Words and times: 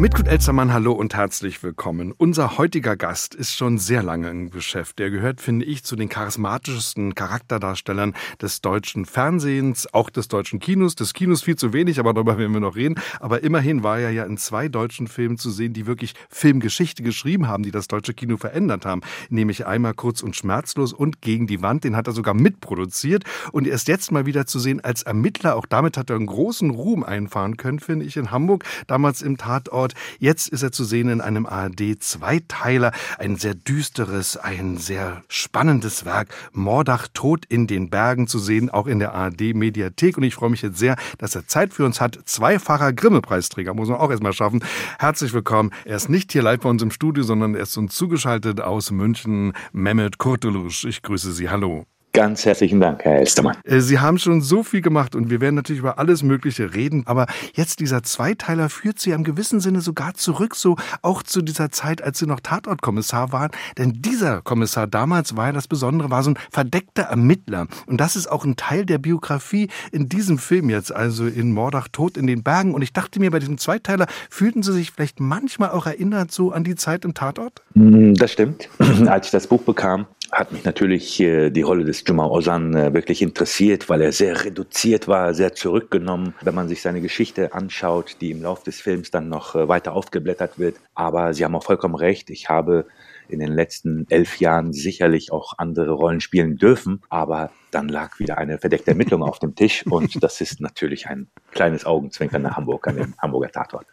Mit 0.00 0.28
Elzermann, 0.28 0.72
hallo 0.72 0.92
und 0.92 1.16
herzlich 1.16 1.60
willkommen. 1.64 2.14
Unser 2.16 2.56
heutiger 2.56 2.96
Gast 2.96 3.34
ist 3.34 3.56
schon 3.56 3.78
sehr 3.78 4.04
lange 4.04 4.30
im 4.30 4.48
Geschäft. 4.50 5.00
Der 5.00 5.10
gehört, 5.10 5.40
finde 5.40 5.64
ich, 5.64 5.82
zu 5.82 5.96
den 5.96 6.08
charismatischsten 6.08 7.16
Charakterdarstellern 7.16 8.14
des 8.40 8.60
deutschen 8.60 9.06
Fernsehens, 9.06 9.92
auch 9.92 10.08
des 10.08 10.28
deutschen 10.28 10.60
Kinos. 10.60 10.94
Des 10.94 11.14
Kinos 11.14 11.42
viel 11.42 11.56
zu 11.56 11.72
wenig, 11.72 11.98
aber 11.98 12.14
darüber 12.14 12.38
werden 12.38 12.52
wir 12.52 12.60
noch 12.60 12.76
reden. 12.76 12.94
Aber 13.18 13.42
immerhin 13.42 13.82
war 13.82 13.98
er 13.98 14.12
ja 14.12 14.22
in 14.22 14.36
zwei 14.36 14.68
deutschen 14.68 15.08
Filmen 15.08 15.36
zu 15.36 15.50
sehen, 15.50 15.72
die 15.72 15.86
wirklich 15.88 16.14
Filmgeschichte 16.30 17.02
geschrieben 17.02 17.48
haben, 17.48 17.64
die 17.64 17.72
das 17.72 17.88
deutsche 17.88 18.14
Kino 18.14 18.36
verändert 18.36 18.86
haben. 18.86 19.00
Nämlich 19.30 19.66
einmal 19.66 19.94
Kurz 19.94 20.22
und 20.22 20.36
Schmerzlos 20.36 20.92
und 20.92 21.22
Gegen 21.22 21.48
die 21.48 21.60
Wand. 21.60 21.82
Den 21.82 21.96
hat 21.96 22.06
er 22.06 22.12
sogar 22.12 22.34
mitproduziert. 22.34 23.24
Und 23.50 23.66
er 23.66 23.74
ist 23.74 23.88
jetzt 23.88 24.12
mal 24.12 24.26
wieder 24.26 24.46
zu 24.46 24.60
sehen 24.60 24.80
als 24.80 25.02
Ermittler. 25.02 25.56
Auch 25.56 25.66
damit 25.66 25.96
hat 25.96 26.08
er 26.08 26.14
einen 26.14 26.26
großen 26.26 26.70
Ruhm 26.70 27.02
einfahren 27.02 27.56
können, 27.56 27.80
finde 27.80 28.04
ich, 28.04 28.16
in 28.16 28.30
Hamburg. 28.30 28.62
Damals 28.86 29.22
im 29.22 29.38
Tatort 29.38 29.87
Tatort. 29.88 29.94
Jetzt 30.18 30.48
ist 30.48 30.62
er 30.62 30.72
zu 30.72 30.84
sehen 30.84 31.08
in 31.08 31.20
einem 31.20 31.46
ARD-Zweiteiler. 31.46 32.92
Ein 33.18 33.36
sehr 33.36 33.54
düsteres, 33.54 34.36
ein 34.36 34.76
sehr 34.76 35.22
spannendes 35.28 36.04
Werk. 36.04 36.28
Mordach 36.52 37.08
tot 37.12 37.44
in 37.48 37.66
den 37.66 37.90
Bergen 37.90 38.26
zu 38.26 38.38
sehen, 38.38 38.70
auch 38.70 38.86
in 38.86 38.98
der 38.98 39.14
ARD-Mediathek. 39.14 40.16
Und 40.16 40.24
ich 40.24 40.34
freue 40.34 40.50
mich 40.50 40.62
jetzt 40.62 40.78
sehr, 40.78 40.96
dass 41.18 41.34
er 41.34 41.46
Zeit 41.46 41.72
für 41.72 41.84
uns 41.84 42.00
hat. 42.00 42.18
Zweifacher 42.24 42.92
Grimme-Preisträger, 42.92 43.74
muss 43.74 43.88
man 43.88 43.98
auch 43.98 44.10
erstmal 44.10 44.32
schaffen. 44.32 44.64
Herzlich 44.98 45.32
willkommen. 45.32 45.70
Er 45.84 45.96
ist 45.96 46.08
nicht 46.08 46.32
hier 46.32 46.42
live 46.42 46.60
bei 46.60 46.68
uns 46.68 46.82
im 46.82 46.90
Studio, 46.90 47.22
sondern 47.22 47.54
er 47.54 47.62
ist 47.62 47.76
uns 47.76 47.94
zugeschaltet 47.94 48.60
aus 48.60 48.90
München. 48.90 49.52
Mehmet 49.72 50.18
Kurtulusch. 50.18 50.84
Ich 50.84 51.02
grüße 51.02 51.32
Sie. 51.32 51.48
Hallo. 51.48 51.86
Ganz 52.18 52.44
herzlichen 52.44 52.80
Dank, 52.80 53.04
Herr 53.04 53.18
Elstermann. 53.18 53.58
Äh, 53.62 53.78
Sie 53.78 54.00
haben 54.00 54.18
schon 54.18 54.40
so 54.40 54.64
viel 54.64 54.80
gemacht 54.80 55.14
und 55.14 55.30
wir 55.30 55.40
werden 55.40 55.54
natürlich 55.54 55.78
über 55.78 56.00
alles 56.00 56.24
Mögliche 56.24 56.74
reden, 56.74 57.04
aber 57.06 57.26
jetzt 57.54 57.78
dieser 57.78 58.02
Zweiteiler 58.02 58.70
führt 58.70 58.98
Sie 58.98 59.12
im 59.12 59.22
gewissen 59.22 59.60
Sinne 59.60 59.82
sogar 59.82 60.14
zurück, 60.14 60.56
so 60.56 60.74
auch 61.02 61.22
zu 61.22 61.42
dieser 61.42 61.70
Zeit, 61.70 62.02
als 62.02 62.18
Sie 62.18 62.26
noch 62.26 62.40
Tatortkommissar 62.40 63.30
waren. 63.30 63.52
Denn 63.78 64.02
dieser 64.02 64.42
Kommissar 64.42 64.88
damals 64.88 65.36
war 65.36 65.46
ja 65.46 65.52
das 65.52 65.68
Besondere, 65.68 66.10
war 66.10 66.24
so 66.24 66.30
ein 66.30 66.38
verdeckter 66.50 67.04
Ermittler. 67.04 67.68
Und 67.86 68.00
das 68.00 68.16
ist 68.16 68.26
auch 68.26 68.44
ein 68.44 68.56
Teil 68.56 68.84
der 68.84 68.98
Biografie 68.98 69.68
in 69.92 70.08
diesem 70.08 70.38
Film 70.38 70.70
jetzt, 70.70 70.92
also 70.92 71.24
in 71.24 71.52
Mordach 71.52 71.86
Tod 71.86 72.16
in 72.16 72.26
den 72.26 72.42
Bergen. 72.42 72.74
Und 72.74 72.82
ich 72.82 72.92
dachte 72.92 73.20
mir, 73.20 73.30
bei 73.30 73.38
diesem 73.38 73.58
Zweiteiler 73.58 74.08
fühlten 74.28 74.64
Sie 74.64 74.72
sich 74.72 74.90
vielleicht 74.90 75.20
manchmal 75.20 75.70
auch 75.70 75.86
erinnert 75.86 76.32
so 76.32 76.50
an 76.50 76.64
die 76.64 76.74
Zeit 76.74 77.04
im 77.04 77.14
Tatort? 77.14 77.62
Mm, 77.74 78.14
das 78.14 78.32
stimmt. 78.32 78.68
Als 79.06 79.26
ich 79.26 79.30
das 79.30 79.46
Buch 79.46 79.62
bekam, 79.62 80.06
hat 80.32 80.52
mich 80.52 80.64
natürlich 80.64 81.20
äh, 81.20 81.50
die 81.50 81.62
Rolle 81.62 81.84
des 81.84 82.04
Juma 82.06 82.26
Ozan 82.26 82.74
äh, 82.74 82.92
wirklich 82.92 83.22
interessiert, 83.22 83.88
weil 83.88 84.02
er 84.02 84.12
sehr 84.12 84.44
reduziert 84.44 85.08
war, 85.08 85.34
sehr 85.34 85.54
zurückgenommen. 85.54 86.34
Wenn 86.42 86.54
man 86.54 86.68
sich 86.68 86.82
seine 86.82 87.00
Geschichte 87.00 87.54
anschaut, 87.54 88.16
die 88.20 88.30
im 88.30 88.42
Laufe 88.42 88.64
des 88.64 88.80
Films 88.80 89.10
dann 89.10 89.28
noch 89.28 89.54
äh, 89.54 89.68
weiter 89.68 89.94
aufgeblättert 89.94 90.58
wird. 90.58 90.76
Aber 90.94 91.34
Sie 91.34 91.44
haben 91.44 91.54
auch 91.54 91.64
vollkommen 91.64 91.94
recht. 91.94 92.30
Ich 92.30 92.48
habe 92.48 92.86
in 93.28 93.40
den 93.40 93.52
letzten 93.52 94.06
elf 94.08 94.38
Jahren 94.38 94.72
sicherlich 94.72 95.32
auch 95.32 95.54
andere 95.58 95.92
Rollen 95.92 96.20
spielen 96.20 96.56
dürfen, 96.56 97.02
aber 97.08 97.50
dann 97.70 97.88
lag 97.88 98.18
wieder 98.18 98.38
eine 98.38 98.58
verdeckte 98.58 98.90
Ermittlung 98.92 99.22
auf 99.22 99.38
dem 99.38 99.54
Tisch 99.54 99.86
und 99.86 100.22
das 100.22 100.40
ist 100.40 100.60
natürlich 100.60 101.08
ein 101.08 101.28
kleines 101.52 101.84
Augenzwinkern 101.84 102.42
nach 102.42 102.56
Hamburg 102.56 102.86
an 102.88 102.96
dem 102.96 103.14
Hamburger 103.18 103.50
Tatort. 103.50 103.86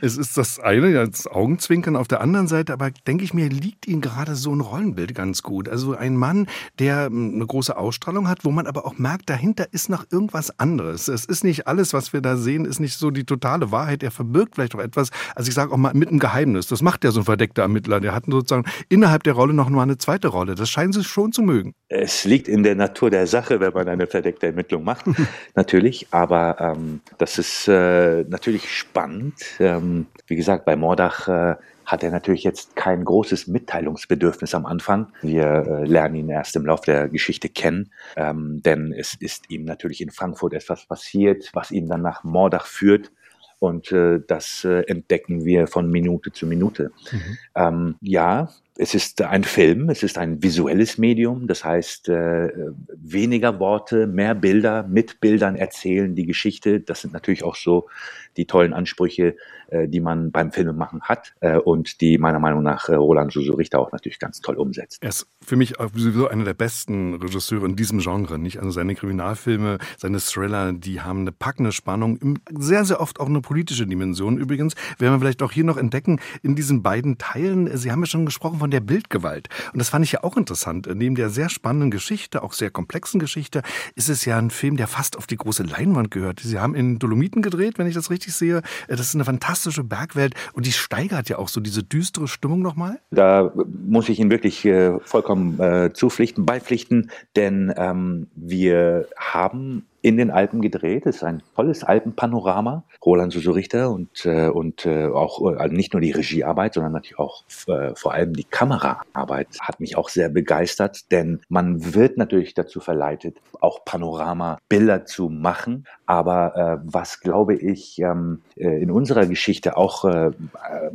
Es 0.00 0.16
ist 0.16 0.36
das 0.36 0.58
eine, 0.58 0.92
das 0.92 1.26
Augenzwinkern. 1.26 1.96
Auf 1.96 2.08
der 2.08 2.20
anderen 2.20 2.48
Seite 2.48 2.72
aber, 2.72 2.90
denke 2.90 3.24
ich 3.24 3.34
mir, 3.34 3.48
liegt 3.48 3.86
Ihnen 3.86 4.00
gerade 4.00 4.34
so 4.34 4.54
ein 4.54 4.60
Rollenbild 4.60 5.14
ganz 5.14 5.42
gut. 5.42 5.68
Also 5.68 5.94
ein 5.94 6.16
Mann, 6.16 6.46
der 6.78 7.06
hm, 7.06 7.34
eine 7.34 7.46
große 7.46 7.76
Ausstrahlung 7.76 8.28
hat, 8.28 8.44
wo 8.44 8.50
man 8.50 8.66
aber 8.66 8.86
auch 8.86 8.98
merkt, 8.98 9.30
dahinter 9.30 9.66
ist 9.72 9.88
noch 9.88 10.04
irgendwas 10.10 10.58
anderes. 10.58 11.08
Es 11.08 11.24
ist 11.24 11.44
nicht 11.44 11.66
alles, 11.66 11.92
was 11.92 12.12
wir 12.12 12.20
da 12.20 12.36
sehen, 12.36 12.64
ist 12.64 12.80
nicht 12.80 12.96
so 12.96 13.10
die 13.10 13.24
totale 13.24 13.70
Wahrheit. 13.70 14.02
Er 14.02 14.10
verbirgt 14.10 14.54
vielleicht 14.54 14.74
auch 14.74 14.80
etwas, 14.80 15.10
also 15.34 15.48
ich 15.48 15.54
sage 15.54 15.72
auch 15.72 15.76
mal 15.76 15.94
mit 15.94 16.08
einem 16.08 16.18
Geheimnis. 16.18 16.66
Das 16.66 16.82
macht 16.82 17.04
ja 17.04 17.10
so 17.10 17.20
ein 17.20 17.24
verdeckter 17.24 17.62
Ermittler. 17.62 18.00
Der 18.00 18.14
hat 18.14 18.24
sozusagen 18.26 18.64
innerhalb 18.88 19.22
der 19.22 19.34
Rolle 19.34 19.54
noch 19.54 19.68
mal 19.68 19.82
eine 19.82 19.98
zweite 19.98 20.28
Rolle. 20.28 20.54
Das 20.54 20.70
scheinen 20.70 20.92
Sie 20.92 21.04
schon 21.04 21.32
zu 21.32 21.42
mögen. 21.42 21.74
Es 21.88 22.24
liegt 22.24 22.48
in 22.48 22.62
der 22.62 22.74
Natur 22.74 23.10
der 23.14 23.26
Sache, 23.26 23.60
wenn 23.60 23.72
man 23.72 23.88
eine 23.88 24.06
verdeckte 24.06 24.46
Ermittlung 24.46 24.84
macht, 24.84 25.06
natürlich. 25.54 26.08
Aber 26.10 26.56
ähm, 26.60 27.00
das 27.18 27.38
ist 27.38 27.68
äh, 27.68 28.24
natürlich 28.24 28.70
spannend. 28.76 29.34
Ähm, 29.60 30.06
wie 30.26 30.36
gesagt, 30.36 30.64
bei 30.64 30.76
Mordach 30.76 31.28
äh, 31.28 31.54
hat 31.86 32.02
er 32.02 32.10
natürlich 32.10 32.44
jetzt 32.44 32.76
kein 32.76 33.04
großes 33.04 33.46
Mitteilungsbedürfnis 33.46 34.54
am 34.54 34.66
Anfang. 34.66 35.08
Wir 35.22 35.44
äh, 35.44 35.84
lernen 35.84 36.16
ihn 36.16 36.28
erst 36.28 36.56
im 36.56 36.66
Laufe 36.66 36.86
der 36.86 37.08
Geschichte 37.08 37.48
kennen, 37.48 37.90
ähm, 38.16 38.62
denn 38.62 38.92
es 38.92 39.14
ist 39.14 39.50
ihm 39.50 39.64
natürlich 39.64 40.00
in 40.00 40.10
Frankfurt 40.10 40.54
etwas 40.54 40.86
passiert, 40.86 41.50
was 41.52 41.70
ihn 41.70 41.88
dann 41.88 42.02
nach 42.02 42.24
Mordach 42.24 42.66
führt. 42.66 43.12
Und 43.60 43.92
äh, 43.92 44.20
das 44.26 44.64
äh, 44.64 44.80
entdecken 44.88 45.44
wir 45.44 45.66
von 45.68 45.90
Minute 45.90 46.32
zu 46.32 46.46
Minute. 46.46 46.90
Mhm. 47.12 47.38
Ähm, 47.54 47.94
ja, 48.00 48.48
es 48.76 48.94
ist 48.94 49.22
ein 49.22 49.44
Film, 49.44 49.88
es 49.88 50.02
ist 50.02 50.18
ein 50.18 50.42
visuelles 50.42 50.98
Medium, 50.98 51.46
das 51.46 51.64
heißt 51.64 52.08
äh, 52.08 52.50
weniger 52.96 53.60
Worte, 53.60 54.08
mehr 54.08 54.34
Bilder, 54.34 54.82
mit 54.82 55.20
Bildern 55.20 55.54
erzählen 55.54 56.14
die 56.14 56.26
Geschichte. 56.26 56.80
Das 56.80 57.02
sind 57.02 57.12
natürlich 57.12 57.44
auch 57.44 57.54
so 57.54 57.88
die 58.36 58.46
tollen 58.46 58.72
Ansprüche, 58.72 59.36
äh, 59.68 59.88
die 59.88 60.00
man 60.00 60.30
beim 60.30 60.52
Filmemachen 60.52 61.02
hat 61.02 61.34
äh, 61.40 61.56
und 61.56 62.00
die 62.00 62.18
meiner 62.18 62.38
Meinung 62.38 62.62
nach 62.62 62.88
äh, 62.88 62.94
Roland 62.94 63.32
Suso 63.32 63.54
Richter 63.54 63.78
auch 63.78 63.92
natürlich 63.92 64.18
ganz 64.18 64.40
toll 64.40 64.56
umsetzt. 64.56 64.98
Er 65.02 65.10
ist 65.10 65.26
für 65.40 65.56
mich 65.56 65.74
sowieso 65.78 66.28
einer 66.28 66.44
der 66.44 66.54
besten 66.54 67.14
Regisseure 67.14 67.66
in 67.66 67.76
diesem 67.76 67.98
Genre, 67.98 68.38
nicht? 68.38 68.58
Also 68.58 68.70
seine 68.70 68.94
Kriminalfilme, 68.94 69.78
seine 69.98 70.18
Thriller, 70.20 70.72
die 70.72 71.00
haben 71.00 71.20
eine 71.20 71.32
packende 71.32 71.72
Spannung, 71.72 72.38
sehr, 72.50 72.84
sehr 72.84 73.00
oft 73.00 73.20
auch 73.20 73.28
eine 73.28 73.40
politische 73.40 73.86
Dimension 73.86 74.38
übrigens. 74.38 74.74
Werden 74.98 75.14
wir 75.14 75.20
vielleicht 75.20 75.42
auch 75.42 75.52
hier 75.52 75.64
noch 75.64 75.76
entdecken 75.76 76.20
in 76.42 76.54
diesen 76.54 76.82
beiden 76.82 77.18
Teilen. 77.18 77.74
Sie 77.76 77.90
haben 77.90 78.00
ja 78.00 78.06
schon 78.06 78.26
gesprochen 78.26 78.58
von 78.58 78.70
der 78.70 78.80
Bildgewalt. 78.80 79.48
Und 79.72 79.78
das 79.78 79.88
fand 79.88 80.04
ich 80.04 80.12
ja 80.12 80.24
auch 80.24 80.36
interessant. 80.36 80.88
Neben 80.94 81.14
der 81.14 81.30
sehr 81.30 81.48
spannenden 81.48 81.90
Geschichte, 81.90 82.42
auch 82.42 82.52
sehr 82.52 82.70
komplexen 82.70 83.20
Geschichte, 83.20 83.62
ist 83.94 84.08
es 84.08 84.24
ja 84.24 84.38
ein 84.38 84.50
Film, 84.50 84.76
der 84.76 84.86
fast 84.86 85.16
auf 85.16 85.26
die 85.26 85.36
große 85.36 85.62
Leinwand 85.62 86.10
gehört. 86.10 86.40
Sie 86.40 86.58
haben 86.58 86.74
in 86.74 86.98
Dolomiten 86.98 87.42
gedreht, 87.42 87.78
wenn 87.78 87.86
ich 87.86 87.94
das 87.94 88.10
richtig 88.10 88.23
sehe. 88.32 88.62
Das 88.88 89.00
ist 89.00 89.14
eine 89.14 89.24
fantastische 89.24 89.84
Bergwelt 89.84 90.34
und 90.52 90.64
die 90.64 90.72
steigert 90.72 91.28
ja 91.28 91.38
auch 91.38 91.48
so 91.48 91.60
diese 91.60 91.82
düstere 91.82 92.28
Stimmung 92.28 92.62
nochmal. 92.62 93.00
Da 93.10 93.52
muss 93.86 94.08
ich 94.08 94.20
Ihnen 94.20 94.30
wirklich 94.30 94.64
äh, 94.64 94.98
vollkommen 95.00 95.60
äh, 95.60 95.92
zupflichten, 95.92 96.46
beipflichten, 96.46 97.10
denn 97.36 97.72
ähm, 97.76 98.28
wir 98.34 99.08
haben 99.16 99.86
in 100.04 100.18
den 100.18 100.30
Alpen 100.30 100.60
gedreht. 100.60 101.06
Es 101.06 101.16
ist 101.16 101.24
ein 101.24 101.42
tolles 101.56 101.82
Alpenpanorama. 101.82 102.84
Roland 103.02 103.32
Suso 103.32 103.52
Richter 103.52 103.90
und, 103.90 104.26
äh, 104.26 104.48
und 104.48 104.84
äh, 104.84 105.06
auch 105.06 105.42
also 105.42 105.74
nicht 105.74 105.94
nur 105.94 106.02
die 106.02 106.10
Regiearbeit, 106.10 106.74
sondern 106.74 106.92
natürlich 106.92 107.18
auch 107.18 107.42
äh, 107.68 107.94
vor 107.94 108.12
allem 108.12 108.34
die 108.34 108.44
Kameraarbeit 108.44 109.48
hat 109.60 109.80
mich 109.80 109.96
auch 109.96 110.10
sehr 110.10 110.28
begeistert, 110.28 111.10
denn 111.10 111.40
man 111.48 111.94
wird 111.94 112.18
natürlich 112.18 112.52
dazu 112.52 112.80
verleitet, 112.80 113.38
auch 113.60 113.86
Panorama-Bilder 113.86 115.06
zu 115.06 115.30
machen. 115.30 115.86
Aber 116.04 116.54
äh, 116.54 116.84
was 116.84 117.20
glaube 117.20 117.54
ich 117.54 117.98
ähm, 117.98 118.42
äh, 118.56 118.82
in 118.82 118.90
unserer 118.90 119.24
Geschichte 119.24 119.78
auch 119.78 120.04
äh, 120.04 120.32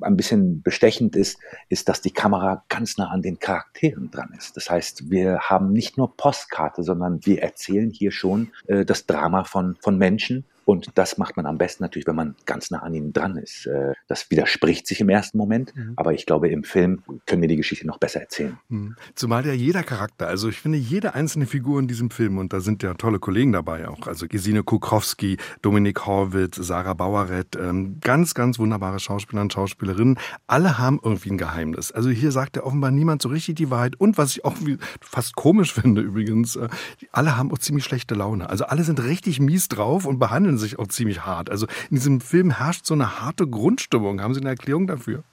ein 0.02 0.18
bisschen 0.18 0.62
bestechend 0.62 1.16
ist, 1.16 1.40
ist, 1.68 1.90
dass 1.90 2.02
die 2.02 2.12
Kamera 2.12 2.64
ganz 2.70 3.00
nah 3.00 3.10
an 3.10 3.24
den 3.24 3.40
Charakteren 3.40 4.12
dran 4.12 4.36
ist. 4.38 4.56
Das 4.56 4.70
heißt, 4.70 5.10
wir 5.10 5.40
haben 5.40 5.74
nicht 5.74 5.98
nur 5.98 6.16
Postkarte, 6.16 6.84
sondern 6.84 7.26
wir 7.26 7.42
erzählen 7.42 7.90
hier 7.90 8.12
schon 8.12 8.52
äh, 8.68 8.86
das 8.86 8.99
das 9.00 9.06
Drama 9.06 9.44
von, 9.44 9.76
von 9.82 9.98
Menschen 9.98 10.46
und 10.70 10.92
das 10.94 11.18
macht 11.18 11.36
man 11.36 11.48
am 11.48 11.58
besten 11.58 11.82
natürlich, 11.82 12.06
wenn 12.06 12.16
man 12.16 12.36
ganz 12.46 12.70
nah 12.70 12.84
an 12.84 12.94
ihnen 12.94 13.12
dran 13.12 13.38
ist. 13.38 13.66
Äh, 13.66 13.94
das 14.08 14.30
widerspricht 14.30 14.86
sich 14.86 15.02
im 15.02 15.10
ersten 15.10 15.40
Moment, 15.40 15.76
mhm. 15.76 15.94
aber 15.96 16.14
ich 16.14 16.28
glaube, 16.28 16.48
im 16.50 16.64
Film 16.64 17.02
können 17.26 17.42
wir 17.42 17.50
die 17.50 17.56
Geschichte 17.56 17.88
noch 17.88 17.98
besser 17.98 18.20
erzählen. 18.20 18.60
Mhm. 18.70 18.96
Zumal 19.16 19.48
ja 19.48 19.54
jeder 19.54 19.82
Charakter, 19.82 20.28
also 20.28 20.48
ich 20.48 20.60
finde, 20.60 20.78
jede 20.78 21.16
einzelne 21.16 21.48
Figur 21.48 21.80
in 21.80 21.88
diesem 21.88 22.12
Film, 22.12 22.38
und 22.38 22.54
da 22.54 22.60
sind 22.60 22.84
ja 22.84 22.94
tolle 22.94 23.18
Kollegen 23.18 23.52
dabei 23.52 23.88
auch, 23.88 24.06
also 24.06 24.28
Gesine 24.28 24.62
Kukrowski, 24.62 25.38
Dominik 25.64 26.06
Horwitz, 26.06 26.58
Sarah 26.58 26.94
Bauerett, 26.94 27.56
ähm, 27.56 27.98
ganz, 28.00 28.36
ganz 28.36 28.60
wunderbare 28.60 29.00
Schauspieler 29.00 29.42
und 29.42 29.52
Schauspielerinnen, 29.52 30.20
alle 30.46 30.78
haben 30.78 31.00
irgendwie 31.04 31.32
ein 31.32 31.40
Geheimnis. 31.40 31.92
Also 31.92 32.12
hier 32.12 32.32
sagt 32.32 32.58
ja 32.58 32.64
offenbar 32.64 32.92
niemand 32.92 33.24
so 33.24 33.30
richtig 33.30 33.56
die 33.56 33.72
Wahrheit 33.72 34.00
und 34.00 34.20
was 34.20 34.34
ich 34.34 34.46
auch 34.46 34.56
fast 35.02 35.36
komisch 35.36 35.74
finde 35.80 36.02
übrigens, 36.02 36.58
äh, 36.58 36.70
alle 37.12 37.38
haben 37.38 37.52
auch 37.52 37.58
ziemlich 37.58 37.86
schlechte 37.86 38.14
Laune. 38.14 38.52
Also 38.52 38.66
alle 38.66 38.84
sind 38.84 39.04
richtig 39.04 39.40
mies 39.40 39.68
drauf 39.68 40.06
und 40.06 40.20
behandeln 40.20 40.59
sich 40.60 40.80
auch 40.80 40.88
ziemlich 40.88 41.26
hart. 41.26 41.50
Also 41.50 41.66
in 41.90 41.96
diesem 41.96 42.22
Film 42.22 42.52
herrscht 42.52 42.86
so 42.86 42.94
eine 42.94 43.22
harte 43.22 43.48
Grundstimmung. 43.48 44.22
Haben 44.22 44.34
Sie 44.34 44.42
eine 44.42 44.50
Erklärung 44.50 44.88
dafür? 44.88 45.24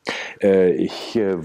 Äh, 0.40 0.72
ich, 0.72 1.16
äh, 1.16 1.36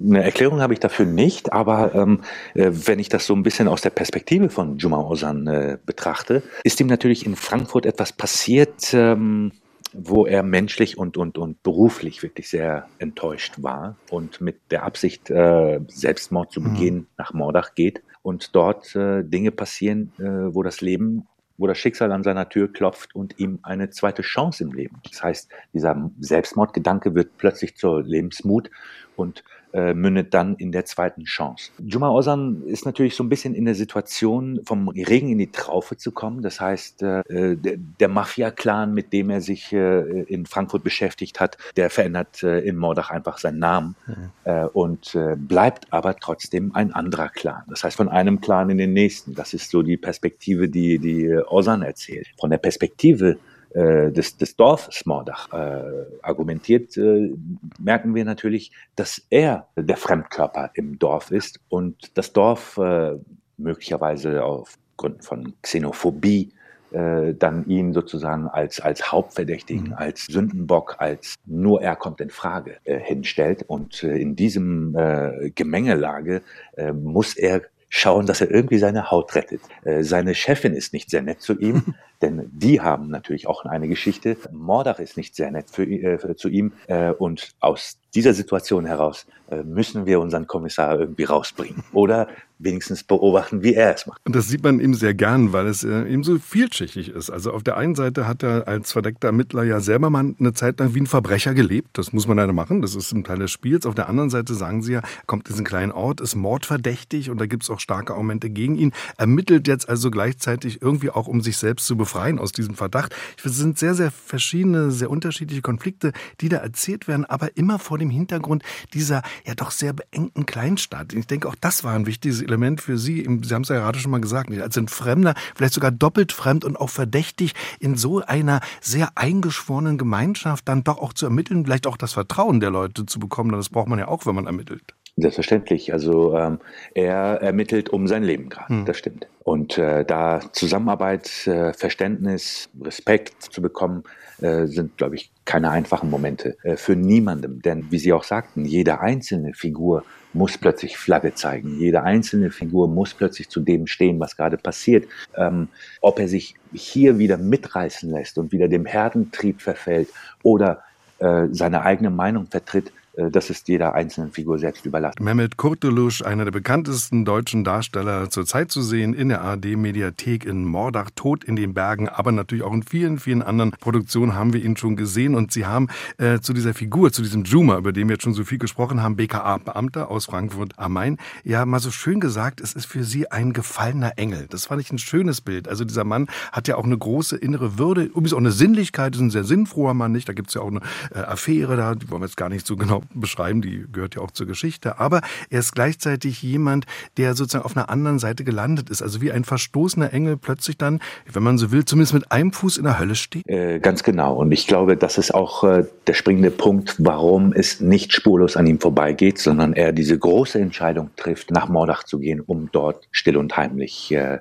eine 0.00 0.22
Erklärung 0.22 0.60
habe 0.60 0.72
ich 0.72 0.80
dafür 0.80 1.06
nicht, 1.06 1.52
aber 1.52 1.94
ähm, 1.94 2.22
äh, 2.54 2.70
wenn 2.72 2.98
ich 2.98 3.08
das 3.08 3.26
so 3.26 3.34
ein 3.34 3.42
bisschen 3.42 3.68
aus 3.68 3.80
der 3.80 3.90
Perspektive 3.90 4.50
von 4.50 4.78
Juma 4.78 5.00
Ozan 5.00 5.46
äh, 5.46 5.78
betrachte, 5.84 6.42
ist 6.64 6.80
ihm 6.80 6.86
natürlich 6.86 7.26
in 7.26 7.36
Frankfurt 7.36 7.86
etwas 7.86 8.12
passiert, 8.12 8.92
ähm, 8.94 9.52
wo 9.92 10.26
er 10.26 10.42
menschlich 10.42 10.98
und, 10.98 11.16
und, 11.16 11.38
und 11.38 11.62
beruflich 11.62 12.22
wirklich 12.22 12.48
sehr 12.48 12.88
enttäuscht 12.98 13.54
war 13.62 13.96
und 14.10 14.40
mit 14.40 14.58
der 14.70 14.84
Absicht, 14.84 15.30
äh, 15.30 15.80
Selbstmord 15.88 16.52
zu 16.52 16.60
mhm. 16.60 16.64
begehen, 16.64 16.94
mhm. 16.96 17.06
nach 17.16 17.32
Mordach 17.32 17.74
geht 17.74 18.02
und 18.22 18.54
dort 18.54 18.94
äh, 18.96 19.22
Dinge 19.22 19.52
passieren, 19.52 20.12
wo 20.18 20.62
das 20.62 20.80
Leben 20.80 21.26
wo 21.58 21.66
das 21.66 21.78
Schicksal 21.78 22.12
an 22.12 22.22
seiner 22.22 22.48
Tür 22.48 22.72
klopft 22.72 23.14
und 23.14 23.38
ihm 23.38 23.58
eine 23.62 23.90
zweite 23.90 24.22
Chance 24.22 24.64
im 24.64 24.72
Leben. 24.72 25.00
Das 25.10 25.22
heißt, 25.22 25.50
dieser 25.72 26.10
Selbstmordgedanke 26.20 27.14
wird 27.14 27.36
plötzlich 27.38 27.76
zur 27.76 28.02
Lebensmut 28.02 28.70
und 29.16 29.42
äh, 29.76 29.92
mündet 29.92 30.32
dann 30.32 30.56
in 30.56 30.72
der 30.72 30.86
zweiten 30.86 31.24
Chance. 31.24 31.70
Juma 31.78 32.08
Ozan 32.08 32.62
ist 32.62 32.86
natürlich 32.86 33.14
so 33.14 33.22
ein 33.22 33.28
bisschen 33.28 33.54
in 33.54 33.66
der 33.66 33.74
Situation, 33.74 34.60
vom 34.64 34.88
Regen 34.88 35.28
in 35.28 35.36
die 35.36 35.50
Traufe 35.50 35.98
zu 35.98 36.12
kommen. 36.12 36.40
Das 36.40 36.62
heißt, 36.62 37.02
äh, 37.02 37.56
der, 37.56 37.76
der 37.76 38.08
Mafia-Clan, 38.08 38.94
mit 38.94 39.12
dem 39.12 39.28
er 39.28 39.42
sich 39.42 39.74
äh, 39.74 40.22
in 40.22 40.46
Frankfurt 40.46 40.82
beschäftigt 40.82 41.40
hat, 41.40 41.58
der 41.76 41.90
verändert 41.90 42.42
äh, 42.42 42.60
in 42.60 42.76
Mordach 42.76 43.10
einfach 43.10 43.36
seinen 43.36 43.58
Namen 43.58 43.96
mhm. 44.06 44.30
äh, 44.44 44.64
und 44.64 45.14
äh, 45.14 45.36
bleibt 45.36 45.92
aber 45.92 46.16
trotzdem 46.16 46.74
ein 46.74 46.94
anderer 46.94 47.28
Clan. 47.28 47.64
Das 47.68 47.84
heißt, 47.84 47.98
von 47.98 48.08
einem 48.08 48.40
Clan 48.40 48.70
in 48.70 48.78
den 48.78 48.94
nächsten. 48.94 49.34
Das 49.34 49.52
ist 49.52 49.70
so 49.70 49.82
die 49.82 49.98
Perspektive, 49.98 50.70
die, 50.70 50.98
die 50.98 51.36
Ozan 51.48 51.82
erzählt. 51.82 52.28
Von 52.40 52.48
der 52.48 52.58
Perspektive 52.58 53.32
äh, 53.32 53.55
des, 53.76 54.36
des 54.38 54.56
Dorfes 54.56 55.04
Mordach 55.04 55.52
äh, 55.52 56.06
argumentiert, 56.22 56.96
äh, 56.96 57.34
merken 57.78 58.14
wir 58.14 58.24
natürlich, 58.24 58.72
dass 58.94 59.22
er 59.28 59.68
der 59.76 59.96
Fremdkörper 59.96 60.70
im 60.74 60.98
Dorf 60.98 61.30
ist 61.30 61.60
und 61.68 62.16
das 62.16 62.32
Dorf 62.32 62.78
äh, 62.78 63.16
möglicherweise 63.58 64.44
aufgrund 64.44 65.24
von 65.24 65.52
Xenophobie 65.62 66.52
äh, 66.92 67.34
dann 67.34 67.66
ihn 67.66 67.92
sozusagen 67.92 68.46
als, 68.48 68.80
als 68.80 69.10
Hauptverdächtigen, 69.10 69.88
mhm. 69.88 69.94
als 69.94 70.26
Sündenbock, 70.26 70.96
als 70.98 71.34
nur 71.44 71.82
er 71.82 71.96
kommt 71.96 72.20
in 72.20 72.30
Frage 72.30 72.76
äh, 72.84 72.98
hinstellt. 72.98 73.64
Und 73.66 74.02
äh, 74.02 74.16
in 74.16 74.36
diesem 74.36 74.96
äh, 74.96 75.50
Gemengelage 75.54 76.42
äh, 76.76 76.92
muss 76.92 77.36
er 77.36 77.62
schauen, 77.88 78.26
dass 78.26 78.40
er 78.40 78.50
irgendwie 78.50 78.78
seine 78.78 79.10
Haut 79.10 79.34
rettet. 79.34 79.60
Äh, 79.84 80.02
seine 80.02 80.34
Chefin 80.34 80.74
ist 80.74 80.92
nicht 80.92 81.10
sehr 81.10 81.22
nett 81.22 81.40
zu 81.40 81.58
ihm, 81.58 81.94
denn 82.22 82.50
die 82.52 82.80
haben 82.80 83.08
natürlich 83.08 83.46
auch 83.46 83.64
eine 83.64 83.88
Geschichte. 83.88 84.36
Mordach 84.52 84.98
ist 84.98 85.16
nicht 85.16 85.34
sehr 85.34 85.50
nett 85.50 85.70
für, 85.70 85.84
äh, 85.84 86.36
zu 86.36 86.48
ihm 86.48 86.72
äh, 86.88 87.10
und 87.10 87.54
aus 87.60 87.98
dieser 88.14 88.32
Situation 88.32 88.86
heraus 88.86 89.26
äh, 89.50 89.62
müssen 89.62 90.06
wir 90.06 90.20
unseren 90.20 90.46
Kommissar 90.46 90.98
irgendwie 90.98 91.24
rausbringen 91.24 91.84
oder 91.92 92.28
wenigstens 92.58 93.04
beobachten, 93.04 93.62
wie 93.62 93.74
er 93.74 93.94
es 93.94 94.06
macht. 94.06 94.20
Und 94.24 94.34
das 94.34 94.48
sieht 94.48 94.62
man 94.62 94.80
ihm 94.80 94.94
sehr 94.94 95.14
gern, 95.14 95.52
weil 95.52 95.66
es 95.66 95.84
äh, 95.84 96.08
eben 96.08 96.24
so 96.24 96.38
vielschichtig 96.38 97.10
ist. 97.10 97.30
Also 97.30 97.52
auf 97.52 97.62
der 97.62 97.76
einen 97.76 97.94
Seite 97.94 98.26
hat 98.26 98.42
er 98.42 98.66
als 98.66 98.92
verdeckter 98.92 99.28
Ermittler 99.28 99.64
ja 99.64 99.80
selber 99.80 100.10
mal 100.10 100.34
eine 100.38 100.54
Zeit 100.54 100.80
lang 100.80 100.94
wie 100.94 101.00
ein 101.00 101.06
Verbrecher 101.06 101.54
gelebt. 101.54 101.98
Das 101.98 102.12
muss 102.12 102.26
man 102.26 102.38
leider 102.38 102.52
machen. 102.52 102.82
Das 102.82 102.94
ist 102.94 103.12
ein 103.12 103.24
Teil 103.24 103.38
des 103.38 103.50
Spiels. 103.50 103.84
Auf 103.84 103.94
der 103.94 104.08
anderen 104.08 104.30
Seite 104.30 104.54
sagen 104.54 104.82
sie 104.82 104.94
ja, 104.94 105.02
kommt 105.26 105.48
diesen 105.48 105.64
kleinen 105.64 105.92
Ort, 105.92 106.20
ist 106.20 106.34
mordverdächtig 106.34 107.30
und 107.30 107.40
da 107.40 107.46
gibt 107.46 107.62
es 107.62 107.70
auch 107.70 107.80
starke 107.80 108.14
Argumente 108.14 108.48
gegen 108.48 108.76
ihn. 108.76 108.92
Ermittelt 109.18 109.68
jetzt 109.68 109.88
also 109.88 110.10
gleichzeitig 110.10 110.80
irgendwie 110.80 111.10
auch, 111.10 111.26
um 111.26 111.40
sich 111.42 111.58
selbst 111.58 111.86
zu 111.86 111.96
befreien 111.96 112.38
aus 112.38 112.52
diesem 112.52 112.74
Verdacht. 112.74 113.14
Es 113.44 113.56
sind 113.56 113.78
sehr, 113.78 113.94
sehr 113.94 114.10
verschiedene, 114.10 114.90
sehr 114.90 115.10
unterschiedliche 115.10 115.62
Konflikte, 115.62 116.12
die 116.40 116.48
da 116.48 116.58
erzählt 116.58 117.06
werden, 117.06 117.24
aber 117.24 117.56
immer 117.56 117.78
vor 117.78 117.98
dem 117.98 118.10
Hintergrund 118.10 118.62
dieser 118.94 119.22
ja 119.44 119.54
doch 119.54 119.70
sehr 119.70 119.92
beengten 119.92 120.46
Kleinstadt. 120.46 121.12
Ich 121.12 121.26
denke, 121.26 121.48
auch 121.48 121.56
das 121.60 121.84
war 121.84 121.94
ein 121.94 122.06
wichtiges 122.06 122.45
Element 122.46 122.80
für 122.80 122.98
Sie. 122.98 123.22
Sie 123.42 123.54
haben 123.54 123.62
es 123.62 123.68
ja 123.68 123.76
gerade 123.76 123.98
schon 123.98 124.10
mal 124.10 124.20
gesagt, 124.20 124.50
als 124.50 124.78
ein 124.78 124.88
Fremder, 124.88 125.34
vielleicht 125.54 125.74
sogar 125.74 125.90
doppelt 125.90 126.32
fremd 126.32 126.64
und 126.64 126.76
auch 126.76 126.90
verdächtig, 126.90 127.54
in 127.78 127.96
so 127.96 128.20
einer 128.20 128.60
sehr 128.80 129.10
eingeschworenen 129.14 129.98
Gemeinschaft 129.98 130.68
dann 130.68 130.84
doch 130.84 130.98
auch 130.98 131.12
zu 131.12 131.26
ermitteln, 131.26 131.64
vielleicht 131.64 131.86
auch 131.86 131.96
das 131.96 132.14
Vertrauen 132.14 132.60
der 132.60 132.70
Leute 132.70 133.06
zu 133.06 133.18
bekommen. 133.18 133.52
Das 133.52 133.68
braucht 133.68 133.88
man 133.88 133.98
ja 133.98 134.08
auch, 134.08 134.26
wenn 134.26 134.34
man 134.34 134.46
ermittelt. 134.46 134.95
Selbstverständlich. 135.18 135.94
Also 135.94 136.36
ähm, 136.36 136.58
er 136.94 137.40
ermittelt 137.40 137.88
um 137.88 138.06
sein 138.06 138.22
Leben 138.22 138.50
gerade, 138.50 138.68
hm. 138.68 138.84
das 138.84 138.98
stimmt. 138.98 139.26
Und 139.44 139.78
äh, 139.78 140.04
da 140.04 140.40
Zusammenarbeit, 140.52 141.46
äh, 141.46 141.72
Verständnis, 141.72 142.68
Respekt 142.82 143.42
zu 143.42 143.62
bekommen, 143.62 144.04
äh, 144.42 144.66
sind, 144.66 144.98
glaube 144.98 145.14
ich, 145.14 145.30
keine 145.46 145.70
einfachen 145.70 146.10
Momente 146.10 146.58
äh, 146.62 146.76
für 146.76 146.96
niemandem. 146.96 147.62
Denn 147.62 147.90
wie 147.90 147.98
Sie 147.98 148.12
auch 148.12 148.24
sagten, 148.24 148.66
jede 148.66 149.00
einzelne 149.00 149.54
Figur 149.54 150.04
muss 150.34 150.58
plötzlich 150.58 150.98
Flagge 150.98 151.32
zeigen. 151.32 151.78
Jede 151.78 152.02
einzelne 152.02 152.50
Figur 152.50 152.86
muss 152.86 153.14
plötzlich 153.14 153.48
zu 153.48 153.60
dem 153.60 153.86
stehen, 153.86 154.20
was 154.20 154.36
gerade 154.36 154.58
passiert. 154.58 155.06
Ähm, 155.34 155.68
ob 156.02 156.18
er 156.18 156.28
sich 156.28 156.56
hier 156.74 157.18
wieder 157.18 157.38
mitreißen 157.38 158.10
lässt 158.10 158.36
und 158.36 158.52
wieder 158.52 158.68
dem 158.68 158.84
Herdentrieb 158.84 159.62
verfällt 159.62 160.08
oder 160.42 160.82
äh, 161.18 161.46
seine 161.50 161.80
eigene 161.82 162.10
Meinung 162.10 162.48
vertritt, 162.48 162.92
das 163.16 163.48
ist 163.48 163.66
jeder 163.68 163.94
einzelnen 163.94 164.30
Figur 164.30 164.58
selbst 164.58 164.84
überlassen. 164.84 165.24
Mehmet 165.24 165.56
Kurtulusch, 165.56 166.22
einer 166.22 166.44
der 166.44 166.52
bekanntesten 166.52 167.24
deutschen 167.24 167.64
Darsteller 167.64 168.28
zurzeit 168.28 168.70
zu 168.70 168.82
sehen 168.82 169.14
in 169.14 169.30
der 169.30 169.40
ARD-Mediathek 169.40 170.44
in 170.44 170.66
Mordach, 170.66 171.10
Tod 171.14 171.42
in 171.42 171.56
den 171.56 171.72
Bergen, 171.72 172.10
aber 172.10 172.30
natürlich 172.30 172.62
auch 172.62 172.74
in 172.74 172.82
vielen, 172.82 173.18
vielen 173.18 173.40
anderen 173.40 173.70
Produktionen 173.70 174.34
haben 174.34 174.52
wir 174.52 174.62
ihn 174.62 174.76
schon 174.76 174.96
gesehen. 174.96 175.34
Und 175.34 175.50
Sie 175.50 175.64
haben 175.64 175.88
äh, 176.18 176.40
zu 176.40 176.52
dieser 176.52 176.74
Figur, 176.74 177.10
zu 177.10 177.22
diesem 177.22 177.44
Juma, 177.44 177.78
über 177.78 177.92
den 177.92 178.08
wir 178.08 178.16
jetzt 178.16 178.24
schon 178.24 178.34
so 178.34 178.44
viel 178.44 178.58
gesprochen 178.58 179.02
haben, 179.02 179.16
BKA-Beamter 179.16 180.10
aus 180.10 180.26
Frankfurt 180.26 180.74
am 180.76 180.92
Main, 180.92 181.16
ja 181.42 181.64
mal 181.64 181.80
so 181.80 181.90
schön 181.90 182.20
gesagt, 182.20 182.60
es 182.60 182.74
ist 182.74 182.84
für 182.84 183.02
Sie 183.02 183.30
ein 183.30 183.54
gefallener 183.54 184.12
Engel. 184.18 184.46
Das 184.50 184.66
fand 184.66 184.82
ich 184.82 184.92
ein 184.92 184.98
schönes 184.98 185.40
Bild. 185.40 185.68
Also 185.68 185.86
dieser 185.86 186.04
Mann 186.04 186.26
hat 186.52 186.68
ja 186.68 186.76
auch 186.76 186.84
eine 186.84 186.98
große 186.98 187.36
innere 187.36 187.78
Würde, 187.78 188.02
übrigens 188.02 188.34
auch 188.34 188.38
eine 188.38 188.52
Sinnlichkeit, 188.52 189.14
ist 189.14 189.22
ein 189.22 189.30
sehr 189.30 189.44
sinnfroher 189.44 189.94
Mann, 189.94 190.12
nicht? 190.12 190.28
Da 190.28 190.34
gibt 190.34 190.48
es 190.48 190.54
ja 190.54 190.60
auch 190.60 190.70
eine 190.70 190.80
äh, 191.14 191.20
Affäre 191.20 191.76
da, 191.76 191.94
die 191.94 192.10
wollen 192.10 192.20
wir 192.20 192.26
jetzt 192.26 192.36
gar 192.36 192.50
nicht 192.50 192.66
so 192.66 192.76
genau 192.76 193.02
beschreiben, 193.14 193.62
die 193.62 193.84
gehört 193.90 194.14
ja 194.14 194.22
auch 194.22 194.30
zur 194.30 194.46
Geschichte. 194.46 194.98
Aber 194.98 195.20
er 195.50 195.60
ist 195.60 195.72
gleichzeitig 195.72 196.42
jemand, 196.42 196.86
der 197.16 197.34
sozusagen 197.34 197.64
auf 197.64 197.76
einer 197.76 197.88
anderen 197.90 198.18
Seite 198.18 198.44
gelandet 198.44 198.90
ist. 198.90 199.02
Also 199.02 199.20
wie 199.20 199.32
ein 199.32 199.44
verstoßener 199.44 200.12
Engel 200.12 200.36
plötzlich 200.36 200.76
dann, 200.76 201.00
wenn 201.30 201.42
man 201.42 201.58
so 201.58 201.70
will, 201.70 201.84
zumindest 201.84 202.14
mit 202.14 202.32
einem 202.32 202.52
Fuß 202.52 202.78
in 202.78 202.84
der 202.84 202.98
Hölle 202.98 203.14
steht. 203.14 203.46
Äh, 203.48 203.78
ganz 203.80 204.02
genau. 204.02 204.34
Und 204.34 204.52
ich 204.52 204.66
glaube, 204.66 204.96
das 204.96 205.18
ist 205.18 205.34
auch 205.34 205.64
äh, 205.64 205.84
der 206.06 206.14
springende 206.14 206.50
Punkt, 206.50 206.96
warum 206.98 207.52
es 207.52 207.80
nicht 207.80 208.12
spurlos 208.12 208.56
an 208.56 208.66
ihm 208.66 208.80
vorbeigeht, 208.80 209.38
sondern 209.38 209.72
er 209.72 209.92
diese 209.92 210.18
große 210.18 210.58
Entscheidung 210.58 211.10
trifft, 211.16 211.50
nach 211.50 211.68
Mordach 211.68 212.04
zu 212.04 212.18
gehen, 212.18 212.40
um 212.40 212.68
dort 212.72 213.08
still 213.10 213.36
und 213.36 213.56
heimlich 213.56 214.12
äh, 214.12 214.38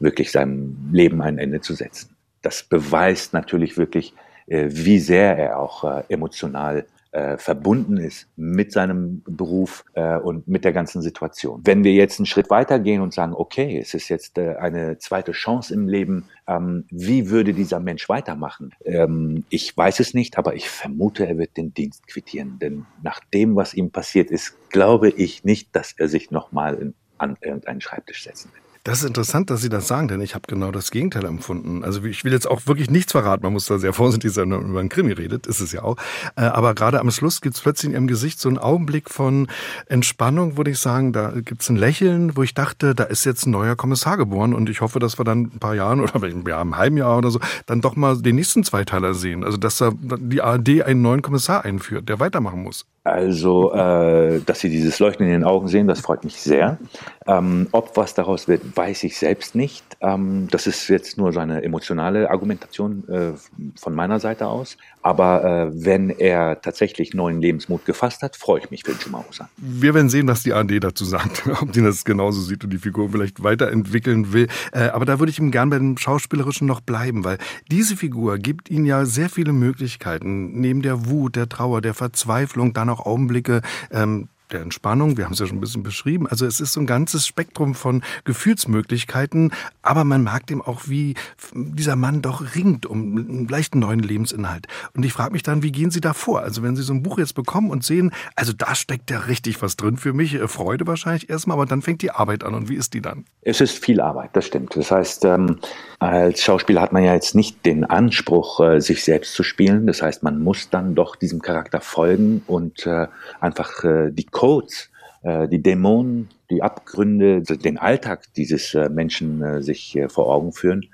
wirklich 0.00 0.30
seinem 0.30 0.90
Leben 0.92 1.22
ein 1.22 1.38
Ende 1.38 1.60
zu 1.60 1.74
setzen. 1.74 2.14
Das 2.42 2.62
beweist 2.62 3.32
natürlich 3.32 3.76
wirklich, 3.76 4.12
äh, 4.46 4.66
wie 4.68 4.98
sehr 4.98 5.36
er 5.36 5.58
auch 5.58 5.84
äh, 5.84 6.02
emotional 6.08 6.86
äh, 7.14 7.38
verbunden 7.38 7.96
ist 7.96 8.26
mit 8.34 8.72
seinem 8.72 9.22
Beruf 9.24 9.84
äh, 9.94 10.16
und 10.16 10.48
mit 10.48 10.64
der 10.64 10.72
ganzen 10.72 11.00
Situation. 11.00 11.60
Wenn 11.64 11.84
wir 11.84 11.92
jetzt 11.92 12.18
einen 12.18 12.26
Schritt 12.26 12.50
weiter 12.50 12.80
gehen 12.80 13.00
und 13.00 13.14
sagen, 13.14 13.34
okay, 13.34 13.78
es 13.78 13.94
ist 13.94 14.08
jetzt 14.08 14.36
äh, 14.36 14.56
eine 14.56 14.98
zweite 14.98 15.30
Chance 15.30 15.72
im 15.72 15.86
Leben, 15.86 16.28
ähm, 16.48 16.86
wie 16.90 17.30
würde 17.30 17.54
dieser 17.54 17.78
Mensch 17.78 18.08
weitermachen? 18.08 18.72
Ähm, 18.84 19.44
ich 19.48 19.76
weiß 19.76 20.00
es 20.00 20.12
nicht, 20.12 20.38
aber 20.38 20.56
ich 20.56 20.68
vermute, 20.68 21.24
er 21.24 21.38
wird 21.38 21.56
den 21.56 21.72
Dienst 21.72 22.08
quittieren, 22.08 22.58
denn 22.58 22.84
nach 23.02 23.20
dem, 23.32 23.54
was 23.54 23.74
ihm 23.74 23.92
passiert 23.92 24.32
ist, 24.32 24.70
glaube 24.70 25.08
ich 25.08 25.44
nicht, 25.44 25.76
dass 25.76 25.92
er 25.92 26.08
sich 26.08 26.32
nochmal 26.32 26.94
an 27.18 27.36
irgendeinen 27.40 27.80
Schreibtisch 27.80 28.24
setzen 28.24 28.50
wird. 28.52 28.63
Das 28.84 28.98
ist 28.98 29.06
interessant, 29.06 29.48
dass 29.48 29.62
Sie 29.62 29.70
das 29.70 29.88
sagen, 29.88 30.08
denn 30.08 30.20
ich 30.20 30.34
habe 30.34 30.44
genau 30.46 30.70
das 30.70 30.90
Gegenteil 30.90 31.24
empfunden. 31.24 31.82
Also 31.82 32.04
ich 32.04 32.22
will 32.22 32.32
jetzt 32.32 32.46
auch 32.46 32.66
wirklich 32.66 32.90
nichts 32.90 33.12
verraten, 33.12 33.42
man 33.42 33.54
muss 33.54 33.64
da 33.64 33.78
sehr 33.78 33.94
vorsichtig 33.94 34.30
sein, 34.32 34.50
wenn 34.50 34.60
man 34.60 34.70
über 34.70 34.80
einen 34.80 34.90
Krimi 34.90 35.12
redet, 35.12 35.46
ist 35.46 35.60
es 35.60 35.72
ja 35.72 35.82
auch. 35.82 35.96
Äh, 36.36 36.42
aber 36.42 36.74
gerade 36.74 37.00
am 37.00 37.10
Schluss 37.10 37.40
gibt 37.40 37.56
es 37.56 37.62
plötzlich 37.62 37.88
in 37.88 37.94
Ihrem 37.94 38.08
Gesicht 38.08 38.38
so 38.38 38.50
einen 38.50 38.58
Augenblick 38.58 39.08
von 39.08 39.48
Entspannung, 39.86 40.58
würde 40.58 40.70
ich 40.70 40.80
sagen. 40.80 41.14
Da 41.14 41.30
gibt 41.30 41.62
es 41.62 41.70
ein 41.70 41.76
Lächeln, 41.76 42.36
wo 42.36 42.42
ich 42.42 42.52
dachte, 42.52 42.94
da 42.94 43.04
ist 43.04 43.24
jetzt 43.24 43.46
ein 43.46 43.52
neuer 43.52 43.74
Kommissar 43.74 44.18
geboren 44.18 44.52
und 44.52 44.68
ich 44.68 44.82
hoffe, 44.82 44.98
dass 44.98 45.18
wir 45.18 45.24
dann 45.24 45.44
ein 45.44 45.58
paar 45.60 45.74
Jahren 45.74 46.00
oder 46.00 46.12
vielleicht 46.20 46.46
ja, 46.46 46.60
einem 46.60 46.76
halben 46.76 46.98
Jahr 46.98 47.16
oder 47.16 47.30
so 47.30 47.40
dann 47.64 47.80
doch 47.80 47.96
mal 47.96 48.20
den 48.20 48.36
nächsten 48.36 48.64
Zweiteiler 48.64 49.14
sehen. 49.14 49.44
Also 49.44 49.56
dass 49.56 49.78
da 49.78 49.92
die 49.96 50.42
ARD 50.42 50.82
einen 50.82 51.00
neuen 51.00 51.22
Kommissar 51.22 51.64
einführt, 51.64 52.10
der 52.10 52.20
weitermachen 52.20 52.62
muss. 52.62 52.84
Also, 53.04 53.70
äh, 53.74 54.40
dass 54.46 54.60
Sie 54.60 54.70
dieses 54.70 54.98
Leuchten 54.98 55.26
in 55.26 55.32
den 55.32 55.44
Augen 55.44 55.68
sehen, 55.68 55.86
das 55.86 56.00
freut 56.00 56.24
mich 56.24 56.40
sehr. 56.40 56.78
Ähm, 57.26 57.68
ob 57.72 57.98
was 57.98 58.14
daraus 58.14 58.48
wird, 58.48 58.62
weiß 58.74 59.04
ich 59.04 59.18
selbst 59.18 59.54
nicht. 59.54 59.84
Ähm, 60.00 60.48
das 60.50 60.66
ist 60.66 60.88
jetzt 60.88 61.18
nur 61.18 61.30
so 61.34 61.40
eine 61.40 61.62
emotionale 61.62 62.30
Argumentation 62.30 63.06
äh, 63.10 63.32
von 63.78 63.94
meiner 63.94 64.20
Seite 64.20 64.46
aus. 64.46 64.78
Aber 65.02 65.44
äh, 65.44 65.84
wenn 65.84 66.08
er 66.08 66.62
tatsächlich 66.62 67.12
neuen 67.12 67.42
Lebensmut 67.42 67.84
gefasst 67.84 68.22
hat, 68.22 68.36
freue 68.36 68.60
ich 68.60 68.70
mich 68.70 68.84
für 68.84 68.92
Jumausa. 68.92 69.50
Wir 69.58 69.92
werden 69.92 70.08
sehen, 70.08 70.26
was 70.26 70.42
die 70.42 70.54
ARD 70.54 70.82
dazu 70.82 71.04
sagt, 71.04 71.46
ob 71.60 71.72
die 71.72 71.82
das 71.82 72.06
genauso 72.06 72.40
sieht 72.40 72.64
und 72.64 72.70
die 72.70 72.78
Figur 72.78 73.10
vielleicht 73.10 73.42
weiterentwickeln 73.42 74.32
will. 74.32 74.48
Äh, 74.72 74.88
aber 74.88 75.04
da 75.04 75.18
würde 75.18 75.28
ich 75.28 75.38
ihm 75.38 75.50
gern 75.50 75.68
bei 75.68 75.76
dem 75.76 75.98
Schauspielerischen 75.98 76.66
noch 76.66 76.80
bleiben, 76.80 77.22
weil 77.22 77.36
diese 77.70 77.96
Figur 77.96 78.38
gibt 78.38 78.70
ihm 78.70 78.86
ja 78.86 79.04
sehr 79.04 79.28
viele 79.28 79.52
Möglichkeiten. 79.52 80.58
Neben 80.58 80.80
der 80.80 81.04
Wut, 81.04 81.36
der 81.36 81.50
Trauer, 81.50 81.82
der 81.82 81.92
Verzweiflung, 81.92 82.72
dann 82.72 82.93
auch 82.94 83.06
Augenblicke 83.06 83.60
ähm, 83.90 84.28
der 84.50 84.60
Entspannung, 84.60 85.16
wir 85.16 85.24
haben 85.24 85.32
es 85.32 85.38
ja 85.38 85.46
schon 85.46 85.58
ein 85.58 85.60
bisschen 85.60 85.82
beschrieben. 85.82 86.26
Also 86.26 86.46
es 86.46 86.60
ist 86.60 86.72
so 86.72 86.80
ein 86.80 86.86
ganzes 86.86 87.26
Spektrum 87.26 87.74
von 87.74 88.02
Gefühlsmöglichkeiten, 88.24 89.52
aber 89.82 90.04
man 90.04 90.22
merkt 90.22 90.50
eben 90.50 90.62
auch, 90.62 90.82
wie 90.86 91.14
dieser 91.54 91.96
Mann 91.96 92.22
doch 92.22 92.54
ringt 92.54 92.86
um 92.86 93.16
einen 93.16 93.48
leichten 93.48 93.78
neuen 93.78 94.00
Lebensinhalt. 94.00 94.66
Und 94.94 95.04
ich 95.04 95.12
frage 95.12 95.32
mich 95.32 95.42
dann, 95.42 95.62
wie 95.62 95.72
gehen 95.72 95.90
Sie 95.90 96.00
da 96.00 96.12
vor? 96.12 96.42
Also 96.42 96.62
wenn 96.62 96.76
Sie 96.76 96.82
so 96.82 96.92
ein 96.92 97.02
Buch 97.02 97.18
jetzt 97.18 97.34
bekommen 97.34 97.70
und 97.70 97.84
sehen, 97.84 98.12
also 98.36 98.52
da 98.52 98.74
steckt 98.74 99.10
ja 99.10 99.20
richtig 99.20 99.62
was 99.62 99.76
drin 99.76 99.96
für 99.96 100.12
mich, 100.12 100.34
äh, 100.34 100.48
Freude 100.48 100.86
wahrscheinlich 100.86 101.30
erstmal, 101.30 101.56
aber 101.56 101.66
dann 101.66 101.82
fängt 101.82 102.02
die 102.02 102.10
Arbeit 102.10 102.44
an 102.44 102.54
und 102.54 102.68
wie 102.68 102.76
ist 102.76 102.94
die 102.94 103.00
dann? 103.00 103.24
Es 103.42 103.60
ist 103.60 103.82
viel 103.82 104.00
Arbeit, 104.00 104.30
das 104.34 104.46
stimmt. 104.46 104.76
Das 104.76 104.90
heißt, 104.90 105.24
ähm, 105.24 105.58
als 105.98 106.42
Schauspieler 106.42 106.80
hat 106.80 106.92
man 106.92 107.02
ja 107.02 107.14
jetzt 107.14 107.34
nicht 107.34 107.64
den 107.64 107.84
Anspruch, 107.84 108.60
äh, 108.60 108.80
sich 108.80 109.04
selbst 109.04 109.34
zu 109.34 109.42
spielen. 109.42 109.86
Das 109.86 110.02
heißt, 110.02 110.22
man 110.22 110.42
muss 110.42 110.70
dann 110.70 110.94
doch 110.94 111.16
diesem 111.16 111.40
Charakter 111.40 111.80
folgen 111.80 112.42
und 112.46 112.86
äh, 112.86 113.06
einfach 113.40 113.84
äh, 113.84 114.10
die 114.10 114.26
Codes, 114.34 114.90
äh, 115.22 115.48
die 115.48 115.62
Dämonen, 115.62 116.28
die 116.50 116.62
Abgründe, 116.62 117.40
den 117.40 117.78
Alltag 117.78 118.24
dieses 118.36 118.74
äh, 118.74 118.90
Menschen 118.90 119.40
äh, 119.42 119.62
sich 119.62 119.98
vor 120.08 120.28
Augen 120.28 120.52
führen, 120.52 120.86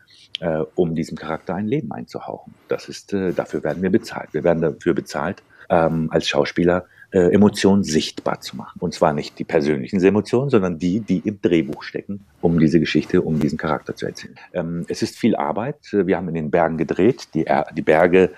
um 0.75 0.94
diesem 0.94 1.18
Charakter 1.18 1.54
ein 1.54 1.66
Leben 1.66 1.92
einzuhauchen. 1.92 2.54
Das 2.68 2.88
ist, 2.88 3.12
dafür 3.12 3.62
werden 3.62 3.82
wir 3.82 3.90
bezahlt. 3.90 4.32
Wir 4.32 4.42
werden 4.42 4.62
dafür 4.62 4.94
bezahlt, 4.94 5.42
ähm, 5.68 6.09
als 6.11 6.28
Schauspieler 6.28 6.87
Emotionen 7.11 7.82
sichtbar 7.82 8.40
zu 8.40 8.56
machen. 8.56 8.78
Und 8.78 8.94
zwar 8.94 9.12
nicht 9.12 9.38
die 9.38 9.44
persönlichen 9.44 10.02
Emotionen, 10.02 10.49
sondern 10.49 10.78
die, 10.78 11.00
die 11.00 11.18
im 11.18 11.42
Drehbuch 11.42 11.82
stecken, 11.82 12.25
um 12.40 12.59
diese 12.59 12.80
Geschichte, 12.80 13.20
um 13.20 13.38
diesen 13.38 13.59
Charakter 13.59 13.94
zu 13.94 14.06
erzählen. 14.06 14.37
Ähm, 14.54 14.87
es 14.88 15.02
ist 15.02 15.18
viel 15.18 15.37
Arbeit. 15.37 15.76
Wir 15.92 16.16
haben 16.16 16.28
in 16.28 16.35
den 16.35 16.50
Bergen 16.50 16.78
gedreht. 16.78 17.35
Die, 17.35 17.44
Berge 17.82 18.30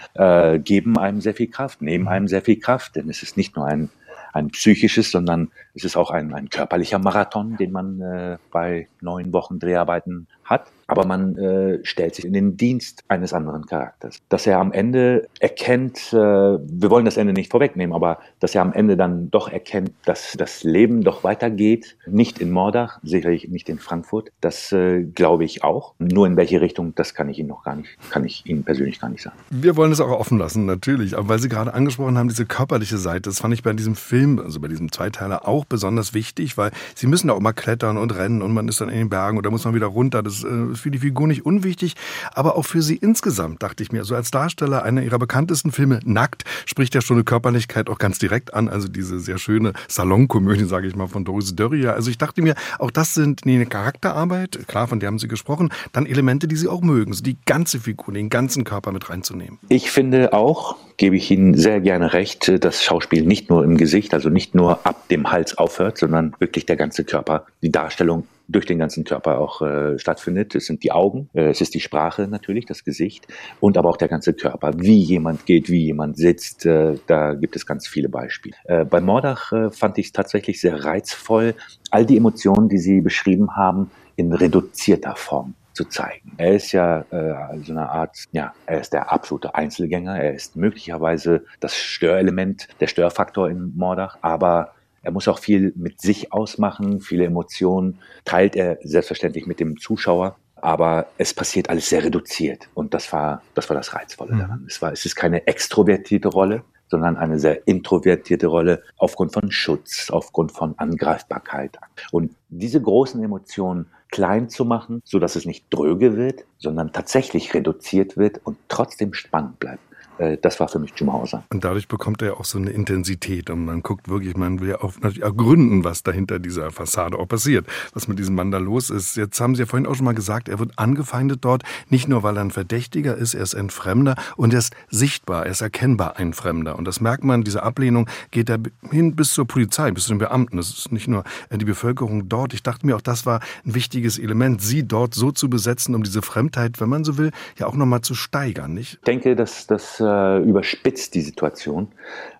geben 0.64 0.98
einem 0.98 1.20
sehr 1.20 1.34
viel 1.34 1.50
Kraft, 1.50 1.82
nehmen 1.82 2.08
einem 2.08 2.26
sehr 2.26 2.42
viel 2.42 2.58
Kraft, 2.58 2.96
denn 2.96 3.08
es 3.08 3.22
ist 3.22 3.36
nicht 3.36 3.54
nur 3.54 3.66
ein 3.66 3.90
ein 4.32 4.48
psychisches, 4.48 5.10
sondern 5.10 5.50
es 5.74 5.84
ist 5.84 5.96
auch 5.96 6.10
ein, 6.10 6.34
ein 6.34 6.48
körperlicher 6.48 6.98
Marathon, 6.98 7.56
den 7.56 7.70
man 7.70 8.00
äh, 8.00 8.38
bei 8.50 8.88
neun 9.00 9.32
Wochen 9.32 9.58
Dreharbeiten 9.58 10.26
hat. 10.52 10.70
Aber 10.86 11.06
man 11.06 11.36
äh, 11.38 11.78
stellt 11.84 12.14
sich 12.14 12.26
in 12.26 12.34
den 12.34 12.58
Dienst 12.58 13.04
eines 13.08 13.32
anderen 13.32 13.64
Charakters. 13.64 14.18
Dass 14.28 14.46
er 14.46 14.58
am 14.58 14.72
Ende 14.72 15.26
erkennt, 15.40 16.12
äh, 16.12 16.16
wir 16.16 16.90
wollen 16.90 17.06
das 17.06 17.16
Ende 17.16 17.32
nicht 17.32 17.50
vorwegnehmen, 17.50 17.94
aber 17.94 18.18
dass 18.40 18.54
er 18.54 18.60
am 18.60 18.74
Ende 18.74 18.96
dann 18.96 19.30
doch 19.30 19.48
erkennt, 19.48 19.92
dass 20.04 20.34
das 20.36 20.64
Leben 20.64 21.02
doch 21.02 21.24
weitergeht. 21.24 21.96
Nicht 22.06 22.40
in 22.40 22.50
Mordach, 22.50 22.98
sicherlich 23.02 23.48
nicht 23.48 23.70
in 23.70 23.78
Frankfurt. 23.78 24.32
Das 24.42 24.70
äh, 24.72 25.02
glaube 25.02 25.44
ich 25.44 25.64
auch. 25.64 25.94
Nur 25.98 26.26
in 26.26 26.36
welche 26.36 26.60
Richtung, 26.60 26.94
das 26.94 27.14
kann 27.14 27.30
ich 27.30 27.38
Ihnen 27.38 27.48
noch 27.48 27.64
gar 27.64 27.76
nicht, 27.76 27.88
kann 28.10 28.26
ich 28.26 28.44
Ihnen 28.44 28.62
persönlich 28.62 29.00
gar 29.00 29.08
nicht 29.08 29.22
sagen. 29.22 29.36
Wir 29.50 29.76
wollen 29.76 29.92
es 29.92 30.00
auch 30.00 30.10
offen 30.10 30.36
lassen, 30.36 30.66
natürlich. 30.66 31.16
Aber 31.16 31.28
weil 31.28 31.38
Sie 31.38 31.48
gerade 31.48 31.72
angesprochen 31.72 32.18
haben, 32.18 32.28
diese 32.28 32.44
körperliche 32.44 32.98
Seite, 32.98 33.30
das 33.30 33.40
fand 33.40 33.54
ich 33.54 33.62
bei 33.62 33.72
diesem 33.72 33.94
Film, 33.94 34.38
also 34.38 34.60
bei 34.60 34.68
diesem 34.68 34.92
Zweiteiler 34.92 35.48
auch 35.48 35.64
besonders 35.64 36.12
wichtig, 36.12 36.58
weil 36.58 36.70
Sie 36.94 37.06
müssen 37.06 37.28
da 37.28 37.34
auch 37.34 37.40
mal 37.40 37.52
klettern 37.52 37.96
und 37.96 38.14
rennen 38.14 38.42
und 38.42 38.52
man 38.52 38.68
ist 38.68 38.80
dann 38.82 38.90
in 38.90 38.98
den 38.98 39.08
Bergen 39.08 39.38
oder 39.38 39.50
muss 39.50 39.64
man 39.64 39.74
wieder 39.74 39.86
runter. 39.86 40.22
Das 40.22 40.41
ist 40.44 40.80
für 40.80 40.90
die 40.90 40.98
Figur 40.98 41.26
nicht 41.26 41.44
unwichtig, 41.44 41.94
aber 42.34 42.56
auch 42.56 42.64
für 42.64 42.82
sie 42.82 42.96
insgesamt, 42.96 43.62
dachte 43.62 43.82
ich 43.82 43.92
mir. 43.92 44.04
So 44.04 44.14
als 44.14 44.30
Darsteller 44.30 44.82
einer 44.82 45.02
ihrer 45.02 45.18
bekanntesten 45.18 45.72
Filme, 45.72 46.00
Nackt, 46.04 46.44
spricht 46.66 46.94
ja 46.94 47.00
schon 47.00 47.16
eine 47.16 47.24
Körperlichkeit 47.24 47.88
auch 47.88 47.98
ganz 47.98 48.18
direkt 48.18 48.54
an. 48.54 48.68
Also 48.68 48.88
diese 48.88 49.20
sehr 49.20 49.38
schöne 49.38 49.72
Salonkomödie, 49.88 50.64
sage 50.64 50.86
ich 50.86 50.96
mal, 50.96 51.08
von 51.08 51.24
Doris 51.24 51.54
Dörrier. 51.54 51.94
Also 51.94 52.10
ich 52.10 52.18
dachte 52.18 52.42
mir, 52.42 52.54
auch 52.78 52.90
das 52.90 53.14
sind 53.14 53.42
eine 53.44 53.66
Charakterarbeit, 53.66 54.66
klar, 54.66 54.88
von 54.88 55.00
der 55.00 55.08
haben 55.08 55.18
Sie 55.18 55.28
gesprochen, 55.28 55.70
dann 55.92 56.06
Elemente, 56.06 56.48
die 56.48 56.56
Sie 56.56 56.68
auch 56.68 56.82
mögen, 56.82 57.12
so 57.12 57.22
die 57.22 57.36
ganze 57.46 57.80
Figur, 57.80 58.14
den 58.14 58.30
ganzen 58.30 58.64
Körper 58.64 58.92
mit 58.92 59.10
reinzunehmen. 59.10 59.58
Ich 59.68 59.90
finde 59.90 60.32
auch, 60.32 60.76
gebe 60.96 61.16
ich 61.16 61.30
Ihnen 61.30 61.54
sehr 61.54 61.80
gerne 61.80 62.12
recht, 62.12 62.64
dass 62.64 62.82
Schauspiel 62.82 63.24
nicht 63.24 63.50
nur 63.50 63.64
im 63.64 63.76
Gesicht, 63.76 64.14
also 64.14 64.28
nicht 64.28 64.54
nur 64.54 64.86
ab 64.86 65.08
dem 65.08 65.30
Hals 65.30 65.58
aufhört, 65.58 65.98
sondern 65.98 66.34
wirklich 66.38 66.66
der 66.66 66.76
ganze 66.76 67.04
Körper, 67.04 67.46
die 67.62 67.70
Darstellung 67.70 68.26
durch 68.52 68.66
den 68.66 68.78
ganzen 68.78 69.04
Körper 69.04 69.38
auch 69.38 69.62
äh, 69.62 69.98
stattfindet. 69.98 70.54
Es 70.54 70.66
sind 70.66 70.84
die 70.84 70.92
Augen, 70.92 71.28
äh, 71.34 71.48
es 71.48 71.60
ist 71.60 71.74
die 71.74 71.80
Sprache 71.80 72.28
natürlich, 72.28 72.66
das 72.66 72.84
Gesicht 72.84 73.26
und 73.60 73.76
aber 73.76 73.88
auch 73.88 73.96
der 73.96 74.08
ganze 74.08 74.34
Körper. 74.34 74.72
Wie 74.76 74.98
jemand 74.98 75.46
geht, 75.46 75.68
wie 75.70 75.84
jemand 75.84 76.16
sitzt, 76.16 76.66
äh, 76.66 76.96
da 77.06 77.34
gibt 77.34 77.56
es 77.56 77.66
ganz 77.66 77.88
viele 77.88 78.08
Beispiele. 78.08 78.54
Äh, 78.64 78.84
bei 78.84 79.00
Mordach 79.00 79.52
äh, 79.52 79.70
fand 79.70 79.98
ich 79.98 80.06
es 80.06 80.12
tatsächlich 80.12 80.60
sehr 80.60 80.84
reizvoll, 80.84 81.54
all 81.90 82.06
die 82.06 82.16
Emotionen, 82.16 82.68
die 82.68 82.78
Sie 82.78 83.00
beschrieben 83.00 83.56
haben, 83.56 83.90
in 84.16 84.32
reduzierter 84.32 85.16
Form 85.16 85.54
zu 85.72 85.86
zeigen. 85.86 86.32
Er 86.36 86.54
ist 86.54 86.72
ja 86.72 87.00
äh, 87.10 87.58
so 87.64 87.72
eine 87.72 87.88
Art, 87.88 88.16
ja, 88.32 88.52
er 88.66 88.80
ist 88.80 88.92
der 88.92 89.10
absolute 89.10 89.54
Einzelgänger, 89.54 90.18
er 90.18 90.34
ist 90.34 90.56
möglicherweise 90.56 91.44
das 91.60 91.76
Störelement, 91.76 92.68
der 92.80 92.86
Störfaktor 92.86 93.48
in 93.48 93.74
Mordach, 93.74 94.18
aber 94.20 94.74
er 95.02 95.12
muss 95.12 95.28
auch 95.28 95.38
viel 95.38 95.72
mit 95.76 96.00
sich 96.00 96.32
ausmachen, 96.32 97.00
viele 97.00 97.24
Emotionen 97.24 97.98
teilt 98.24 98.56
er 98.56 98.78
selbstverständlich 98.82 99.46
mit 99.46 99.60
dem 99.60 99.78
Zuschauer. 99.78 100.36
Aber 100.54 101.08
es 101.18 101.34
passiert 101.34 101.68
alles 101.70 101.88
sehr 101.88 102.04
reduziert. 102.04 102.68
Und 102.74 102.94
das 102.94 103.12
war, 103.12 103.42
das 103.54 103.68
war 103.68 103.76
das 103.76 103.94
Reizvolle 103.94 104.34
mhm. 104.34 104.38
daran. 104.38 104.64
Es 104.68 104.80
war, 104.80 104.92
es 104.92 105.04
ist 105.04 105.16
keine 105.16 105.44
extrovertierte 105.48 106.28
Rolle, 106.28 106.62
sondern 106.86 107.16
eine 107.16 107.40
sehr 107.40 107.66
introvertierte 107.66 108.46
Rolle 108.46 108.82
aufgrund 108.96 109.32
von 109.32 109.50
Schutz, 109.50 110.08
aufgrund 110.10 110.52
von 110.52 110.78
Angreifbarkeit. 110.78 111.78
Und 112.12 112.36
diese 112.48 112.80
großen 112.80 113.24
Emotionen 113.24 113.86
klein 114.12 114.50
zu 114.50 114.64
machen, 114.64 115.00
so 115.04 115.18
dass 115.18 115.34
es 115.34 115.46
nicht 115.46 115.64
dröge 115.70 116.16
wird, 116.16 116.44
sondern 116.58 116.92
tatsächlich 116.92 117.54
reduziert 117.54 118.16
wird 118.16 118.40
und 118.44 118.58
trotzdem 118.68 119.14
spannend 119.14 119.58
bleibt. 119.58 119.82
Äh, 120.18 120.38
das 120.40 120.60
war 120.60 120.68
für 120.68 120.78
mich 120.78 120.92
Jumhauser. 120.96 121.44
Und 121.50 121.64
dadurch 121.64 121.88
bekommt 121.88 122.22
er 122.22 122.38
auch 122.38 122.44
so 122.44 122.58
eine 122.58 122.70
Intensität 122.70 123.50
und 123.50 123.64
man 123.64 123.82
guckt 123.82 124.08
wirklich, 124.08 124.36
man 124.36 124.60
will 124.60 124.70
ja 124.70 124.80
auch 124.80 124.94
natürlich 125.00 125.22
ergründen, 125.22 125.84
was 125.84 126.02
dahinter 126.02 126.38
dieser 126.38 126.70
Fassade 126.70 127.18
auch 127.18 127.28
passiert, 127.28 127.66
was 127.94 128.08
mit 128.08 128.18
diesem 128.18 128.34
Mann 128.34 128.50
da 128.50 128.58
los 128.58 128.90
ist. 128.90 129.16
Jetzt 129.16 129.40
haben 129.40 129.54
Sie 129.54 129.62
ja 129.62 129.66
vorhin 129.66 129.86
auch 129.86 129.94
schon 129.94 130.04
mal 130.04 130.14
gesagt, 130.14 130.48
er 130.48 130.58
wird 130.58 130.78
angefeindet 130.78 131.44
dort, 131.44 131.62
nicht 131.88 132.08
nur 132.08 132.22
weil 132.22 132.36
er 132.36 132.42
ein 132.42 132.50
Verdächtiger 132.50 133.16
ist, 133.16 133.34
er 133.34 133.42
ist 133.42 133.54
ein 133.54 133.70
Fremder 133.70 134.16
und 134.36 134.52
er 134.52 134.60
ist 134.60 134.74
sichtbar, 134.90 135.46
er 135.46 135.52
ist 135.52 135.60
erkennbar 135.60 136.16
ein 136.16 136.32
Fremder. 136.32 136.76
Und 136.76 136.86
das 136.86 137.00
merkt 137.00 137.24
man, 137.24 137.42
diese 137.42 137.62
Ablehnung 137.62 138.08
geht 138.30 138.48
da 138.48 138.56
hin 138.90 139.16
bis 139.16 139.32
zur 139.32 139.46
Polizei, 139.46 139.90
bis 139.90 140.04
zu 140.04 140.10
den 140.10 140.18
Beamten. 140.18 140.56
Das 140.56 140.70
ist 140.70 140.92
nicht 140.92 141.08
nur 141.08 141.24
äh, 141.50 141.58
die 141.58 141.64
Bevölkerung 141.64 142.28
dort. 142.28 142.54
Ich 142.54 142.62
dachte 142.62 142.86
mir 142.86 142.96
auch, 142.96 143.00
das 143.00 143.26
war 143.26 143.40
ein 143.64 143.74
wichtiges 143.74 144.18
Element, 144.18 144.62
sie 144.62 144.86
dort 144.86 145.14
so 145.14 145.30
zu 145.32 145.48
besetzen, 145.48 145.94
um 145.94 146.02
diese 146.02 146.22
Fremdheit, 146.22 146.80
wenn 146.80 146.88
man 146.88 147.04
so 147.04 147.18
will, 147.18 147.30
ja 147.58 147.66
auch 147.66 147.74
nochmal 147.74 148.02
zu 148.02 148.14
steigern, 148.14 148.74
nicht? 148.74 148.94
Ich 148.94 149.00
denke, 149.00 149.36
dass 149.36 149.66
das 149.66 150.01
äh, 150.02 150.38
überspitzt 150.38 151.14
die 151.14 151.22
Situation. 151.22 151.88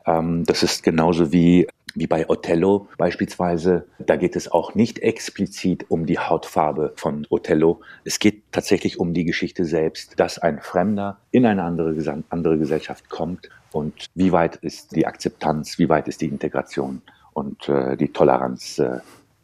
Ähm, 0.07 0.45
das 0.45 0.63
ist 0.63 0.83
genauso 0.83 1.33
wie 1.33 1.67
wie 1.95 2.07
bei 2.07 2.29
Othello 2.29 2.89
beispielsweise, 2.97 3.87
da 3.99 4.17
geht 4.17 4.37
es 4.37 4.51
auch 4.51 4.75
nicht 4.75 5.01
explizit 5.01 5.87
um 5.89 6.07
die 6.07 6.19
Hautfarbe 6.19 6.93
von 6.97 7.27
Othello. 7.31 7.81
Es 8.05 8.19
geht 8.19 8.45
tatsächlich 8.53 8.99
um 8.99 9.15
die 9.15 9.25
Geschichte 9.25 9.65
selbst, 9.65 10.19
dass 10.19 10.39
ein 10.39 10.61
Fremder 10.61 11.19
in 11.31 11.47
eine 11.47 11.63
andere, 11.65 11.95
andere 12.31 12.59
Gesellschaft 12.59 13.09
kommt 13.11 13.49
und 13.73 14.07
wie 14.15 14.33
weit 14.33 14.57
ist 14.57 14.97
die 14.97 15.07
Akzeptanz, 15.07 15.79
wie 15.79 15.89
weit 15.89 16.09
ist 16.09 16.21
die 16.21 16.29
Integration 16.29 17.03
und 17.33 17.69
äh, 17.69 17.97
die 17.97 18.09
Toleranz 18.09 18.79
äh, 18.79 19.01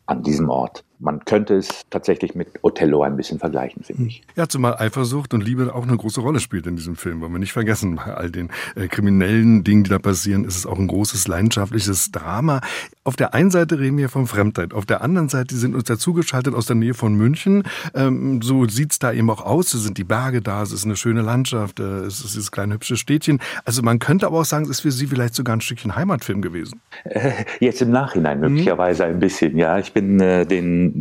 an 0.06 0.22
diesem 0.22 0.48
Ort 0.48 0.84
man 1.00 1.24
könnte 1.24 1.54
es 1.54 1.84
tatsächlich 1.90 2.34
mit 2.34 2.48
Othello 2.62 3.02
ein 3.02 3.16
bisschen 3.16 3.38
vergleichen, 3.38 3.82
finde 3.82 4.04
ich. 4.04 4.22
Ja, 4.36 4.48
zumal 4.48 4.76
Eifersucht 4.76 5.34
und 5.34 5.44
Liebe 5.44 5.74
auch 5.74 5.84
eine 5.84 5.96
große 5.96 6.20
Rolle 6.20 6.40
spielt 6.40 6.66
in 6.66 6.76
diesem 6.76 6.96
Film. 6.96 7.20
Wollen 7.20 7.32
wir 7.32 7.38
nicht 7.38 7.52
vergessen, 7.52 7.96
bei 7.96 8.14
all 8.14 8.30
den 8.30 8.50
äh, 8.74 8.88
kriminellen 8.88 9.64
Dingen, 9.64 9.84
die 9.84 9.90
da 9.90 9.98
passieren, 9.98 10.44
ist 10.44 10.56
es 10.56 10.66
auch 10.66 10.78
ein 10.78 10.88
großes 10.88 11.28
leidenschaftliches 11.28 12.10
Drama. 12.10 12.60
Auf 13.04 13.16
der 13.16 13.32
einen 13.32 13.50
Seite 13.50 13.78
reden 13.78 13.96
wir 13.96 14.08
von 14.08 14.26
Fremdheit, 14.26 14.74
auf 14.74 14.84
der 14.86 15.00
anderen 15.02 15.28
Seite 15.28 15.56
sind 15.56 15.74
uns 15.74 15.84
dazugeschaltet 15.84 16.54
aus 16.54 16.66
der 16.66 16.76
Nähe 16.76 16.94
von 16.94 17.14
München. 17.14 17.62
Ähm, 17.94 18.42
so 18.42 18.66
sieht's 18.68 18.98
da 18.98 19.12
eben 19.12 19.30
auch 19.30 19.44
aus. 19.44 19.72
Es 19.74 19.84
sind 19.84 19.98
die 19.98 20.04
Berge 20.04 20.42
da, 20.42 20.62
es 20.62 20.72
ist 20.72 20.84
eine 20.84 20.96
schöne 20.96 21.22
Landschaft, 21.22 21.80
äh, 21.80 21.82
es 21.82 22.20
ist 22.20 22.34
dieses 22.34 22.50
kleine 22.50 22.74
hübsche 22.74 22.96
Städtchen. 22.96 23.40
Also 23.64 23.82
man 23.82 23.98
könnte 23.98 24.26
aber 24.26 24.40
auch 24.40 24.44
sagen, 24.44 24.64
es 24.64 24.70
ist 24.70 24.80
für 24.80 24.90
Sie 24.90 25.06
vielleicht 25.06 25.34
sogar 25.34 25.56
ein 25.56 25.60
Stückchen 25.60 25.96
Heimatfilm 25.96 26.42
gewesen. 26.42 26.80
Äh, 27.04 27.44
jetzt 27.60 27.80
im 27.80 27.90
Nachhinein 27.90 28.40
möglicherweise 28.40 29.04
mhm. 29.04 29.14
ein 29.14 29.18
bisschen, 29.20 29.56
ja. 29.56 29.78
Ich 29.78 29.92
bin 29.92 30.20
äh, 30.20 30.44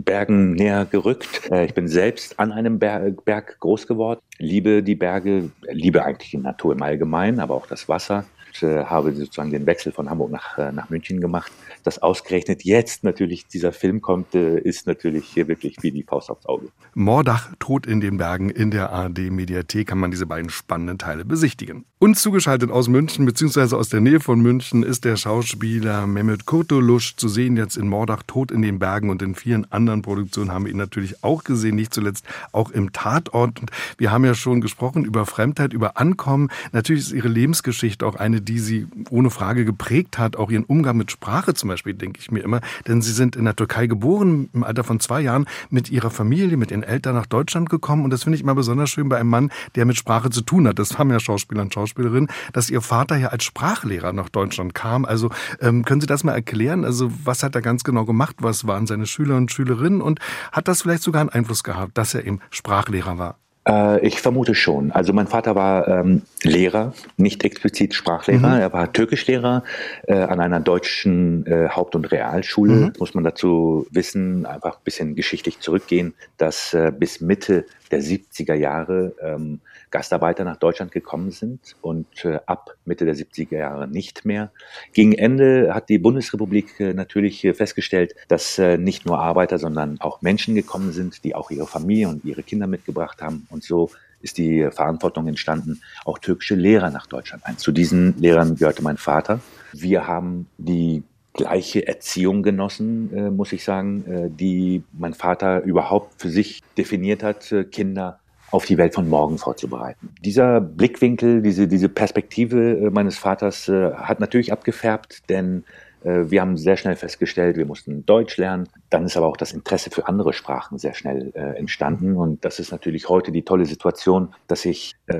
Bergen 0.03 0.53
näher 0.53 0.85
gerückt. 0.85 1.49
Äh, 1.51 1.65
ich 1.65 1.73
bin 1.73 1.87
selbst 1.87 2.39
an 2.39 2.51
einem 2.51 2.79
Berg 2.79 3.59
groß 3.59 3.87
geworden, 3.87 4.21
liebe 4.37 4.83
die 4.83 4.95
Berge, 4.95 5.51
liebe 5.69 6.03
eigentlich 6.03 6.31
die 6.31 6.37
Natur 6.37 6.73
im 6.73 6.81
Allgemeinen, 6.81 7.39
aber 7.39 7.55
auch 7.55 7.67
das 7.67 7.89
Wasser. 7.89 8.25
Äh, 8.61 8.85
habe 8.85 9.13
sozusagen 9.13 9.51
den 9.51 9.65
Wechsel 9.65 9.91
von 9.91 10.09
Hamburg 10.09 10.31
nach, 10.31 10.57
äh, 10.57 10.71
nach 10.71 10.89
München 10.89 11.21
gemacht 11.21 11.51
dass 11.87 11.99
ausgerechnet 11.99 12.65
jetzt 12.65 13.05
natürlich 13.05 13.47
dieser 13.47 13.71
Film 13.71 14.01
kommt, 14.01 14.35
äh, 14.35 14.59
ist 14.59 14.87
natürlich 14.87 15.25
hier 15.25 15.47
wirklich 15.47 15.77
wie 15.81 15.91
die 15.91 16.03
Faust 16.03 16.29
aufs 16.29 16.45
Auge. 16.45 16.67
Mordach, 16.93 17.49
Tod 17.59 17.87
in 17.87 18.01
den 18.01 18.17
Bergen 18.17 18.49
in 18.49 18.71
der 18.71 18.91
ARD-Mediathek 18.91 19.87
kann 19.87 19.97
man 19.97 20.11
diese 20.11 20.25
beiden 20.25 20.49
spannenden 20.49 20.97
Teile 20.97 21.23
besichtigen. 21.23 21.85
Und 21.97 22.17
zugeschaltet 22.17 22.71
aus 22.71 22.89
München 22.89 23.25
bzw. 23.25 23.75
aus 23.75 23.87
der 23.87 24.01
Nähe 24.01 24.19
von 24.19 24.41
München 24.41 24.83
ist 24.83 25.05
der 25.05 25.15
Schauspieler 25.15 26.07
Mehmet 26.07 26.45
Kurtulusch 26.45 27.15
zu 27.15 27.29
sehen 27.29 27.55
jetzt 27.55 27.77
in 27.77 27.87
Mordach, 27.87 28.21
Tod 28.27 28.51
in 28.51 28.61
den 28.61 28.79
Bergen 28.79 29.09
und 29.09 29.21
in 29.21 29.33
vielen 29.33 29.71
anderen 29.71 30.01
Produktionen 30.01 30.51
haben 30.51 30.65
wir 30.65 30.71
ihn 30.71 30.77
natürlich 30.77 31.23
auch 31.23 31.45
gesehen, 31.45 31.75
nicht 31.75 31.93
zuletzt 31.93 32.25
auch 32.51 32.69
im 32.71 32.91
Tatort. 32.91 33.61
Und 33.61 33.71
wir 33.97 34.11
haben 34.11 34.25
ja 34.25 34.33
schon 34.33 34.59
gesprochen 34.59 35.05
über 35.05 35.25
Fremdheit, 35.25 35.71
über 35.71 35.97
Ankommen. 35.97 36.49
Natürlich 36.73 37.03
ist 37.03 37.11
ihre 37.13 37.29
Lebensgeschichte 37.29 38.05
auch 38.05 38.15
eine, 38.15 38.36
eine, 38.37 38.41
die 38.41 38.59
sie 38.59 38.87
ohne 39.09 39.29
Frage 39.29 39.65
geprägt 39.65 40.17
hat, 40.17 40.35
auch 40.35 40.51
ihren 40.51 40.63
Umgang 40.63 40.97
mit 40.97 41.11
Sprache 41.11 41.53
zum 41.53 41.69
Beispiel, 41.69 41.93
denke 41.93 42.19
ich 42.19 42.31
mir 42.31 42.41
immer. 42.41 42.61
Denn 42.87 43.01
sie 43.01 43.11
sind 43.11 43.35
in 43.35 43.45
der 43.45 43.55
Türkei 43.55 43.87
geboren, 43.87 44.49
im 44.53 44.63
Alter 44.63 44.83
von 44.83 44.99
zwei 44.99 45.21
Jahren, 45.21 45.45
mit 45.69 45.89
ihrer 45.89 46.09
Familie, 46.09 46.57
mit 46.57 46.71
ihren 46.71 46.83
Eltern 46.83 47.15
nach 47.15 47.25
Deutschland 47.25 47.69
gekommen. 47.69 48.03
Und 48.03 48.11
das 48.11 48.23
finde 48.23 48.35
ich 48.35 48.43
immer 48.43 48.55
besonders 48.55 48.89
schön 48.89 49.09
bei 49.09 49.17
einem 49.17 49.29
Mann, 49.29 49.51
der 49.75 49.85
mit 49.85 49.97
Sprache 49.97 50.29
zu 50.29 50.41
tun 50.41 50.67
hat. 50.67 50.79
Das 50.79 50.97
haben 50.97 51.11
ja 51.11 51.19
Schauspieler 51.19 51.61
und 51.61 51.73
Schauspielerinnen, 51.73 52.29
dass 52.53 52.69
ihr 52.69 52.81
Vater 52.81 53.17
ja 53.17 53.29
als 53.29 53.43
Sprachlehrer 53.43 54.13
nach 54.13 54.29
Deutschland 54.29 54.73
kam. 54.73 55.05
Also 55.05 55.29
ähm, 55.59 55.83
können 55.83 56.01
Sie 56.01 56.07
das 56.07 56.23
mal 56.23 56.33
erklären? 56.33 56.85
Also 56.85 57.11
was 57.23 57.43
hat 57.43 57.55
er 57.55 57.61
ganz 57.61 57.83
genau 57.83 58.05
gemacht? 58.05 58.37
Was 58.39 58.67
waren 58.67 58.87
seine 58.87 59.05
Schüler 59.05 59.37
und 59.37 59.51
Schülerinnen? 59.51 60.01
Und 60.01 60.19
hat 60.51 60.67
das 60.67 60.83
vielleicht 60.83 61.03
sogar 61.03 61.21
einen 61.21 61.29
Einfluss 61.29 61.63
gehabt, 61.63 61.97
dass 61.97 62.13
er 62.13 62.25
eben 62.25 62.39
Sprachlehrer 62.51 63.17
war? 63.17 63.37
Äh, 63.67 64.05
ich 64.05 64.21
vermute 64.21 64.55
schon. 64.55 64.91
Also 64.91 65.13
mein 65.13 65.27
Vater 65.27 65.55
war 65.55 65.87
ähm, 65.87 66.23
Lehrer, 66.43 66.93
nicht 67.17 67.43
explizit 67.43 67.93
Sprachlehrer. 67.93 68.55
Mhm. 68.55 68.61
Er 68.61 68.73
war 68.73 68.93
Türkischlehrer 68.93 69.63
äh, 70.07 70.15
an 70.15 70.39
einer 70.39 70.59
deutschen 70.59 71.45
äh, 71.45 71.69
Haupt- 71.69 71.95
und 71.95 72.11
Realschule. 72.11 72.73
Mhm. 72.73 72.93
Muss 72.99 73.13
man 73.13 73.23
dazu 73.23 73.87
wissen, 73.91 74.45
einfach 74.45 74.77
ein 74.77 74.83
bisschen 74.83 75.15
geschichtlich 75.15 75.59
zurückgehen, 75.59 76.13
dass 76.37 76.73
äh, 76.73 76.91
bis 76.97 77.21
Mitte 77.21 77.65
der 77.91 78.01
70er 78.01 78.53
Jahre 78.53 79.13
ähm, 79.21 79.59
Gastarbeiter 79.91 80.43
nach 80.43 80.57
Deutschland 80.57 80.91
gekommen 80.91 81.31
sind 81.31 81.75
und 81.81 82.25
äh, 82.25 82.39
ab 82.45 82.75
Mitte 82.85 83.05
der 83.05 83.15
70er 83.15 83.57
Jahre 83.57 83.87
nicht 83.87 84.25
mehr. 84.25 84.51
Gegen 84.93 85.13
Ende 85.13 85.73
hat 85.73 85.89
die 85.89 85.97
Bundesrepublik 85.97 86.79
äh, 86.79 86.93
natürlich 86.93 87.43
äh, 87.45 87.53
festgestellt, 87.53 88.13
dass 88.27 88.59
äh, 88.59 88.77
nicht 88.77 89.05
nur 89.05 89.19
Arbeiter, 89.19 89.57
sondern 89.57 89.99
auch 90.01 90.21
Menschen 90.21 90.55
gekommen 90.55 90.91
sind, 90.91 91.23
die 91.23 91.35
auch 91.35 91.51
ihre 91.51 91.67
Familie 91.67 92.09
und 92.09 92.25
ihre 92.25 92.43
Kinder 92.43 92.67
mitgebracht 92.67 93.21
haben. 93.21 93.47
Und 93.57 93.63
so 93.63 93.89
ist 94.21 94.37
die 94.37 94.69
Verantwortung 94.71 95.27
entstanden, 95.27 95.81
auch 96.05 96.19
türkische 96.19 96.53
Lehrer 96.53 96.91
nach 96.91 97.07
Deutschland 97.07 97.43
ein. 97.47 97.57
Zu 97.57 97.71
diesen 97.71 98.15
Lehrern 98.19 98.55
gehörte 98.55 98.83
mein 98.83 98.97
Vater. 98.97 99.39
Wir 99.73 100.05
haben 100.05 100.45
die 100.59 101.01
gleiche 101.33 101.87
Erziehung 101.87 102.43
genossen, 102.43 103.11
äh, 103.15 103.31
muss 103.31 103.51
ich 103.53 103.63
sagen, 103.63 104.05
äh, 104.05 104.29
die 104.29 104.83
mein 104.93 105.15
Vater 105.15 105.63
überhaupt 105.63 106.21
für 106.21 106.29
sich 106.29 106.61
definiert 106.77 107.23
hat, 107.23 107.51
äh, 107.51 107.63
Kinder 107.63 108.19
auf 108.51 108.65
die 108.65 108.77
Welt 108.77 108.93
von 108.93 109.09
morgen 109.09 109.39
vorzubereiten. 109.39 110.09
Dieser 110.23 110.61
Blickwinkel, 110.61 111.41
diese, 111.41 111.67
diese 111.67 111.89
Perspektive 111.89 112.77
äh, 112.77 112.89
meines 112.91 113.17
Vaters 113.17 113.67
äh, 113.69 113.91
hat 113.93 114.19
natürlich 114.19 114.51
abgefärbt, 114.51 115.29
denn 115.29 115.63
wir 116.03 116.41
haben 116.41 116.57
sehr 116.57 116.77
schnell 116.77 116.95
festgestellt, 116.95 117.57
wir 117.57 117.65
mussten 117.65 118.05
Deutsch 118.05 118.37
lernen. 118.37 118.69
Dann 118.89 119.05
ist 119.05 119.17
aber 119.17 119.27
auch 119.27 119.37
das 119.37 119.51
Interesse 119.51 119.89
für 119.89 120.07
andere 120.07 120.31
Sprachen 120.31 120.77
sehr 120.77 120.93
schnell 120.93 121.31
äh, 121.35 121.57
entstanden. 121.57 122.15
Und 122.15 122.45
das 122.45 122.59
ist 122.59 122.71
natürlich 122.71 123.09
heute 123.09 123.31
die 123.31 123.43
tolle 123.43 123.65
Situation, 123.65 124.33
dass 124.47 124.65
ich 124.65 124.95
äh, 125.07 125.17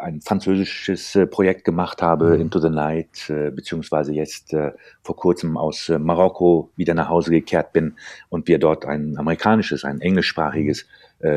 ein 0.00 0.20
französisches 0.20 1.14
äh, 1.14 1.26
Projekt 1.26 1.64
gemacht 1.64 2.02
habe, 2.02 2.34
mhm. 2.34 2.42
Into 2.42 2.58
the 2.58 2.70
Night, 2.70 3.30
äh, 3.30 3.50
beziehungsweise 3.50 4.12
jetzt 4.12 4.52
äh, 4.52 4.72
vor 5.02 5.16
kurzem 5.16 5.56
aus 5.56 5.90
Marokko 5.96 6.70
wieder 6.76 6.94
nach 6.94 7.08
Hause 7.08 7.30
gekehrt 7.30 7.72
bin 7.72 7.94
und 8.28 8.48
wir 8.48 8.58
dort 8.58 8.84
ein 8.84 9.16
amerikanisches, 9.18 9.84
ein 9.84 10.00
englischsprachiges 10.00 10.86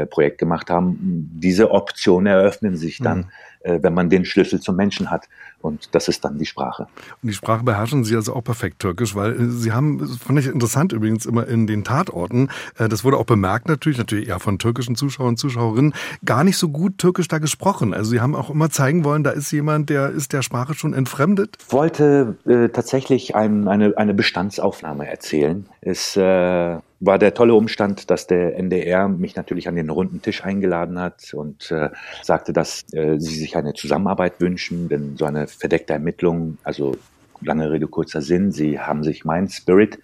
Projekt 0.10 0.40
gemacht 0.40 0.70
haben. 0.70 1.32
Diese 1.42 1.72
Optionen 1.72 2.28
eröffnen 2.28 2.76
sich 2.76 2.98
dann. 2.98 3.20
Mhm 3.20 3.30
äh, 3.62 3.80
wenn 3.82 3.94
man 3.94 4.10
den 4.10 4.24
Schlüssel 4.24 4.62
zum 4.62 4.78
Menschen 4.78 5.12
hat. 5.12 5.28
Und 5.62 5.94
das 5.94 6.08
ist 6.08 6.24
dann 6.24 6.38
die 6.38 6.46
Sprache. 6.46 6.88
Und 7.22 7.30
die 7.30 7.34
Sprache 7.34 7.64
beherrschen 7.64 8.04
Sie 8.04 8.16
also 8.16 8.34
auch 8.34 8.44
perfekt 8.44 8.80
türkisch, 8.80 9.16
weil 9.16 9.34
äh, 9.34 9.50
Sie 9.50 9.72
haben, 9.72 10.08
fand 10.08 10.40
ich 10.40 10.48
interessant 10.48 10.94
übrigens 10.94 11.26
immer 11.26 11.48
in 11.48 11.68
den 11.68 11.84
Tatorten, 11.84 12.50
äh, 12.78 12.88
das 12.88 13.04
wurde 13.04 13.18
auch 13.18 13.26
bemerkt 13.26 13.68
natürlich, 13.68 13.98
natürlich 13.98 14.30
eher 14.30 14.40
von 14.40 14.58
türkischen 14.58 14.96
Zuschauern 14.96 15.30
und 15.30 15.38
Zuschauerinnen, 15.38 15.94
gar 16.24 16.44
nicht 16.44 16.58
so 16.58 16.70
gut 16.70 16.98
türkisch 16.98 17.28
da 17.28 17.40
gesprochen. 17.40 17.94
Also 17.94 18.12
Sie 18.12 18.22
haben 18.22 18.36
auch 18.36 18.50
immer 18.50 18.70
zeigen 18.70 19.04
wollen, 19.04 19.24
da 19.24 19.32
ist 19.32 19.52
jemand, 19.52 19.90
der 19.90 20.10
ist 20.10 20.34
der 20.34 20.42
Sprache 20.42 20.74
schon 20.74 20.94
entfremdet. 20.94 21.58
Ich 21.68 21.74
wollte 21.74 22.38
äh, 22.46 22.70
tatsächlich 22.70 23.36
ein, 23.36 23.68
eine, 23.68 23.98
eine 23.98 24.14
Bestandsaufnahme 24.14 25.08
erzählen. 25.08 25.66
Es 25.82 26.16
äh, 26.16 26.78
war 27.00 27.18
der 27.18 27.34
tolle 27.34 27.54
Umstand, 27.54 28.10
dass 28.10 28.28
der 28.28 28.58
NDR 28.58 29.08
mich 29.08 29.36
natürlich 29.36 29.68
an 29.68 29.76
den 29.76 29.90
runden 29.90 30.22
Tisch 30.22 30.44
eingeladen 30.44 31.00
hat 31.00 31.34
und 31.34 31.72
äh, 31.72 31.90
sagte, 32.22 32.52
dass 32.52 32.84
äh, 32.94 33.20
sie 33.20 33.36
sich 33.36 33.56
eine 33.56 33.74
Zusammenarbeit 33.74 34.42
wünschen, 34.42 34.90
denn 34.90 35.16
so 35.16 35.26
eine 35.26 35.48
verdeckte 35.56 35.94
Ermittlung, 35.94 36.58
also 36.64 36.96
lange 37.42 37.72
Rede, 37.72 37.88
kurzer 37.88 38.22
Sinn, 38.22 38.52
sie 38.52 38.80
haben 38.80 39.04
sich 39.04 39.26
mein 39.26 39.48
Spirit 39.50 40.00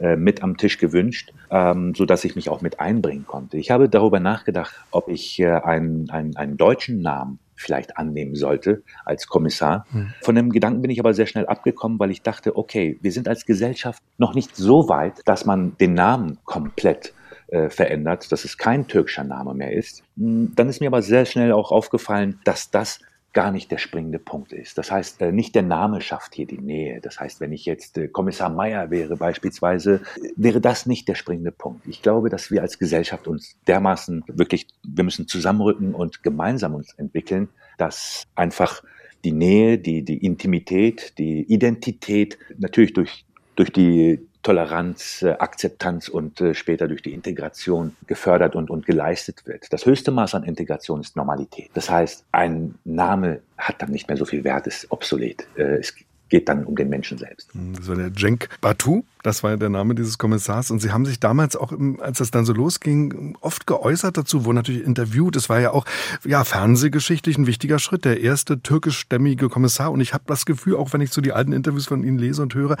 äh, 0.00 0.16
mit 0.16 0.42
am 0.42 0.56
Tisch 0.56 0.78
gewünscht, 0.78 1.32
ähm, 1.50 1.94
so 1.94 2.04
dass 2.04 2.24
ich 2.24 2.34
mich 2.34 2.48
auch 2.48 2.62
mit 2.62 2.80
einbringen 2.80 3.26
konnte. 3.26 3.58
Ich 3.58 3.70
habe 3.70 3.88
darüber 3.88 4.20
nachgedacht, 4.20 4.74
ob 4.90 5.08
ich 5.08 5.38
äh, 5.38 5.50
einen, 5.50 6.10
einen, 6.10 6.36
einen 6.36 6.56
deutschen 6.56 7.00
Namen 7.02 7.38
vielleicht 7.54 7.98
annehmen 7.98 8.34
sollte 8.34 8.82
als 9.04 9.26
Kommissar. 9.26 9.86
Hm. 9.92 10.14
Von 10.22 10.34
dem 10.34 10.50
Gedanken 10.50 10.80
bin 10.80 10.90
ich 10.90 10.98
aber 10.98 11.12
sehr 11.12 11.26
schnell 11.26 11.46
abgekommen, 11.46 11.98
weil 11.98 12.10
ich 12.10 12.22
dachte, 12.22 12.56
okay, 12.56 12.98
wir 13.02 13.12
sind 13.12 13.28
als 13.28 13.44
Gesellschaft 13.44 14.02
noch 14.16 14.34
nicht 14.34 14.56
so 14.56 14.88
weit, 14.88 15.20
dass 15.26 15.44
man 15.44 15.76
den 15.78 15.92
Namen 15.92 16.38
komplett 16.44 17.12
äh, 17.48 17.68
verändert, 17.68 18.32
dass 18.32 18.44
es 18.44 18.56
kein 18.56 18.86
türkischer 18.88 19.24
Name 19.24 19.52
mehr 19.54 19.72
ist. 19.72 20.02
Hm, 20.16 20.52
dann 20.56 20.68
ist 20.68 20.80
mir 20.80 20.86
aber 20.86 21.02
sehr 21.02 21.26
schnell 21.26 21.52
auch 21.52 21.70
aufgefallen, 21.70 22.40
dass 22.44 22.70
das 22.70 23.00
gar 23.32 23.52
nicht 23.52 23.70
der 23.70 23.78
springende 23.78 24.18
Punkt 24.18 24.52
ist. 24.52 24.76
Das 24.76 24.90
heißt, 24.90 25.22
äh, 25.22 25.32
nicht 25.32 25.54
der 25.54 25.62
Name 25.62 26.00
schafft 26.00 26.34
hier 26.34 26.46
die 26.46 26.58
Nähe. 26.58 27.00
Das 27.00 27.20
heißt, 27.20 27.40
wenn 27.40 27.52
ich 27.52 27.64
jetzt 27.64 27.96
äh, 27.96 28.08
Kommissar 28.08 28.50
Meyer 28.50 28.90
wäre 28.90 29.16
beispielsweise, 29.16 30.02
wäre 30.36 30.60
das 30.60 30.86
nicht 30.86 31.06
der 31.08 31.14
springende 31.14 31.52
Punkt. 31.52 31.86
Ich 31.86 32.02
glaube, 32.02 32.28
dass 32.28 32.50
wir 32.50 32.62
als 32.62 32.78
Gesellschaft 32.78 33.28
uns 33.28 33.56
dermaßen 33.66 34.24
wirklich, 34.26 34.66
wir 34.82 35.04
müssen 35.04 35.28
zusammenrücken 35.28 35.94
und 35.94 36.22
gemeinsam 36.22 36.74
uns 36.74 36.92
entwickeln, 36.94 37.48
dass 37.78 38.24
einfach 38.34 38.82
die 39.24 39.32
Nähe, 39.32 39.78
die, 39.78 40.02
die 40.02 40.24
Intimität, 40.24 41.18
die 41.18 41.42
Identität 41.42 42.38
natürlich 42.58 42.94
durch, 42.94 43.24
durch 43.54 43.70
die 43.70 44.26
Toleranz, 44.42 45.22
äh, 45.22 45.32
Akzeptanz 45.38 46.08
und 46.08 46.40
äh, 46.40 46.54
später 46.54 46.88
durch 46.88 47.02
die 47.02 47.12
Integration 47.12 47.96
gefördert 48.06 48.56
und, 48.56 48.70
und 48.70 48.86
geleistet 48.86 49.46
wird. 49.46 49.72
Das 49.72 49.86
höchste 49.86 50.10
Maß 50.10 50.34
an 50.34 50.44
Integration 50.44 51.00
ist 51.00 51.16
Normalität. 51.16 51.70
Das 51.74 51.90
heißt, 51.90 52.24
ein 52.32 52.74
Name 52.84 53.40
hat 53.58 53.82
dann 53.82 53.90
nicht 53.90 54.08
mehr 54.08 54.16
so 54.16 54.24
viel 54.24 54.44
Wert, 54.44 54.66
ist 54.66 54.90
obsolet. 54.90 55.46
Äh, 55.56 55.78
es 55.78 55.94
geht 56.30 56.48
dann 56.48 56.64
um 56.64 56.76
den 56.76 56.88
Menschen 56.88 57.18
selbst. 57.18 57.50
Das 57.52 57.88
war 57.88 57.96
der 57.96 58.14
Cenk 58.14 58.48
Batu, 58.60 59.02
das 59.22 59.42
war 59.42 59.50
ja 59.50 59.56
der 59.56 59.68
Name 59.68 59.94
dieses 59.94 60.18
Kommissars. 60.18 60.70
Und 60.70 60.80
Sie 60.80 60.92
haben 60.92 61.04
sich 61.04 61.20
damals 61.20 61.56
auch, 61.56 61.72
als 61.98 62.18
das 62.18 62.30
dann 62.30 62.44
so 62.44 62.52
losging, 62.52 63.36
oft 63.40 63.66
geäußert 63.66 64.16
dazu, 64.16 64.44
wurden 64.44 64.56
natürlich 64.56 64.84
interviewt. 64.84 65.36
Es 65.36 65.48
war 65.48 65.60
ja 65.60 65.72
auch 65.72 65.84
ja, 66.24 66.44
fernsehgeschichtlich 66.44 67.38
ein 67.38 67.46
wichtiger 67.46 67.78
Schritt, 67.78 68.04
der 68.04 68.20
erste 68.20 68.60
türkischstämmige 68.60 69.48
Kommissar. 69.48 69.92
Und 69.92 70.00
ich 70.00 70.14
habe 70.14 70.24
das 70.26 70.46
Gefühl, 70.46 70.76
auch 70.76 70.92
wenn 70.92 71.00
ich 71.00 71.12
so 71.12 71.20
die 71.20 71.32
alten 71.32 71.52
Interviews 71.52 71.86
von 71.86 72.02
Ihnen 72.02 72.18
lese 72.18 72.42
und 72.42 72.54
höre, 72.54 72.76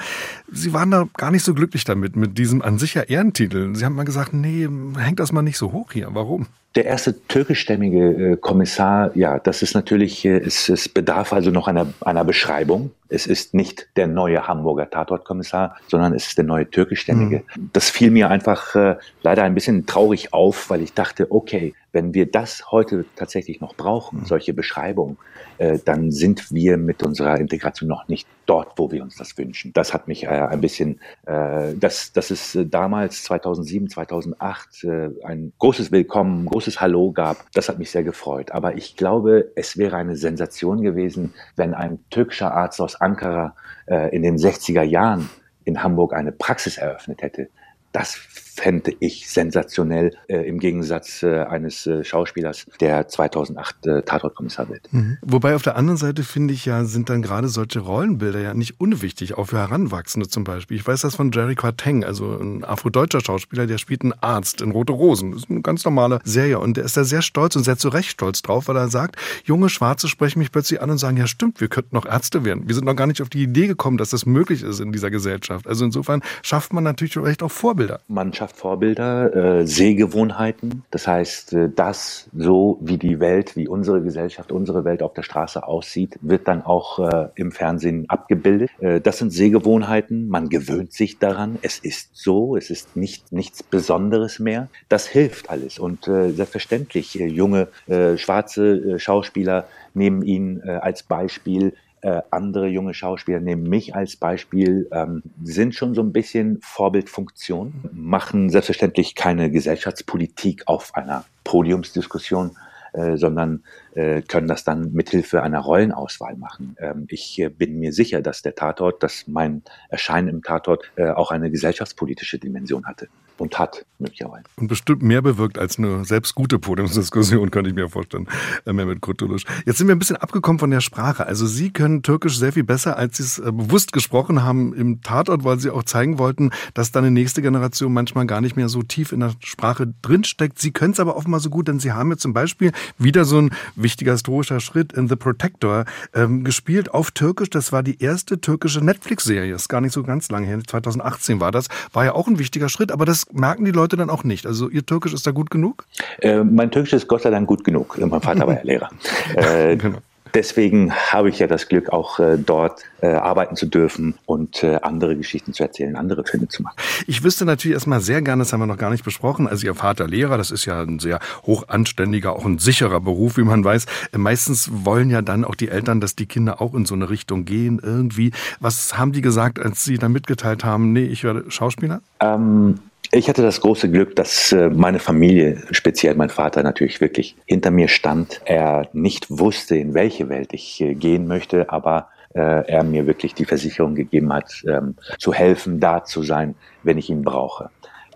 Sie 0.50 0.72
waren 0.72 0.90
da 0.90 1.06
gar 1.16 1.30
nicht 1.30 1.44
so 1.44 1.54
glücklich 1.54 1.84
damit, 1.84 2.16
mit 2.16 2.38
diesem 2.38 2.62
an 2.62 2.78
sich 2.78 2.94
ja 2.94 3.02
Ehrentitel. 3.02 3.74
Sie 3.74 3.84
haben 3.84 3.94
mal 3.94 4.04
gesagt, 4.04 4.32
nee, 4.32 4.68
hängt 4.96 5.20
das 5.20 5.32
mal 5.32 5.42
nicht 5.42 5.58
so 5.58 5.72
hoch 5.72 5.92
hier. 5.92 6.08
Warum? 6.12 6.46
Der 6.76 6.84
erste 6.84 7.20
türkischstämmige 7.26 8.32
äh, 8.32 8.36
Kommissar, 8.36 9.10
ja, 9.16 9.40
das 9.40 9.60
ist 9.60 9.74
natürlich, 9.74 10.24
äh, 10.24 10.38
es, 10.38 10.68
es 10.68 10.88
bedarf 10.88 11.32
also 11.32 11.50
noch 11.50 11.66
einer, 11.66 11.92
einer 12.00 12.24
Beschreibung. 12.24 12.92
Es 13.08 13.26
ist 13.26 13.54
nicht 13.54 13.88
der 13.96 14.06
neue 14.06 14.46
Hamburger 14.46 14.88
Tatortkommissar, 14.88 15.76
sondern 15.88 16.14
es 16.14 16.29
ist 16.30 16.38
der 16.38 16.44
neue 16.44 16.68
türkischstämmige. 16.68 17.42
Mhm. 17.56 17.70
Das 17.72 17.90
fiel 17.90 18.10
mir 18.10 18.30
einfach 18.30 18.74
äh, 18.74 18.96
leider 19.22 19.42
ein 19.42 19.54
bisschen 19.54 19.86
traurig 19.86 20.32
auf, 20.32 20.70
weil 20.70 20.80
ich 20.82 20.94
dachte, 20.94 21.30
okay, 21.30 21.74
wenn 21.92 22.14
wir 22.14 22.30
das 22.30 22.70
heute 22.70 23.04
tatsächlich 23.16 23.60
noch 23.60 23.74
brauchen, 23.74 24.20
mhm. 24.20 24.24
solche 24.24 24.54
Beschreibungen, 24.54 25.18
äh, 25.58 25.78
dann 25.84 26.12
sind 26.12 26.52
wir 26.52 26.76
mit 26.76 27.02
unserer 27.02 27.38
Integration 27.38 27.88
noch 27.88 28.06
nicht 28.06 28.28
dort, 28.46 28.78
wo 28.78 28.90
wir 28.92 29.02
uns 29.02 29.16
das 29.16 29.36
wünschen. 29.36 29.72
Das 29.72 29.92
hat 29.92 30.06
mich 30.06 30.24
äh, 30.24 30.28
ein 30.28 30.60
bisschen, 30.60 31.00
äh, 31.26 31.74
dass, 31.74 32.12
dass 32.12 32.30
es 32.30 32.54
äh, 32.54 32.64
damals 32.64 33.24
2007, 33.24 33.88
2008 33.88 34.84
äh, 34.84 35.10
ein 35.24 35.52
großes 35.58 35.90
Willkommen, 35.90 36.46
großes 36.46 36.80
Hallo 36.80 37.10
gab, 37.12 37.44
das 37.52 37.68
hat 37.68 37.78
mich 37.78 37.90
sehr 37.90 38.04
gefreut. 38.04 38.52
Aber 38.52 38.76
ich 38.76 38.96
glaube, 38.96 39.50
es 39.56 39.76
wäre 39.76 39.96
eine 39.96 40.16
Sensation 40.16 40.82
gewesen, 40.82 41.34
wenn 41.56 41.74
ein 41.74 41.98
türkischer 42.10 42.54
Arzt 42.54 42.80
aus 42.80 43.00
Ankara 43.00 43.56
äh, 43.86 44.14
in 44.14 44.22
den 44.22 44.36
60er 44.36 44.82
Jahren 44.82 45.28
in 45.64 45.82
Hamburg 45.82 46.14
eine 46.14 46.32
Praxis 46.32 46.78
eröffnet 46.78 47.22
hätte. 47.22 47.48
Das 47.92 48.18
fände 48.60 48.92
ich 49.00 49.28
sensationell 49.28 50.14
äh, 50.28 50.46
im 50.46 50.58
Gegensatz 50.58 51.22
äh, 51.22 51.40
eines 51.44 51.86
äh, 51.86 52.04
Schauspielers, 52.04 52.66
der 52.80 53.08
2008 53.08 53.86
äh, 53.86 54.02
Tatortkommissar 54.02 54.68
wird. 54.68 54.92
Mhm. 54.92 55.18
Wobei 55.22 55.54
auf 55.54 55.62
der 55.62 55.76
anderen 55.76 55.96
Seite 55.96 56.24
finde 56.24 56.52
ich 56.52 56.66
ja, 56.66 56.84
sind 56.84 57.08
dann 57.08 57.22
gerade 57.22 57.48
solche 57.48 57.80
Rollenbilder 57.80 58.40
ja 58.40 58.54
nicht 58.54 58.78
unwichtig, 58.78 59.38
auch 59.38 59.46
für 59.46 59.58
Heranwachsende 59.58 60.28
zum 60.28 60.44
Beispiel. 60.44 60.76
Ich 60.76 60.86
weiß 60.86 61.00
das 61.00 61.14
von 61.14 61.32
Jerry 61.32 61.54
Quateng, 61.54 62.04
also 62.04 62.36
ein 62.36 62.64
afrodeutscher 62.64 63.20
Schauspieler, 63.20 63.66
der 63.66 63.78
spielt 63.78 64.02
einen 64.02 64.12
Arzt 64.20 64.60
in 64.60 64.72
Rote 64.72 64.92
Rosen. 64.92 65.32
Das 65.32 65.44
ist 65.44 65.50
eine 65.50 65.62
ganz 65.62 65.84
normale 65.84 66.18
Serie 66.24 66.58
und 66.58 66.76
der 66.76 66.84
ist 66.84 66.96
da 66.96 67.04
sehr 67.04 67.22
stolz 67.22 67.56
und 67.56 67.64
sehr 67.64 67.78
zu 67.78 67.88
Recht 67.88 68.10
stolz 68.10 68.42
drauf, 68.42 68.68
weil 68.68 68.76
er 68.76 68.88
sagt, 68.88 69.16
junge 69.44 69.70
Schwarze 69.70 70.06
sprechen 70.06 70.38
mich 70.38 70.52
plötzlich 70.52 70.82
an 70.82 70.90
und 70.90 70.98
sagen, 70.98 71.16
ja 71.16 71.26
stimmt, 71.26 71.60
wir 71.60 71.68
könnten 71.68 71.94
noch 71.94 72.04
Ärzte 72.04 72.44
werden. 72.44 72.68
Wir 72.68 72.74
sind 72.74 72.84
noch 72.84 72.96
gar 72.96 73.06
nicht 73.06 73.22
auf 73.22 73.30
die 73.30 73.42
Idee 73.42 73.68
gekommen, 73.68 73.96
dass 73.96 74.10
das 74.10 74.26
möglich 74.26 74.62
ist 74.62 74.80
in 74.80 74.92
dieser 74.92 75.10
Gesellschaft. 75.10 75.66
Also 75.66 75.84
insofern 75.86 76.22
schafft 76.42 76.74
man 76.74 76.84
natürlich 76.84 77.14
vielleicht 77.14 77.42
auch 77.42 77.50
Vorbilder 77.50 77.79
Vorbilder. 77.80 78.00
Man 78.08 78.32
schafft 78.34 78.56
Vorbilder, 78.56 79.60
äh, 79.60 79.66
Sehgewohnheiten. 79.66 80.84
Das 80.90 81.06
heißt, 81.06 81.54
äh, 81.54 81.68
das 81.74 82.28
so 82.36 82.78
wie 82.82 82.98
die 82.98 83.20
Welt, 83.20 83.56
wie 83.56 83.68
unsere 83.68 84.02
Gesellschaft, 84.02 84.52
unsere 84.52 84.84
Welt 84.84 85.02
auf 85.02 85.14
der 85.14 85.22
Straße 85.22 85.66
aussieht, 85.66 86.18
wird 86.20 86.46
dann 86.46 86.62
auch 86.62 86.98
äh, 86.98 87.28
im 87.36 87.52
Fernsehen 87.52 88.04
abgebildet. 88.08 88.70
Äh, 88.80 89.00
das 89.00 89.18
sind 89.18 89.30
Sehgewohnheiten. 89.30 90.28
Man 90.28 90.50
gewöhnt 90.50 90.92
sich 90.92 91.18
daran. 91.18 91.58
Es 91.62 91.78
ist 91.78 92.10
so. 92.12 92.54
Es 92.56 92.68
ist 92.68 92.96
nicht 92.96 93.32
nichts 93.32 93.62
Besonderes 93.62 94.38
mehr. 94.38 94.68
Das 94.90 95.06
hilft 95.06 95.48
alles. 95.48 95.78
Und 95.78 96.06
äh, 96.06 96.32
selbstverständlich, 96.32 97.18
äh, 97.18 97.26
junge 97.26 97.68
äh, 97.86 98.18
schwarze 98.18 98.74
äh, 98.74 98.98
Schauspieler 98.98 99.66
nehmen 99.94 100.22
ihn 100.22 100.60
äh, 100.64 100.72
als 100.72 101.02
Beispiel 101.02 101.72
äh, 102.02 102.22
andere 102.30 102.66
junge 102.68 102.94
Schauspieler 102.94 103.40
nehmen 103.40 103.64
mich 103.64 103.94
als 103.94 104.16
Beispiel, 104.16 104.88
ähm, 104.92 105.22
sind 105.42 105.74
schon 105.74 105.94
so 105.94 106.02
ein 106.02 106.12
bisschen 106.12 106.58
Vorbildfunktion, 106.62 107.90
machen 107.92 108.50
selbstverständlich 108.50 109.14
keine 109.14 109.50
Gesellschaftspolitik 109.50 110.62
auf 110.66 110.94
einer 110.94 111.24
Podiumsdiskussion, 111.44 112.56
äh, 112.92 113.16
sondern 113.16 113.64
äh, 113.94 114.22
können 114.22 114.48
das 114.48 114.64
dann 114.64 114.92
mithilfe 114.92 115.42
einer 115.42 115.60
Rollenauswahl 115.60 116.36
machen. 116.36 116.76
Ähm, 116.78 117.06
ich 117.08 117.38
äh, 117.38 117.48
bin 117.48 117.78
mir 117.78 117.92
sicher, 117.92 118.22
dass 118.22 118.42
der 118.42 118.54
Tatort, 118.54 119.02
dass 119.02 119.26
mein 119.26 119.62
Erscheinen 119.88 120.28
im 120.28 120.42
Tatort 120.42 120.90
äh, 120.96 121.10
auch 121.10 121.30
eine 121.30 121.50
gesellschaftspolitische 121.50 122.38
Dimension 122.38 122.86
hatte 122.86 123.08
und 123.40 123.58
hat, 123.58 123.86
möglicherweise. 123.98 124.44
Und 124.56 124.68
bestimmt 124.68 125.02
mehr 125.02 125.22
bewirkt 125.22 125.58
als 125.58 125.78
eine 125.78 126.04
selbst 126.04 126.34
gute 126.34 126.58
Podiumsdiskussion, 126.58 127.50
könnte 127.50 127.70
ich 127.70 127.76
mir 127.76 127.88
vorstellen, 127.88 128.28
äh, 128.66 128.72
Mehmet 128.72 129.00
Kurtulusch. 129.00 129.44
Jetzt 129.64 129.78
sind 129.78 129.88
wir 129.88 129.94
ein 129.94 129.98
bisschen 129.98 130.16
abgekommen 130.16 130.58
von 130.58 130.70
der 130.70 130.80
Sprache. 130.80 131.26
Also 131.26 131.46
Sie 131.46 131.70
können 131.70 132.02
Türkisch 132.02 132.38
sehr 132.38 132.52
viel 132.52 132.64
besser, 132.64 132.98
als 132.98 133.16
Sie 133.16 133.22
es 133.22 133.38
äh, 133.38 133.50
bewusst 133.50 133.92
gesprochen 133.92 134.42
haben 134.42 134.74
im 134.74 135.00
Tatort, 135.00 135.42
weil 135.44 135.58
Sie 135.58 135.70
auch 135.70 135.84
zeigen 135.84 136.18
wollten, 136.18 136.50
dass 136.74 136.92
da 136.92 137.00
eine 137.00 137.10
nächste 137.10 137.40
Generation 137.40 137.92
manchmal 137.92 138.26
gar 138.26 138.42
nicht 138.42 138.56
mehr 138.56 138.68
so 138.68 138.82
tief 138.82 139.12
in 139.12 139.20
der 139.20 139.32
Sprache 139.40 139.92
drinsteckt. 140.02 140.58
Sie 140.58 140.72
können 140.72 140.92
es 140.92 141.00
aber 141.00 141.16
offenbar 141.16 141.40
so 141.40 141.48
gut, 141.48 141.68
denn 141.68 141.80
Sie 141.80 141.92
haben 141.92 142.10
jetzt 142.10 142.22
zum 142.22 142.34
Beispiel 142.34 142.72
wieder 142.98 143.24
so 143.24 143.38
ein 143.38 143.50
wichtiger 143.74 144.12
historischer 144.12 144.60
Schritt 144.60 144.92
in 144.92 145.08
The 145.08 145.16
Protector 145.16 145.86
ähm, 146.12 146.44
gespielt 146.44 146.92
auf 146.92 147.10
Türkisch. 147.10 147.48
Das 147.48 147.72
war 147.72 147.82
die 147.82 148.02
erste 148.02 148.40
türkische 148.40 148.84
Netflix-Serie. 148.84 149.54
Ist 149.54 149.68
gar 149.68 149.80
nicht 149.80 149.92
so 149.92 150.02
ganz 150.02 150.30
lange 150.30 150.46
her. 150.46 150.60
2018 150.66 151.40
war 151.40 151.52
das. 151.52 151.68
War 151.94 152.04
ja 152.04 152.12
auch 152.12 152.28
ein 152.28 152.38
wichtiger 152.38 152.68
Schritt, 152.68 152.92
aber 152.92 153.06
das 153.06 153.29
merken 153.32 153.64
die 153.64 153.70
Leute 153.70 153.96
dann 153.96 154.10
auch 154.10 154.24
nicht. 154.24 154.46
Also 154.46 154.68
Ihr 154.68 154.84
Türkisch 154.84 155.14
ist 155.14 155.26
da 155.26 155.30
gut 155.30 155.50
genug? 155.50 155.84
Äh, 156.20 156.44
mein 156.44 156.70
Türkisch 156.70 156.92
ist 156.92 157.08
Gott 157.08 157.22
sei 157.22 157.30
Dank 157.30 157.46
gut 157.46 157.64
genug. 157.64 157.98
Mein 157.98 158.20
Vater 158.20 158.46
war 158.46 158.54
ja 158.54 158.62
Lehrer. 158.62 158.90
Äh, 159.36 159.76
genau. 159.76 159.98
Deswegen 160.34 160.92
habe 160.92 161.28
ich 161.28 161.38
ja 161.38 161.46
das 161.46 161.68
Glück, 161.68 161.90
auch 161.90 162.20
äh, 162.20 162.38
dort 162.38 162.82
äh, 163.00 163.08
arbeiten 163.08 163.56
zu 163.56 163.66
dürfen 163.66 164.14
und 164.26 164.62
äh, 164.62 164.76
andere 164.82 165.16
Geschichten 165.16 165.52
zu 165.52 165.62
erzählen, 165.62 165.96
andere 165.96 166.24
Filme 166.24 166.48
zu 166.48 166.62
machen. 166.62 166.76
Ich 167.06 167.24
wüsste 167.24 167.44
natürlich 167.44 167.74
erstmal 167.74 168.00
sehr 168.00 168.22
gerne, 168.22 168.42
das 168.42 168.52
haben 168.52 168.60
wir 168.60 168.66
noch 168.66 168.78
gar 168.78 168.90
nicht 168.90 169.04
besprochen, 169.04 169.48
also 169.48 169.66
Ihr 169.66 169.74
Vater 169.74 170.06
Lehrer, 170.06 170.36
das 170.36 170.50
ist 170.50 170.66
ja 170.66 170.82
ein 170.82 170.98
sehr 170.98 171.18
hochanständiger, 171.46 172.34
auch 172.34 172.44
ein 172.44 172.58
sicherer 172.58 173.00
Beruf, 173.00 173.36
wie 173.36 173.42
man 173.42 173.64
weiß. 173.64 173.86
Äh, 174.12 174.18
meistens 174.18 174.70
wollen 174.84 175.10
ja 175.10 175.22
dann 175.22 175.44
auch 175.44 175.54
die 175.54 175.68
Eltern, 175.68 176.00
dass 176.00 176.14
die 176.14 176.26
Kinder 176.26 176.60
auch 176.60 176.74
in 176.74 176.86
so 176.86 176.94
eine 176.94 177.10
Richtung 177.10 177.44
gehen, 177.44 177.80
irgendwie. 177.82 178.32
Was 178.60 178.96
haben 178.98 179.12
die 179.12 179.22
gesagt, 179.22 179.58
als 179.58 179.84
Sie 179.84 179.98
dann 179.98 180.12
mitgeteilt 180.12 180.64
haben, 180.64 180.92
nee, 180.92 181.04
ich 181.04 181.24
werde 181.24 181.50
Schauspieler? 181.50 182.02
Ähm 182.20 182.78
ich 183.12 183.28
hatte 183.28 183.42
das 183.42 183.60
große 183.60 183.90
Glück, 183.90 184.14
dass 184.16 184.52
äh, 184.52 184.68
meine 184.70 184.98
Familie, 184.98 185.62
speziell 185.72 186.14
mein 186.14 186.30
Vater 186.30 186.62
natürlich 186.62 187.00
wirklich 187.00 187.36
hinter 187.46 187.70
mir 187.70 187.88
stand. 187.88 188.40
Er 188.44 188.88
nicht 188.92 189.26
wusste, 189.30 189.76
in 189.76 189.94
welche 189.94 190.28
Welt 190.28 190.52
ich 190.52 190.80
äh, 190.80 190.94
gehen 190.94 191.26
möchte, 191.26 191.70
aber 191.70 192.08
äh, 192.34 192.40
er 192.40 192.84
mir 192.84 193.06
wirklich 193.06 193.34
die 193.34 193.44
Versicherung 193.44 193.94
gegeben 193.94 194.32
hat, 194.32 194.62
ähm, 194.66 194.94
zu 195.18 195.32
helfen, 195.32 195.80
da 195.80 196.04
zu 196.04 196.22
sein, 196.22 196.54
wenn 196.84 196.98
ich 196.98 197.10
ihn 197.10 197.22
brauche. 197.22 197.70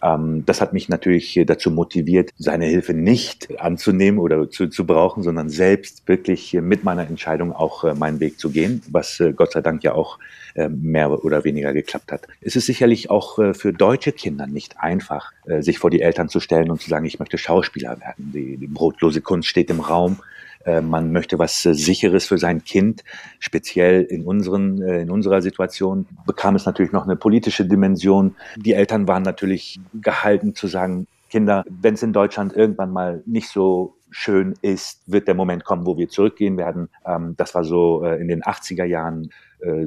Ähm, 0.05 0.45
das 0.45 0.61
hat 0.61 0.73
mich 0.73 0.89
natürlich 0.89 1.41
dazu 1.47 1.71
motiviert, 1.71 2.31
seine 2.37 2.67
Hilfe 2.67 2.93
nicht 2.93 3.59
anzunehmen 3.59 4.21
oder 4.21 4.51
zu, 4.51 4.69
zu 4.69 4.87
brauchen, 4.87 5.23
sondern 5.23 5.49
selbst 5.49 6.07
wirklich 6.07 6.53
mit 6.53 6.85
meiner 6.85 7.07
Entscheidung 7.07 7.53
auch 7.53 7.85
äh, 7.85 7.95
meinen 7.95 8.21
Weg 8.21 8.39
zu 8.39 8.51
gehen, 8.51 8.83
was 8.91 9.19
äh, 9.21 9.33
Gott 9.33 9.53
sei 9.53 9.63
Dank 9.63 9.83
ja 9.83 9.95
auch 9.95 10.19
äh, 10.55 10.69
mehr 10.69 11.25
oder 11.25 11.45
weniger 11.45 11.73
geklappt 11.73 12.13
hat. 12.13 12.29
Es 12.43 12.55
ist 12.55 12.67
sicherlich 12.67 13.11
auch 13.11 13.35
für 13.55 13.73
deutsche 13.73 14.13
Kinder 14.13 14.47
nicht 14.47 14.79
einfach, 14.79 15.33
sich 15.61 15.79
vor 15.79 15.91
die 15.91 16.01
Eltern 16.01 16.29
zu 16.29 16.41
stellen 16.41 16.71
und 16.71 16.81
zu 16.81 16.89
sagen, 16.89 17.05
ich 17.05 17.19
möchte 17.19 17.39
Schauspieler 17.39 18.01
werden. 18.01 18.33
Die, 18.33 18.57
die 18.57 18.67
brotlose 18.67 19.21
Kunst 19.21 19.49
steht 19.49 19.71
im 19.71 19.81
Raum. 19.81 20.19
Äh, 20.65 20.81
man 20.81 21.13
möchte 21.13 21.39
was 21.39 21.65
äh, 21.67 21.75
Sicheres 21.75 22.27
für 22.27 22.39
sein 22.39 22.65
Kind. 22.65 23.05
Speziell 23.39 24.03
in, 24.03 24.25
unseren, 24.25 24.83
äh, 24.83 25.03
in 25.03 25.11
unserer 25.11 25.43
Situation 25.43 26.07
bekam 26.27 26.57
es 26.57 26.67
natürlich 26.67 26.93
noch 26.93 27.05
eine 27.05 27.17
politische 27.17 27.65
Dimension. 27.67 28.35
Die 28.57 28.73
Eltern 28.73 29.07
waren 29.07 29.23
natürlich 29.23 29.81
gehalten 29.95 30.55
zu 30.55 30.67
sagen, 30.67 31.07
Kinder, 31.31 31.65
wenn 31.69 31.95
es 31.95 32.03
in 32.03 32.13
Deutschland 32.13 32.55
irgendwann 32.55 32.93
mal 32.93 33.23
nicht 33.27 33.49
so 33.49 33.97
schön 34.11 34.55
ist, 34.63 35.03
wird 35.07 35.27
der 35.27 35.35
Moment 35.35 35.65
kommen, 35.65 35.85
wo 35.85 35.99
wir 35.99 36.09
zurückgehen 36.09 36.57
werden. 36.57 36.89
Ähm, 37.05 37.35
das 37.37 37.55
war 37.55 37.65
so 37.65 38.05
in 38.05 38.29
den 38.29 38.43
80er 38.43 38.85
Jahren 38.85 39.31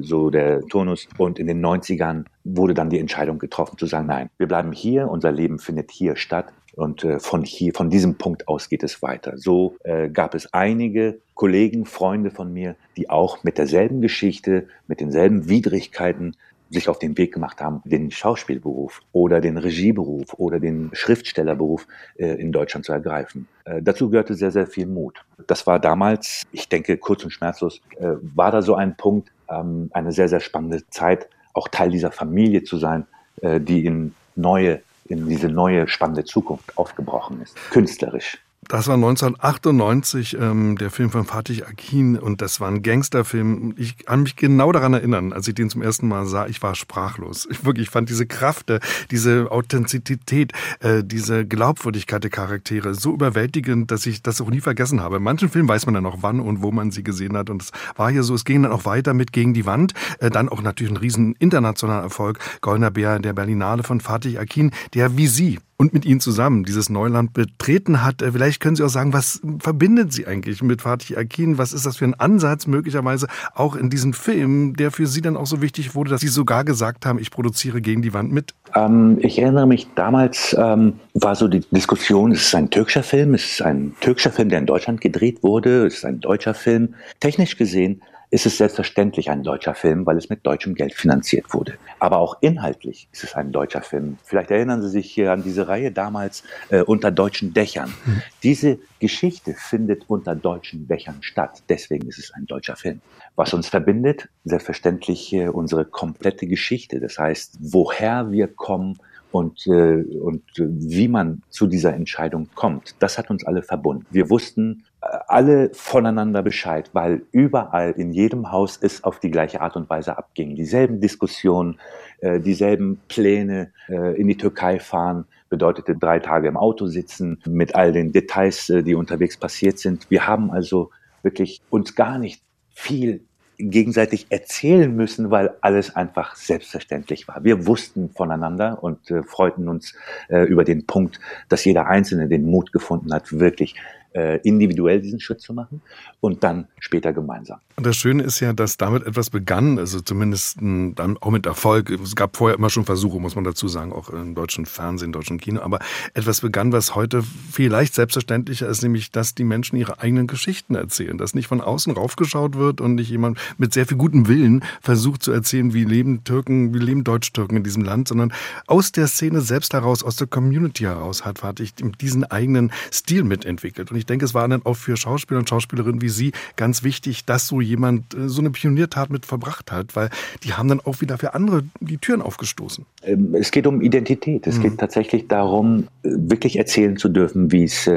so 0.00 0.28
der 0.30 0.60
Turnus. 0.62 1.06
Und 1.18 1.38
in 1.38 1.46
den 1.46 1.64
90ern 1.64 2.24
wurde 2.42 2.74
dann 2.74 2.90
die 2.90 2.98
Entscheidung 2.98 3.38
getroffen 3.38 3.78
zu 3.78 3.86
sagen, 3.86 4.08
nein, 4.08 4.28
wir 4.36 4.48
bleiben 4.48 4.72
hier, 4.72 5.08
unser 5.08 5.30
Leben 5.30 5.60
findet 5.60 5.92
hier 5.92 6.16
statt. 6.16 6.46
Und 6.78 7.02
äh, 7.02 7.18
von 7.18 7.42
hier, 7.42 7.74
von 7.74 7.90
diesem 7.90 8.14
Punkt 8.18 8.46
aus 8.46 8.68
geht 8.68 8.84
es 8.84 9.02
weiter. 9.02 9.36
So 9.36 9.76
äh, 9.82 10.08
gab 10.08 10.36
es 10.36 10.54
einige 10.54 11.18
Kollegen, 11.34 11.84
Freunde 11.86 12.30
von 12.30 12.52
mir, 12.52 12.76
die 12.96 13.10
auch 13.10 13.42
mit 13.42 13.58
derselben 13.58 14.00
Geschichte, 14.00 14.68
mit 14.86 15.00
denselben 15.00 15.48
Widrigkeiten 15.48 16.36
sich 16.70 16.88
auf 16.88 17.00
den 17.00 17.18
Weg 17.18 17.34
gemacht 17.34 17.60
haben, 17.60 17.82
den 17.84 18.12
Schauspielberuf 18.12 19.00
oder 19.12 19.40
den 19.40 19.56
Regieberuf 19.56 20.34
oder 20.34 20.60
den 20.60 20.90
Schriftstellerberuf 20.92 21.86
äh, 22.16 22.34
in 22.34 22.52
Deutschland 22.52 22.86
zu 22.86 22.92
ergreifen. 22.92 23.48
Äh, 23.64 23.82
dazu 23.82 24.08
gehörte 24.10 24.34
sehr, 24.34 24.52
sehr 24.52 24.68
viel 24.68 24.86
Mut. 24.86 25.24
Das 25.48 25.66
war 25.66 25.80
damals, 25.80 26.44
ich 26.52 26.68
denke, 26.68 26.96
kurz 26.96 27.24
und 27.24 27.30
schmerzlos, 27.30 27.80
äh, 27.98 28.12
war 28.20 28.52
da 28.52 28.62
so 28.62 28.76
ein 28.76 28.96
Punkt, 28.96 29.32
ähm, 29.50 29.90
eine 29.92 30.12
sehr, 30.12 30.28
sehr 30.28 30.40
spannende 30.40 30.88
Zeit, 30.90 31.28
auch 31.54 31.66
Teil 31.66 31.90
dieser 31.90 32.12
Familie 32.12 32.62
zu 32.62 32.76
sein, 32.76 33.06
äh, 33.40 33.60
die 33.60 33.84
in 33.84 34.14
neue 34.36 34.80
in 35.08 35.26
diese 35.28 35.48
neue 35.48 35.88
spannende 35.88 36.24
Zukunft 36.24 36.76
aufgebrochen 36.76 37.40
ist, 37.42 37.56
künstlerisch. 37.70 38.38
Das 38.68 38.86
war 38.86 38.96
1998 38.96 40.36
ähm, 40.38 40.76
der 40.76 40.90
Film 40.90 41.08
von 41.08 41.24
Fatih 41.24 41.64
Akin 41.64 42.18
und 42.18 42.42
das 42.42 42.60
war 42.60 42.68
ein 42.68 42.82
Gangsterfilm. 42.82 43.72
Ich 43.78 44.04
kann 44.04 44.24
mich 44.24 44.36
genau 44.36 44.72
daran 44.72 44.92
erinnern, 44.92 45.32
als 45.32 45.48
ich 45.48 45.54
den 45.54 45.70
zum 45.70 45.80
ersten 45.80 46.06
Mal 46.06 46.26
sah, 46.26 46.46
ich 46.46 46.62
war 46.62 46.74
sprachlos. 46.74 47.48
Ich 47.50 47.64
wirklich 47.64 47.88
fand 47.88 48.10
diese 48.10 48.26
Kraft, 48.26 48.68
äh, 48.68 48.80
diese 49.10 49.50
Authentizität, 49.50 50.52
äh, 50.80 51.02
diese 51.02 51.46
Glaubwürdigkeit 51.46 52.22
der 52.22 52.30
Charaktere 52.30 52.94
so 52.94 53.14
überwältigend, 53.14 53.90
dass 53.90 54.04
ich 54.04 54.22
das 54.22 54.38
auch 54.42 54.50
nie 54.50 54.60
vergessen 54.60 55.00
habe. 55.00 55.16
In 55.16 55.22
manchen 55.22 55.48
Filmen 55.48 55.68
weiß 55.68 55.86
man 55.86 55.94
dann 55.94 56.02
noch, 56.02 56.18
wann 56.20 56.38
und 56.38 56.60
wo 56.60 56.70
man 56.70 56.90
sie 56.90 57.02
gesehen 57.02 57.38
hat 57.38 57.48
und 57.48 57.62
es 57.62 57.72
war 57.96 58.10
hier 58.10 58.22
so, 58.22 58.34
es 58.34 58.44
ging 58.44 58.62
dann 58.62 58.72
auch 58.72 58.84
weiter 58.84 59.14
mit 59.14 59.32
Gegen 59.32 59.54
die 59.54 59.64
Wand, 59.64 59.94
äh, 60.18 60.28
dann 60.28 60.50
auch 60.50 60.60
natürlich 60.60 60.92
ein 60.92 60.98
riesen 60.98 61.34
internationaler 61.38 62.02
Erfolg, 62.02 62.38
Goldener 62.60 62.90
Bär 62.90 63.18
der 63.18 63.32
Berlinale 63.32 63.82
von 63.82 64.00
Fatih 64.00 64.38
Akin, 64.38 64.72
der 64.92 65.16
wie 65.16 65.26
Sie 65.26 65.58
und 65.78 65.94
mit 65.94 66.04
Ihnen 66.04 66.20
zusammen 66.20 66.64
dieses 66.64 66.90
Neuland 66.90 67.32
betreten 67.32 68.04
hat. 68.04 68.20
Äh, 68.20 68.32
vielleicht 68.32 68.60
können 68.60 68.76
Sie 68.76 68.82
auch 68.82 68.88
sagen, 68.90 69.12
was 69.12 69.40
verbindet 69.60 70.12
Sie 70.12 70.26
eigentlich 70.26 70.60
mit 70.62 70.82
Fatih 70.82 71.16
Akin? 71.16 71.56
Was 71.56 71.72
ist 71.72 71.86
das 71.86 71.96
für 71.96 72.04
ein 72.04 72.14
Ansatz 72.14 72.66
möglicherweise 72.66 73.28
auch 73.54 73.76
in 73.76 73.88
diesem 73.88 74.12
Film, 74.12 74.74
der 74.74 74.90
für 74.90 75.06
Sie 75.06 75.22
dann 75.22 75.36
auch 75.36 75.46
so 75.46 75.62
wichtig 75.62 75.94
wurde, 75.94 76.10
dass 76.10 76.20
Sie 76.20 76.28
sogar 76.28 76.64
gesagt 76.64 77.06
haben, 77.06 77.18
ich 77.18 77.30
produziere 77.30 77.80
gegen 77.80 78.02
die 78.02 78.12
Wand 78.12 78.32
mit? 78.32 78.54
Ähm, 78.74 79.18
ich 79.22 79.38
erinnere 79.38 79.68
mich, 79.68 79.86
damals 79.94 80.54
ähm, 80.58 80.94
war 81.14 81.36
so 81.36 81.46
die 81.46 81.60
Diskussion, 81.70 82.32
es 82.32 82.42
ist 82.42 82.54
ein 82.56 82.70
türkischer 82.70 83.04
Film, 83.04 83.34
es 83.34 83.52
ist 83.52 83.62
ein 83.62 83.94
türkischer 84.00 84.32
Film, 84.32 84.48
der 84.48 84.58
in 84.58 84.66
Deutschland 84.66 85.00
gedreht 85.00 85.44
wurde, 85.44 85.86
es 85.86 85.98
ist 85.98 86.04
ein 86.04 86.20
deutscher 86.20 86.54
Film. 86.54 86.94
Technisch 87.20 87.56
gesehen 87.56 88.02
ist 88.30 88.46
es 88.46 88.58
selbstverständlich 88.58 89.30
ein 89.30 89.42
deutscher 89.42 89.74
Film, 89.74 90.04
weil 90.04 90.16
es 90.16 90.28
mit 90.28 90.46
deutschem 90.46 90.74
Geld 90.74 90.94
finanziert 90.94 91.54
wurde. 91.54 91.74
Aber 91.98 92.18
auch 92.18 92.36
inhaltlich 92.40 93.08
ist 93.12 93.24
es 93.24 93.34
ein 93.34 93.52
deutscher 93.52 93.82
Film. 93.82 94.18
Vielleicht 94.24 94.50
erinnern 94.50 94.82
Sie 94.82 94.90
sich 94.90 95.10
hier 95.10 95.32
an 95.32 95.42
diese 95.42 95.68
Reihe 95.68 95.92
damals 95.92 96.42
äh, 96.68 96.82
unter 96.82 97.10
deutschen 97.10 97.54
Dächern. 97.54 97.92
Mhm. 98.04 98.22
Diese 98.42 98.78
Geschichte 98.98 99.54
findet 99.54 100.04
unter 100.08 100.34
deutschen 100.34 100.86
Dächern 100.88 101.22
statt. 101.22 101.62
Deswegen 101.68 102.08
ist 102.08 102.18
es 102.18 102.32
ein 102.34 102.46
deutscher 102.46 102.76
Film. 102.76 103.00
Was 103.36 103.54
uns 103.54 103.68
verbindet, 103.68 104.28
selbstverständlich 104.44 105.32
äh, 105.32 105.48
unsere 105.48 105.84
komplette 105.84 106.46
Geschichte. 106.46 107.00
Das 107.00 107.18
heißt, 107.18 107.56
woher 107.60 108.30
wir 108.30 108.48
kommen, 108.48 108.98
und, 109.30 109.66
äh, 109.66 110.02
und 110.20 110.42
wie 110.56 111.08
man 111.08 111.42
zu 111.50 111.66
dieser 111.66 111.94
Entscheidung 111.94 112.48
kommt, 112.54 112.94
das 113.00 113.18
hat 113.18 113.30
uns 113.30 113.46
alle 113.46 113.62
verbunden. 113.62 114.06
Wir 114.10 114.30
wussten, 114.30 114.84
alle 115.00 115.70
voneinander 115.72 116.42
Bescheid, 116.42 116.90
weil 116.92 117.22
überall 117.30 117.92
in 117.92 118.12
jedem 118.12 118.50
Haus 118.50 118.78
es 118.80 119.04
auf 119.04 119.20
die 119.20 119.30
gleiche 119.30 119.60
Art 119.60 119.76
und 119.76 119.88
Weise 119.88 120.18
abging. 120.18 120.56
Dieselben 120.56 121.00
Diskussionen, 121.00 121.78
äh, 122.20 122.40
dieselben 122.40 123.00
Pläne, 123.08 123.72
äh, 123.88 124.20
in 124.20 124.26
die 124.26 124.36
Türkei 124.36 124.80
fahren, 124.80 125.26
bedeutete 125.48 125.96
drei 125.96 126.18
Tage 126.18 126.48
im 126.48 126.56
Auto 126.56 126.86
sitzen 126.86 127.40
mit 127.46 127.74
all 127.74 127.92
den 127.92 128.12
Details, 128.12 128.68
äh, 128.70 128.82
die 128.82 128.94
unterwegs 128.94 129.36
passiert 129.36 129.78
sind. 129.78 130.10
Wir 130.10 130.26
haben 130.26 130.50
also 130.50 130.90
wirklich 131.22 131.60
uns 131.70 131.94
gar 131.94 132.18
nicht 132.18 132.42
viel 132.70 133.24
gegenseitig 133.58 134.26
erzählen 134.30 134.94
müssen, 134.94 135.30
weil 135.30 135.54
alles 135.60 135.94
einfach 135.94 136.36
selbstverständlich 136.36 137.26
war. 137.26 137.42
Wir 137.42 137.66
wussten 137.66 138.10
voneinander 138.10 138.82
und 138.82 139.10
äh, 139.10 139.22
freuten 139.24 139.68
uns 139.68 139.94
äh, 140.28 140.44
über 140.44 140.64
den 140.64 140.86
Punkt, 140.86 141.20
dass 141.48 141.64
jeder 141.64 141.86
Einzelne 141.86 142.28
den 142.28 142.44
Mut 142.44 142.72
gefunden 142.72 143.12
hat, 143.12 143.32
wirklich 143.32 143.74
äh, 144.12 144.40
individuell 144.42 145.00
diesen 145.00 145.20
Schritt 145.20 145.40
zu 145.40 145.52
machen 145.52 145.82
und 146.20 146.42
dann 146.42 146.68
später 146.78 147.12
gemeinsam. 147.12 147.60
Und 147.76 147.86
das 147.86 147.96
Schöne 147.96 148.24
ist 148.24 148.40
ja, 148.40 148.52
dass 148.52 148.76
damit 148.76 149.06
etwas 149.06 149.30
begann, 149.30 149.78
also 149.78 150.00
zumindest 150.00 150.58
dann 150.60 151.16
auch 151.20 151.30
mit 151.30 151.46
Erfolg. 151.46 151.90
Es 151.90 152.16
gab 152.16 152.36
vorher 152.36 152.58
immer 152.58 152.70
schon 152.70 152.84
Versuche, 152.84 153.20
muss 153.20 153.36
man 153.36 153.44
dazu 153.44 153.68
sagen, 153.68 153.92
auch 153.92 154.10
im 154.10 154.34
deutschen 154.34 154.66
Fernsehen, 154.66 155.12
deutschen 155.12 155.38
Kino, 155.38 155.60
aber 155.60 155.78
etwas 156.14 156.40
begann, 156.40 156.72
was 156.72 156.94
heute 156.94 157.22
vielleicht 157.52 157.94
selbstverständlicher 157.94 158.66
ist, 158.66 158.82
nämlich, 158.82 159.12
dass 159.12 159.34
die 159.34 159.44
Menschen 159.44 159.76
ihre 159.76 160.00
eigenen 160.00 160.26
Geschichten 160.26 160.74
erzählen, 160.74 161.18
dass 161.18 161.34
nicht 161.34 161.46
von 161.46 161.60
außen 161.60 161.92
raufgeschaut 161.92 162.56
wird 162.56 162.80
und 162.80 162.96
nicht 162.96 163.10
jemand 163.10 163.38
mit 163.58 163.72
sehr 163.72 163.86
viel 163.86 163.96
gutem 163.96 164.26
Willen 164.26 164.64
versucht 164.80 165.22
zu 165.22 165.30
erzählen, 165.32 165.74
wie 165.74 165.84
leben 165.84 166.24
Türken, 166.24 166.74
wie 166.74 166.78
leben 166.78 167.04
Deutsch-Türken 167.04 167.56
in 167.56 167.62
diesem 167.62 167.84
Land, 167.84 168.08
sondern 168.08 168.32
aus 168.66 168.90
der 168.90 169.06
Szene 169.06 169.40
selbst 169.40 169.72
heraus, 169.72 170.02
aus 170.02 170.16
der 170.16 170.26
Community 170.26 170.84
heraus 170.84 171.24
hat 171.24 171.38
Fatih 171.38 171.70
diesen 172.00 172.24
eigenen 172.24 172.72
Stil 172.92 173.24
mitentwickelt. 173.24 173.90
Und 173.90 173.97
ich 173.98 174.06
denke, 174.06 174.24
es 174.24 174.34
war 174.34 174.46
dann 174.48 174.64
auch 174.64 174.74
für 174.74 174.96
Schauspieler 174.96 175.40
und 175.40 175.48
Schauspielerinnen 175.48 176.00
wie 176.00 176.08
Sie 176.08 176.32
ganz 176.56 176.82
wichtig, 176.82 177.24
dass 177.24 177.46
so 177.46 177.60
jemand 177.60 178.14
äh, 178.14 178.28
so 178.28 178.40
eine 178.40 178.50
Pioniertat 178.50 179.10
mit 179.10 179.26
verbracht 179.26 179.70
hat, 179.72 179.96
weil 179.96 180.10
die 180.44 180.54
haben 180.54 180.68
dann 180.68 180.80
auch 180.80 181.00
wieder 181.00 181.18
für 181.18 181.34
andere 181.34 181.64
die 181.80 181.98
Türen 181.98 182.22
aufgestoßen. 182.22 182.86
Ähm, 183.02 183.34
es 183.34 183.50
geht 183.50 183.66
um 183.66 183.80
Identität. 183.80 184.46
Es 184.46 184.58
mhm. 184.58 184.62
geht 184.62 184.78
tatsächlich 184.78 185.28
darum, 185.28 185.88
äh, 186.02 186.10
wirklich 186.12 186.56
erzählen 186.56 186.96
zu 186.96 187.08
dürfen, 187.08 187.52
wie 187.52 187.64
es 187.64 187.88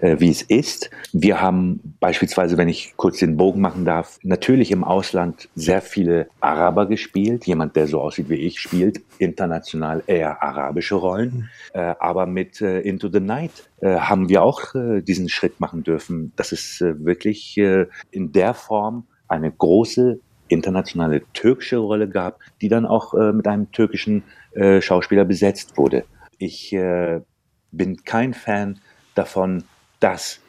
äh, 0.00 0.06
äh, 0.06 0.20
wie 0.20 0.30
es 0.30 0.42
ist. 0.42 0.90
Wir 1.12 1.40
haben 1.40 1.96
beispielsweise, 2.00 2.56
wenn 2.56 2.68
ich 2.68 2.94
kurz 2.96 3.18
den 3.18 3.36
Bogen 3.36 3.60
machen 3.60 3.84
darf, 3.84 4.18
natürlich 4.22 4.70
im 4.70 4.84
Ausland 4.84 5.48
sehr 5.54 5.82
viele 5.82 6.28
Araber 6.40 6.86
gespielt. 6.86 7.46
Jemand, 7.46 7.76
der 7.76 7.86
so 7.86 8.00
aussieht 8.00 8.28
wie 8.28 8.36
ich, 8.36 8.60
spielt 8.60 9.00
international 9.18 10.02
eher 10.06 10.42
arabische 10.42 10.96
Rollen. 10.96 11.50
Äh, 11.72 11.94
aber 11.98 12.26
mit 12.26 12.60
äh, 12.60 12.80
Into 12.80 13.08
the 13.08 13.20
Night 13.20 13.68
äh, 13.80 13.96
haben 13.96 14.28
wir 14.28 14.42
auch 14.42 14.74
äh, 14.74 15.02
diesen 15.02 15.28
Schritt 15.28 15.60
machen 15.60 15.82
dürfen. 15.82 16.32
Das 16.36 16.52
ist 16.52 16.80
äh, 16.80 17.04
wirklich 17.04 17.58
in 18.10 18.32
der 18.32 18.54
Form 18.54 19.06
eine 19.28 19.50
große 19.50 20.20
internationale 20.48 21.22
türkische 21.32 21.78
Rolle 21.78 22.08
gab, 22.08 22.38
die 22.60 22.68
dann 22.68 22.86
auch 22.86 23.14
mit 23.14 23.48
einem 23.48 23.72
türkischen 23.72 24.22
Schauspieler 24.80 25.24
besetzt 25.24 25.76
wurde. 25.76 26.04
Ich 26.38 26.76
bin 27.72 28.04
kein 28.04 28.34
Fan 28.34 28.78
davon, 29.14 29.64
dass 30.00 30.40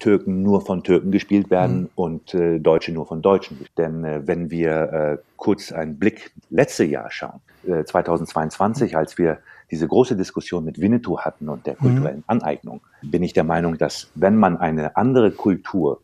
Türken 0.00 0.42
nur 0.42 0.62
von 0.62 0.82
Türken 0.82 1.12
gespielt 1.12 1.50
werden 1.50 1.82
mhm. 1.82 1.88
und 1.94 2.34
äh, 2.34 2.58
Deutsche 2.58 2.92
nur 2.92 3.06
von 3.06 3.22
Deutschen. 3.22 3.64
Denn 3.78 4.04
äh, 4.04 4.26
wenn 4.26 4.50
wir 4.50 4.72
äh, 4.92 5.18
kurz 5.36 5.72
einen 5.72 5.98
Blick 5.98 6.32
letzte 6.48 6.84
Jahr 6.84 7.10
schauen, 7.10 7.40
2022, 7.64 8.92
äh, 8.92 8.96
als 8.96 9.18
wir 9.18 9.38
diese 9.70 9.86
große 9.86 10.16
Diskussion 10.16 10.64
mit 10.64 10.80
Winnetou 10.80 11.18
hatten 11.18 11.48
und 11.48 11.66
der 11.66 11.74
mhm. 11.74 11.78
kulturellen 11.78 12.24
Aneignung, 12.26 12.80
bin 13.02 13.22
ich 13.22 13.34
der 13.34 13.44
Meinung, 13.44 13.78
dass 13.78 14.10
wenn 14.14 14.36
man 14.36 14.56
eine 14.56 14.96
andere 14.96 15.30
Kultur 15.30 16.00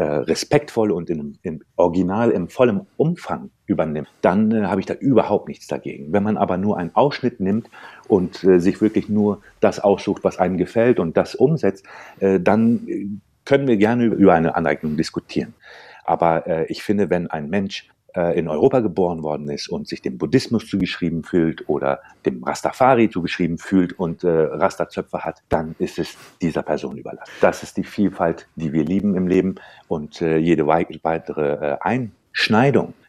äh, 0.00 0.02
respektvoll 0.02 0.92
und 0.92 1.10
in, 1.10 1.36
im 1.42 1.60
Original 1.76 2.30
im 2.30 2.48
vollen 2.48 2.86
Umfang 2.96 3.50
übernimmt, 3.66 4.08
dann 4.22 4.50
äh, 4.50 4.62
habe 4.62 4.80
ich 4.80 4.86
da 4.86 4.94
überhaupt 4.94 5.46
nichts 5.46 5.66
dagegen. 5.66 6.10
Wenn 6.10 6.22
man 6.22 6.38
aber 6.38 6.56
nur 6.56 6.78
einen 6.78 6.94
Ausschnitt 6.94 7.38
nimmt 7.38 7.68
und 8.08 8.42
äh, 8.42 8.60
sich 8.60 8.80
wirklich 8.80 9.10
nur 9.10 9.42
das 9.60 9.78
aussucht, 9.78 10.24
was 10.24 10.38
einem 10.38 10.56
gefällt 10.56 11.00
und 11.00 11.18
das 11.18 11.34
umsetzt, 11.34 11.84
äh, 12.20 12.40
dann 12.40 12.88
äh, 12.88 13.08
können 13.44 13.68
wir 13.68 13.76
gerne 13.76 14.06
über 14.06 14.32
eine 14.32 14.54
Aneignung 14.54 14.96
diskutieren. 14.96 15.52
Aber 16.04 16.46
äh, 16.46 16.64
ich 16.68 16.82
finde, 16.82 17.10
wenn 17.10 17.30
ein 17.30 17.50
Mensch 17.50 17.86
in 18.38 18.48
Europa 18.48 18.80
geboren 18.80 19.22
worden 19.22 19.48
ist 19.48 19.68
und 19.68 19.88
sich 19.88 20.02
dem 20.02 20.18
Buddhismus 20.18 20.66
zugeschrieben 20.66 21.22
fühlt 21.22 21.68
oder 21.68 22.00
dem 22.26 22.42
Rastafari 22.42 23.08
zugeschrieben 23.10 23.58
fühlt 23.58 23.98
und 23.98 24.24
äh, 24.24 24.28
Rastazöpfe 24.28 25.24
hat, 25.24 25.42
dann 25.48 25.74
ist 25.78 25.98
es 25.98 26.16
dieser 26.40 26.62
Person 26.62 26.96
überlassen. 26.96 27.32
Das 27.40 27.62
ist 27.62 27.76
die 27.76 27.84
Vielfalt, 27.84 28.48
die 28.56 28.72
wir 28.72 28.84
lieben 28.84 29.14
im 29.14 29.26
Leben 29.26 29.56
und 29.88 30.20
äh, 30.22 30.38
jede 30.38 30.66
weitere 30.66 31.52
äh, 31.52 31.78
Einschneidung 31.80 32.19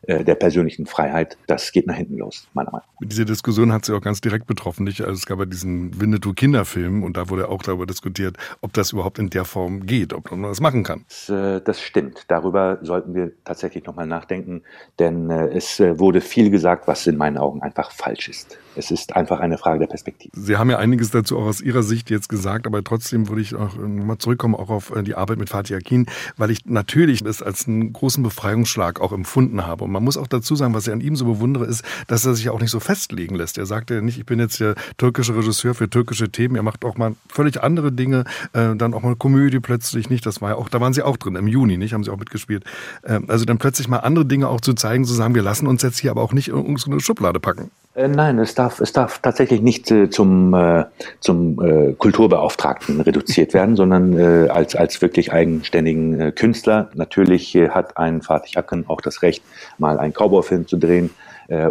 äh, 0.03 0.23
der 0.23 0.33
persönlichen 0.33 0.87
Freiheit, 0.87 1.37
das 1.45 1.71
geht 1.71 1.85
nach 1.85 1.95
hinten 1.95 2.17
los, 2.17 2.47
meiner 2.53 2.71
Meinung 2.71 2.87
nach. 2.99 3.07
Diese 3.07 3.23
Diskussion 3.23 3.71
hat 3.71 3.85
sie 3.85 3.95
auch 3.95 4.01
ganz 4.01 4.19
direkt 4.19 4.47
betroffen. 4.47 4.83
Nicht? 4.83 5.01
Also 5.01 5.13
es 5.13 5.27
gab 5.27 5.37
ja 5.37 5.45
diesen 5.45 5.99
Winnetou-Kinderfilm 6.01 7.03
und 7.03 7.17
da 7.17 7.29
wurde 7.29 7.49
auch 7.49 7.61
darüber 7.61 7.85
diskutiert, 7.85 8.35
ob 8.61 8.73
das 8.73 8.93
überhaupt 8.93 9.19
in 9.19 9.29
der 9.29 9.45
Form 9.45 9.85
geht, 9.85 10.13
ob 10.13 10.31
man 10.31 10.43
das 10.43 10.59
machen 10.59 10.83
kann. 10.83 11.05
Das, 11.07 11.29
äh, 11.29 11.61
das 11.61 11.81
stimmt. 11.81 12.25
Darüber 12.29 12.79
sollten 12.81 13.13
wir 13.13 13.31
tatsächlich 13.45 13.85
nochmal 13.85 14.07
nachdenken, 14.07 14.63
denn 14.97 15.29
äh, 15.29 15.49
es 15.49 15.79
wurde 15.79 16.21
viel 16.21 16.49
gesagt, 16.49 16.87
was 16.87 17.05
in 17.05 17.17
meinen 17.17 17.37
Augen 17.37 17.61
einfach 17.61 17.91
falsch 17.91 18.27
ist. 18.27 18.57
Es 18.75 18.89
ist 18.89 19.15
einfach 19.15 19.39
eine 19.39 19.57
Frage 19.57 19.79
der 19.79 19.87
Perspektive. 19.87 20.31
Sie 20.33 20.55
haben 20.55 20.69
ja 20.69 20.77
einiges 20.77 21.11
dazu 21.11 21.37
auch 21.37 21.45
aus 21.45 21.61
Ihrer 21.61 21.83
Sicht 21.83 22.09
jetzt 22.09 22.29
gesagt, 22.29 22.65
aber 22.65 22.83
trotzdem 22.83 23.27
würde 23.27 23.41
ich 23.41 23.53
auch 23.53 23.75
nochmal 23.75 24.17
zurückkommen, 24.17 24.55
auch 24.55 24.69
auf 24.69 24.93
die 25.05 25.13
Arbeit 25.13 25.39
mit 25.39 25.49
Fatih 25.49 25.75
Akin, 25.75 26.05
weil 26.37 26.51
ich 26.51 26.65
natürlich 26.65 27.21
das 27.21 27.43
als 27.43 27.67
einen 27.67 27.91
großen 27.91 28.23
Befreiungsschlag 28.23 29.01
auch 29.01 29.10
empfunden 29.11 29.65
habe. 29.65 29.83
Und 29.83 29.91
man 29.91 30.03
muss 30.03 30.17
auch 30.17 30.27
dazu 30.27 30.55
sagen, 30.55 30.73
was 30.73 30.87
ich 30.87 30.93
an 30.93 31.01
ihm 31.01 31.15
so 31.15 31.25
bewundere, 31.25 31.65
ist, 31.65 31.83
dass 32.07 32.25
er 32.25 32.33
sich 32.33 32.49
auch 32.49 32.59
nicht 32.59 32.71
so 32.71 32.79
festlegen 32.79 33.35
lässt. 33.35 33.57
Er 33.57 33.65
sagt 33.65 33.89
ja 33.89 34.01
nicht, 34.01 34.17
ich 34.17 34.25
bin 34.25 34.39
jetzt 34.39 34.59
der 34.59 34.75
türkische 34.97 35.35
Regisseur 35.35 35.73
für 35.75 35.89
türkische 35.89 36.29
Themen. 36.31 36.55
Er 36.55 36.63
macht 36.63 36.85
auch 36.85 36.97
mal 36.97 37.15
völlig 37.27 37.61
andere 37.61 37.91
Dinge, 37.91 38.25
äh, 38.53 38.75
dann 38.75 38.93
auch 38.93 39.01
mal 39.01 39.15
Komödie 39.15 39.59
plötzlich 39.59 40.09
nicht. 40.09 40.25
Das 40.25 40.41
war 40.41 40.51
ja 40.51 40.55
auch, 40.55 40.69
da 40.69 40.79
waren 40.81 40.93
sie 40.93 41.03
auch 41.03 41.17
drin 41.17 41.35
im 41.35 41.47
Juni, 41.47 41.77
nicht? 41.77 41.93
Haben 41.93 42.03
sie 42.03 42.11
auch 42.11 42.19
mitgespielt. 42.19 42.63
Äh, 43.03 43.19
also 43.27 43.45
dann 43.45 43.57
plötzlich 43.57 43.87
mal 43.87 43.97
andere 43.97 44.25
Dinge 44.25 44.47
auch 44.47 44.61
zu 44.61 44.73
zeigen, 44.73 45.05
zu 45.05 45.13
sagen, 45.13 45.35
wir 45.35 45.43
lassen 45.43 45.67
uns 45.67 45.81
jetzt 45.81 45.99
hier 45.99 46.11
aber 46.11 46.21
auch 46.21 46.33
nicht 46.33 46.49
in 46.49 46.55
unsere 46.55 46.99
Schublade 46.99 47.39
packen. 47.39 47.71
Äh, 47.93 48.07
nein, 48.07 48.39
es 48.39 48.55
darf, 48.55 48.79
es 48.79 48.93
darf 48.93 49.19
tatsächlich 49.19 49.61
nicht 49.61 49.91
äh, 49.91 50.09
zum, 50.09 50.53
äh, 50.53 50.85
zum 51.19 51.61
äh, 51.61 51.93
Kulturbeauftragten 51.93 53.01
reduziert 53.01 53.53
werden, 53.53 53.75
sondern 53.75 54.17
äh, 54.17 54.47
als, 54.49 54.75
als 54.75 55.01
wirklich 55.01 55.33
eigenständigen 55.33 56.33
Künstler. 56.35 56.89
Natürlich 56.93 57.55
hat 57.55 57.97
ein 57.97 58.21
Fatih 58.21 58.57
Akken 58.57 58.85
auch 58.87 59.01
das 59.01 59.21
Recht, 59.21 59.43
mal 59.77 59.99
einen 59.99 60.13
Cowboy-Film 60.13 60.67
zu 60.67 60.77
drehen 60.77 61.09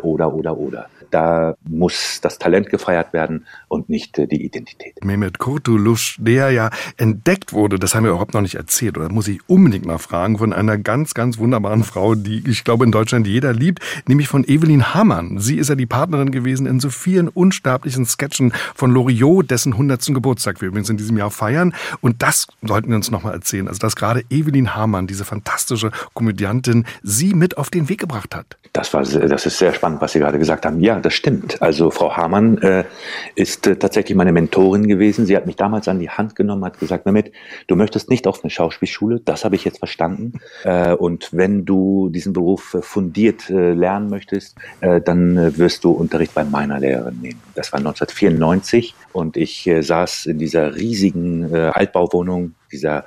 oder, 0.03 0.35
oder, 0.35 0.59
oder 0.59 0.87
da 1.11 1.55
muss 1.69 2.21
das 2.21 2.39
Talent 2.39 2.71
gefeiert 2.71 3.13
werden 3.13 3.47
und 3.69 3.89
nicht 3.89 4.19
äh, 4.19 4.27
die 4.27 4.45
Identität. 4.45 5.05
Mehmet 5.05 5.39
Kurtulusch, 5.39 6.17
der 6.19 6.51
ja 6.51 6.71
entdeckt 6.97 7.53
wurde, 7.53 7.79
das 7.79 7.95
haben 7.95 8.05
wir 8.05 8.11
überhaupt 8.11 8.35
noch 8.35 8.41
nicht 8.41 8.55
erzählt, 8.55 8.99
oder 8.99 9.09
muss 9.09 9.29
ich 9.29 9.41
unbedingt 9.49 9.87
mal 9.87 9.99
fragen, 9.99 10.39
von 10.39 10.53
einer 10.53 10.79
ganz, 10.79 11.15
ganz 11.15 11.39
wunderbaren 11.39 11.85
Frau, 11.85 12.15
die 12.15 12.43
ich 12.49 12.65
glaube 12.65 12.85
in 12.85 12.93
Deutschland 12.93 13.27
jeder 13.27 13.53
liebt, 13.53 13.81
nämlich 14.07 14.29
von 14.29 14.45
Evelyn 14.45 14.95
Hamann. 14.95 15.39
Sie 15.39 15.57
ist 15.57 15.69
ja 15.69 15.75
die 15.75 15.87
Partnerin 15.87 16.31
gewesen 16.31 16.67
in 16.67 16.81
so 16.81 16.91
vielen 16.91 17.29
unsterblichen 17.29 18.07
Sketchen 18.07 18.53
von 18.75 18.91
Loriot, 18.91 19.51
dessen 19.51 19.73
100. 19.73 20.07
Geburtstag 20.15 20.61
wir 20.61 20.69
übrigens 20.69 20.91
in 20.91 20.97
diesem 20.97 21.17
Jahr 21.17 21.31
feiern. 21.31 21.75
Und 22.01 22.23
das 22.23 22.47
sollten 22.63 22.89
wir 22.89 22.97
uns 22.97 23.11
nochmal 23.11 23.35
erzählen. 23.35 23.69
Also, 23.69 23.79
dass 23.79 23.97
gerade 23.97 24.23
Evelyn 24.31 24.75
Hamann, 24.75 25.07
diese 25.07 25.25
fantastische 25.25 25.91
Komödiantin, 26.15 26.85
sie 27.03 27.35
mit 27.35 27.59
auf 27.59 27.71
den 27.71 27.89
Weg 27.89 28.01
gebracht 28.01 28.35
hat. 28.35 28.57
Das 28.73 28.95
war, 28.95 29.03
das 29.03 29.47
ist 29.47 29.59
sehr 29.59 29.73
spannend, 29.73 30.01
was 30.01 30.13
Sie 30.13 30.21
gerade 30.21 30.39
gesagt 30.39 30.65
haben. 30.65 30.81
Ja, 30.81 31.00
das 31.01 31.15
stimmt. 31.15 31.61
Also 31.63 31.91
Frau 31.91 32.17
Hamann 32.17 32.59
äh, 32.59 32.85
ist 33.35 33.67
äh, 33.67 33.77
tatsächlich 33.77 34.17
meine 34.17 34.33
Mentorin 34.33 34.87
gewesen. 34.87 35.27
Sie 35.27 35.37
hat 35.37 35.47
mich 35.47 35.57
damals 35.57 35.89
an 35.89 35.99
die 35.99 36.11
Hand 36.11 36.37
genommen, 36.37 36.65
hat 36.65 36.79
gesagt, 36.79 37.07
Mehmet, 37.07 37.33
du 37.67 37.77
möchtest 37.77 38.11
nicht 38.11 38.27
auf 38.27 38.43
eine 38.43 38.51
Schauspielschule, 38.51 39.21
das 39.21 39.45
habe 39.45 39.57
ich 39.57 39.65
jetzt 39.65 39.79
verstanden. 39.79 40.41
Äh, 40.65 40.95
und 40.95 41.31
wenn 41.33 41.65
du 41.65 42.09
diesen 42.11 42.33
Beruf 42.33 42.75
äh, 42.75 42.83
fundiert 42.83 43.51
äh, 43.51 43.73
lernen 43.73 44.11
möchtest, 44.11 44.57
äh, 44.81 45.01
dann 45.01 45.57
wirst 45.57 45.85
du 45.85 45.91
Unterricht 45.91 46.35
bei 46.35 46.45
meiner 46.45 46.79
Lehrerin 46.79 47.21
nehmen. 47.21 47.41
Das 47.55 47.73
war 47.73 47.79
1994 47.79 48.95
und 49.13 49.37
ich 49.37 49.69
saß 49.81 50.27
in 50.27 50.39
dieser 50.39 50.77
riesigen 50.77 51.53
Altbauwohnung, 51.53 52.55
dieser 52.71 53.05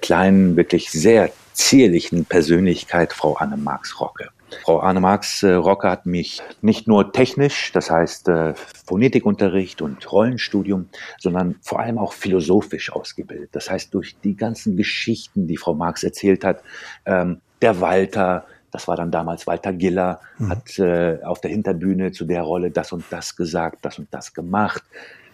kleinen, 0.00 0.56
wirklich 0.56 0.90
sehr 0.90 1.30
zierlichen 1.60 2.24
Persönlichkeit, 2.24 3.12
Frau 3.12 3.34
Anne 3.34 3.56
Marx 3.56 4.00
Rocke. 4.00 4.30
Frau 4.64 4.80
Arne-Marx 4.80 5.42
äh, 5.42 5.52
Rocke 5.52 5.88
hat 5.88 6.06
mich 6.06 6.42
nicht 6.60 6.88
nur 6.88 7.12
technisch, 7.12 7.72
das 7.72 7.90
heißt 7.90 8.28
äh, 8.28 8.54
Phonetikunterricht 8.86 9.82
und 9.82 10.10
Rollenstudium, 10.10 10.88
sondern 11.18 11.56
vor 11.62 11.80
allem 11.80 11.98
auch 11.98 12.12
philosophisch 12.12 12.92
ausgebildet. 12.92 13.50
Das 13.52 13.70
heißt, 13.70 13.94
durch 13.94 14.16
die 14.18 14.36
ganzen 14.36 14.76
Geschichten, 14.76 15.46
die 15.46 15.56
Frau 15.56 15.74
Marx 15.74 16.02
erzählt 16.02 16.44
hat, 16.44 16.62
ähm, 17.06 17.40
der 17.62 17.80
Walter, 17.80 18.46
das 18.70 18.88
war 18.88 18.96
dann 18.96 19.10
damals 19.10 19.46
Walter 19.46 19.72
Giller, 19.72 20.20
mhm. 20.38 20.50
hat 20.50 20.78
äh, 20.78 21.18
auf 21.22 21.40
der 21.40 21.50
Hinterbühne 21.50 22.12
zu 22.12 22.24
der 22.24 22.42
Rolle 22.42 22.70
das 22.70 22.92
und 22.92 23.04
das 23.10 23.36
gesagt, 23.36 23.84
das 23.84 23.98
und 23.98 24.08
das 24.12 24.34
gemacht. 24.34 24.82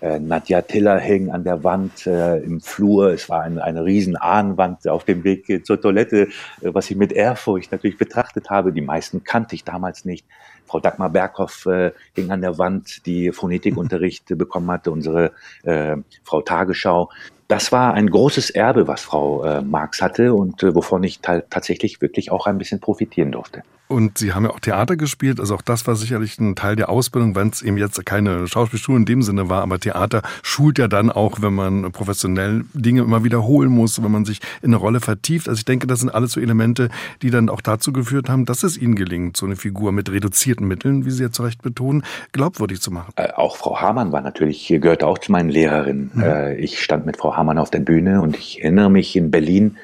Äh, 0.01 0.19
Nadja 0.19 0.63
Tiller 0.63 0.99
hing 0.99 1.31
an 1.31 1.45
der 1.45 1.65
Wand 1.65 2.07
äh, 2.07 2.39
im 2.39 2.61
Flur. 2.61 3.13
Es 3.13 3.29
war 3.29 3.43
ein, 3.43 3.59
eine 3.59 3.85
riesen 3.85 4.17
Ahnenwand 4.17 4.87
auf 4.89 5.05
dem 5.05 5.25
Weg 5.25 5.65
zur 5.65 5.81
Toilette, 5.81 6.29
äh, 6.61 6.75
was 6.75 6.91
ich 6.91 6.97
mit 6.97 7.13
Ehrfurcht 7.13 7.73
natürlich 7.73 7.97
betrachtet 7.97 8.51
habe. 8.51 8.73
Die 8.73 8.83
meisten 8.83 9.25
kannte 9.25 9.55
ich 9.55 9.65
damals 9.65 10.05
nicht. 10.05 10.27
Frau 10.67 10.81
Dagmar 10.81 11.11
Berghoff 11.11 11.67
äh, 11.67 11.93
hing 12.15 12.31
an 12.31 12.43
der 12.43 12.59
Wand, 12.59 13.07
die 13.07 13.33
Phonetikunterricht 13.33 14.27
bekommen 14.39 14.71
hatte, 14.71 14.91
unsere 14.91 15.33
äh, 15.63 15.97
Frau 16.25 16.43
Tagesschau. 16.43 17.11
das 17.49 17.73
war 17.73 17.95
ein 17.95 18.11
großes 18.11 18.51
Erbe, 18.51 18.89
was 18.89 19.03
Frau 19.03 19.63
Marx 19.63 20.03
hatte 20.03 20.35
und 20.35 20.63
wovon 20.63 21.05
ich 21.05 21.21
tatsächlich 21.21 22.01
wirklich 22.01 22.33
auch 22.33 22.47
ein 22.47 22.59
bisschen 22.59 22.81
profitieren 22.81 23.31
durfte. 23.31 23.63
Und 23.89 24.19
Sie 24.19 24.33
haben 24.33 24.45
ja 24.45 24.51
auch 24.51 24.61
Theater 24.61 24.97
gespielt, 24.97 25.39
also 25.39 25.55
auch 25.55 25.63
das 25.63 25.87
war 25.87 25.95
sicherlich 25.95 26.39
ein 26.41 26.57
Teil 26.57 26.75
der 26.75 26.89
Ausbildung, 26.89 27.37
wenn 27.37 27.49
es 27.49 27.63
eben 27.63 27.79
jetzt 27.79 28.05
keine 28.05 28.49
Schauspielschule 28.49 28.99
in 28.99 29.05
dem 29.05 29.23
Sinne 29.23 29.49
war, 29.49 29.63
aber 29.63 29.79
Theater 29.79 30.23
schult 30.43 30.79
ja 30.79 30.89
dann 30.89 31.11
auch, 31.11 31.41
wenn 31.41 31.55
man 31.55 31.93
professionell 31.93 32.65
Dinge 32.75 33.03
immer 33.03 33.23
wiederholen 33.23 33.71
muss, 33.71 34.03
wenn 34.03 34.11
man 34.11 34.25
sich 34.25 34.41
in 34.61 34.71
eine 34.71 34.77
Rolle 34.77 35.01
vertieft. 35.01 35.49
Also 35.49 35.61
ich 35.61 35.65
denke, 35.65 35.87
das 35.87 36.01
sind 36.01 36.11
alles 36.11 36.33
so 36.33 36.41
Elemente, 36.41 36.89
die 37.23 37.31
dann 37.31 37.49
auch 37.49 37.61
dazu 37.61 37.93
geführt 37.93 38.29
haben, 38.29 38.45
dass 38.45 38.65
es 38.65 38.77
Ihnen 38.77 38.97
gelingt, 38.97 39.37
so 39.37 39.47
eine 39.47 39.57
Figur 39.57 39.93
mit 39.93 40.11
reduzierten 40.11 40.67
Mitteln, 40.67 41.05
wie 41.05 41.11
Sie 41.11 41.23
ja 41.23 41.31
zu 41.31 41.45
Recht 41.45 41.63
betonen, 41.63 42.03
glaubwürdig 42.33 42.81
zu 42.81 42.91
machen. 42.91 43.13
Äh, 43.17 43.33
auch 43.35 43.57
Frau 43.57 43.81
Hamann 43.81 44.11
war 44.11 44.21
natürlich, 44.21 44.67
gehörte 44.67 45.07
auch 45.07 45.19
zu 45.19 45.31
meinen 45.31 45.49
Lehrerinnen. 45.49 46.11
Mhm. 46.13 46.23
Äh, 46.23 46.57
ich 46.57 46.83
stand 46.83 47.07
mit 47.07 47.17
Frau 47.17 47.37
Hamann 47.37 47.59
auf 47.59 47.71
der 47.71 47.81
Bühne 47.81 48.21
und 48.21 48.37
ich 48.37 48.63
erinnere 48.63 48.91
mich 48.91 49.15
in 49.15 49.31
Berlin, 49.31 49.77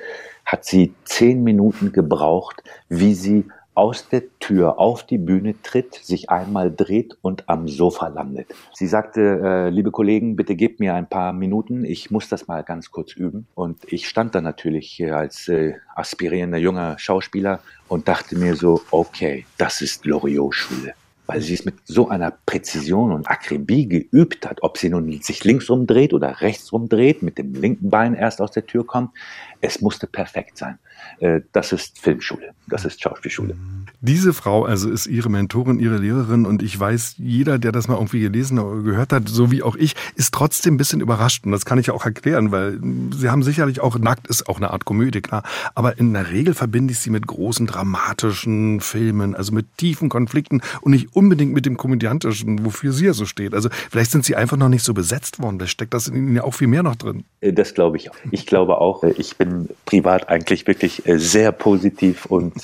hat 0.44 0.64
sie 0.64 0.92
zehn 1.04 1.44
Minuten 1.44 1.92
gebraucht, 1.92 2.62
wie 2.88 3.14
sie 3.14 3.44
aus 3.74 4.08
der 4.08 4.22
Tür 4.38 4.78
auf 4.78 5.04
die 5.04 5.18
Bühne 5.18 5.54
tritt, 5.62 5.94
sich 5.94 6.30
einmal 6.30 6.70
dreht 6.70 7.16
und 7.22 7.48
am 7.48 7.68
Sofa 7.68 8.08
landet. 8.08 8.48
Sie 8.72 8.87
sagte, 8.87 9.40
äh, 9.42 9.70
liebe 9.70 9.90
Kollegen, 9.90 10.37
bitte 10.37 10.56
gebt 10.56 10.80
mir 10.80 10.94
ein 10.94 11.08
paar 11.08 11.32
Minuten, 11.32 11.85
ich 11.85 12.11
muss 12.11 12.28
das 12.28 12.48
mal 12.48 12.62
ganz 12.62 12.90
kurz 12.90 13.14
üben. 13.14 13.46
Und 13.54 13.90
ich 13.90 14.08
stand 14.08 14.35
da 14.35 14.40
natürlich 14.40 15.02
als 15.12 15.48
äh, 15.48 15.74
aspirierender 15.94 16.58
junger 16.58 16.98
Schauspieler 16.98 17.61
und 17.88 18.08
dachte 18.08 18.37
mir 18.37 18.56
so, 18.56 18.82
okay, 18.90 19.46
das 19.56 19.80
ist 19.80 20.04
Loriot-Schule 20.04 20.94
weil 21.26 21.40
sie 21.40 21.54
es 21.54 21.64
mit 21.64 21.76
so 21.85 22.08
einer 22.08 22.30
Präzision 22.44 23.12
und 23.12 23.30
Akribie 23.30 23.88
geübt 23.88 24.46
hat, 24.46 24.62
ob 24.62 24.76
sie 24.76 24.90
nun 24.90 25.22
sich 25.22 25.44
links 25.44 25.70
rumdreht 25.70 26.12
oder 26.12 26.42
rechts 26.42 26.72
rumdreht, 26.72 27.22
mit 27.22 27.38
dem 27.38 27.54
linken 27.54 27.88
Bein 27.88 28.14
erst 28.14 28.42
aus 28.42 28.50
der 28.50 28.66
Tür 28.66 28.87
kommt. 28.87 29.12
Es 29.61 29.80
musste 29.80 30.06
perfekt 30.06 30.58
sein. 30.58 30.78
Äh, 31.20 31.40
das 31.52 31.72
ist 31.72 31.98
Filmschule, 31.98 32.50
das 32.68 32.84
ist 32.84 33.00
Schauspielschule. 33.00 33.56
Diese 34.00 34.32
Frau 34.32 34.64
also 34.64 34.90
ist 34.90 35.06
Ihre 35.06 35.30
Mentorin, 35.30 35.78
Ihre 35.78 35.98
Lehrerin 35.98 36.46
und 36.46 36.62
ich 36.62 36.78
weiß, 36.78 37.14
jeder, 37.18 37.58
der 37.58 37.72
das 37.72 37.88
mal 37.88 37.94
irgendwie 37.94 38.20
gelesen 38.20 38.58
oder 38.58 38.82
gehört 38.82 39.12
hat, 39.12 39.28
so 39.28 39.50
wie 39.50 39.62
auch 39.62 39.76
ich, 39.76 39.94
ist 40.16 40.34
trotzdem 40.34 40.74
ein 40.74 40.76
bisschen 40.76 41.00
überrascht 41.00 41.44
und 41.44 41.52
das 41.52 41.64
kann 41.64 41.78
ich 41.78 41.90
auch 41.90 42.04
erklären, 42.04 42.50
weil 42.50 42.80
Sie 43.16 43.30
haben 43.30 43.42
sicherlich 43.42 43.80
auch, 43.80 43.98
Nackt 43.98 44.26
ist 44.26 44.48
auch 44.48 44.56
eine 44.56 44.72
Art 44.72 44.84
Komödie, 44.84 45.20
klar, 45.20 45.44
aber 45.74 45.98
in 45.98 46.12
der 46.12 46.30
Regel 46.30 46.54
verbinde 46.54 46.92
ich 46.92 46.98
sie 46.98 47.10
mit 47.10 47.26
großen 47.26 47.66
dramatischen 47.66 48.80
Filmen, 48.80 49.36
also 49.36 49.52
mit 49.52 49.66
tiefen 49.76 50.08
Konflikten 50.08 50.60
und 50.80 50.92
nicht 50.92 51.14
unbedingt 51.14 51.52
mit 51.52 51.66
dem 51.66 51.76
komödiantischen, 51.76 52.64
wofür 52.64 52.92
sie 52.92 53.06
ja 53.06 53.12
so 53.12 53.26
steht. 53.26 53.54
Also 53.54 53.68
vielleicht 53.90 54.10
sind 54.10 54.24
Sie 54.24 54.36
einfach 54.36 54.56
noch 54.56 54.68
nicht 54.68 54.84
so 54.84 54.94
besetzt 54.94 55.40
worden, 55.40 55.58
da 55.58 55.66
steckt 55.66 55.94
das 55.94 56.08
in 56.08 56.16
Ihnen 56.16 56.36
ja 56.36 56.44
auch 56.44 56.54
viel 56.54 56.68
mehr 56.68 56.82
noch 56.82 56.96
drin. 56.96 57.24
Äh, 57.40 57.52
das 57.52 57.74
glaube 57.74 57.96
ich. 57.96 58.10
Ich 58.30 58.46
glaube 58.46 58.78
auch, 58.78 59.04
äh, 59.04 59.12
ich 59.16 59.36
bin 59.36 59.68
privat 59.86 60.28
eigentlich 60.28 60.66
wirklich 60.66 60.91
äh, 61.07 61.18
sehr 61.18 61.52
positiv 61.52 62.26
und 62.26 62.55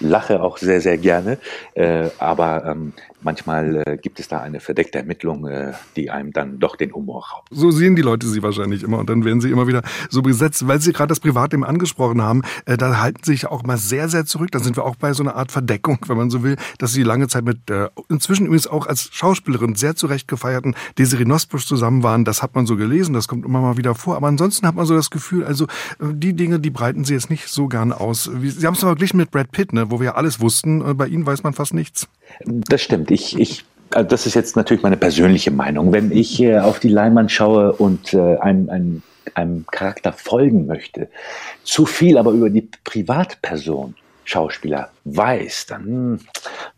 lache 0.00 0.42
auch 0.42 0.58
sehr, 0.58 0.80
sehr 0.80 0.98
gerne. 0.98 1.38
Äh, 1.74 2.08
aber 2.18 2.64
ähm, 2.66 2.92
manchmal 3.24 3.82
äh, 3.86 3.96
gibt 3.96 4.20
es 4.20 4.28
da 4.28 4.40
eine 4.40 4.60
verdeckte 4.60 4.98
Ermittlung, 4.98 5.46
äh, 5.46 5.72
die 5.96 6.10
einem 6.10 6.32
dann 6.32 6.58
doch 6.58 6.76
den 6.76 6.92
Humor 6.92 7.26
raubt. 7.26 7.48
So 7.50 7.70
sehen 7.70 7.96
die 7.96 8.02
Leute 8.02 8.26
sie 8.26 8.42
wahrscheinlich 8.42 8.82
immer 8.82 8.98
und 8.98 9.08
dann 9.08 9.24
werden 9.24 9.40
sie 9.40 9.50
immer 9.50 9.66
wieder 9.66 9.82
so 10.10 10.22
besetzt. 10.22 10.66
Weil 10.66 10.80
Sie 10.80 10.92
gerade 10.92 11.08
das 11.08 11.20
Privatleben 11.20 11.64
angesprochen 11.64 12.22
haben, 12.22 12.42
äh, 12.66 12.76
da 12.76 13.00
halten 13.00 13.20
sie 13.22 13.32
sich 13.32 13.46
auch 13.46 13.62
mal 13.62 13.76
sehr, 13.76 14.08
sehr 14.08 14.24
zurück. 14.26 14.50
Da 14.50 14.58
sind 14.58 14.76
wir 14.76 14.84
auch 14.84 14.96
bei 14.96 15.12
so 15.12 15.22
einer 15.22 15.36
Art 15.36 15.52
Verdeckung, 15.52 15.98
wenn 16.06 16.16
man 16.16 16.30
so 16.30 16.42
will, 16.42 16.56
dass 16.78 16.92
Sie 16.92 17.02
lange 17.02 17.28
Zeit 17.28 17.44
mit 17.44 17.70
äh, 17.70 17.88
inzwischen 18.08 18.46
übrigens 18.46 18.66
auch 18.66 18.86
als 18.86 19.08
Schauspielerin 19.12 19.74
sehr 19.74 19.96
zurecht 19.96 20.28
gefeierten 20.28 20.74
Desiree 20.98 21.24
Nosbusch 21.24 21.66
zusammen 21.66 22.02
waren. 22.02 22.24
Das 22.24 22.42
hat 22.42 22.54
man 22.54 22.66
so 22.66 22.76
gelesen, 22.76 23.14
das 23.14 23.28
kommt 23.28 23.44
immer 23.44 23.60
mal 23.60 23.76
wieder 23.76 23.94
vor. 23.94 24.16
Aber 24.16 24.28
ansonsten 24.28 24.66
hat 24.66 24.74
man 24.74 24.86
so 24.86 24.94
das 24.94 25.10
Gefühl, 25.10 25.44
also 25.44 25.64
äh, 25.64 26.12
die 26.12 26.34
Dinge, 26.34 26.60
die 26.60 26.70
breiten 26.70 27.04
Sie 27.04 27.14
jetzt 27.14 27.30
nicht 27.30 27.48
so 27.48 27.68
gerne 27.68 27.98
aus. 28.00 28.24
Sie 28.24 28.66
haben 28.66 28.74
es 28.74 28.80
verglichen 28.80 29.16
mit 29.16 29.30
Brad 29.30 29.50
Pitt, 29.52 29.72
ne, 29.72 29.90
wo 29.90 30.00
wir 30.00 30.06
ja 30.06 30.14
alles 30.14 30.40
wussten. 30.40 30.80
Äh, 30.86 30.94
bei 30.94 31.06
Ihnen 31.06 31.26
weiß 31.26 31.42
man 31.42 31.54
fast 31.54 31.74
nichts. 31.74 32.08
Das 32.46 32.82
stimmt. 32.82 33.10
Ich, 33.14 33.38
ich 33.38 33.64
also 33.90 34.08
das 34.08 34.26
ist 34.26 34.34
jetzt 34.34 34.56
natürlich 34.56 34.82
meine 34.82 34.96
persönliche 34.96 35.50
Meinung. 35.50 35.92
Wenn 35.92 36.10
ich 36.10 36.42
äh, 36.42 36.58
auf 36.58 36.80
die 36.80 36.88
Leinwand 36.88 37.30
schaue 37.30 37.72
und 37.72 38.12
äh, 38.12 38.36
einem, 38.38 38.68
einem, 38.68 39.02
einem 39.34 39.66
Charakter 39.70 40.12
folgen 40.12 40.66
möchte, 40.66 41.08
zu 41.62 41.86
viel 41.86 42.18
aber 42.18 42.32
über 42.32 42.50
die 42.50 42.68
Privatperson 42.82 43.94
Schauspieler 44.26 44.88
weiß, 45.04 45.66
dann, 45.66 46.18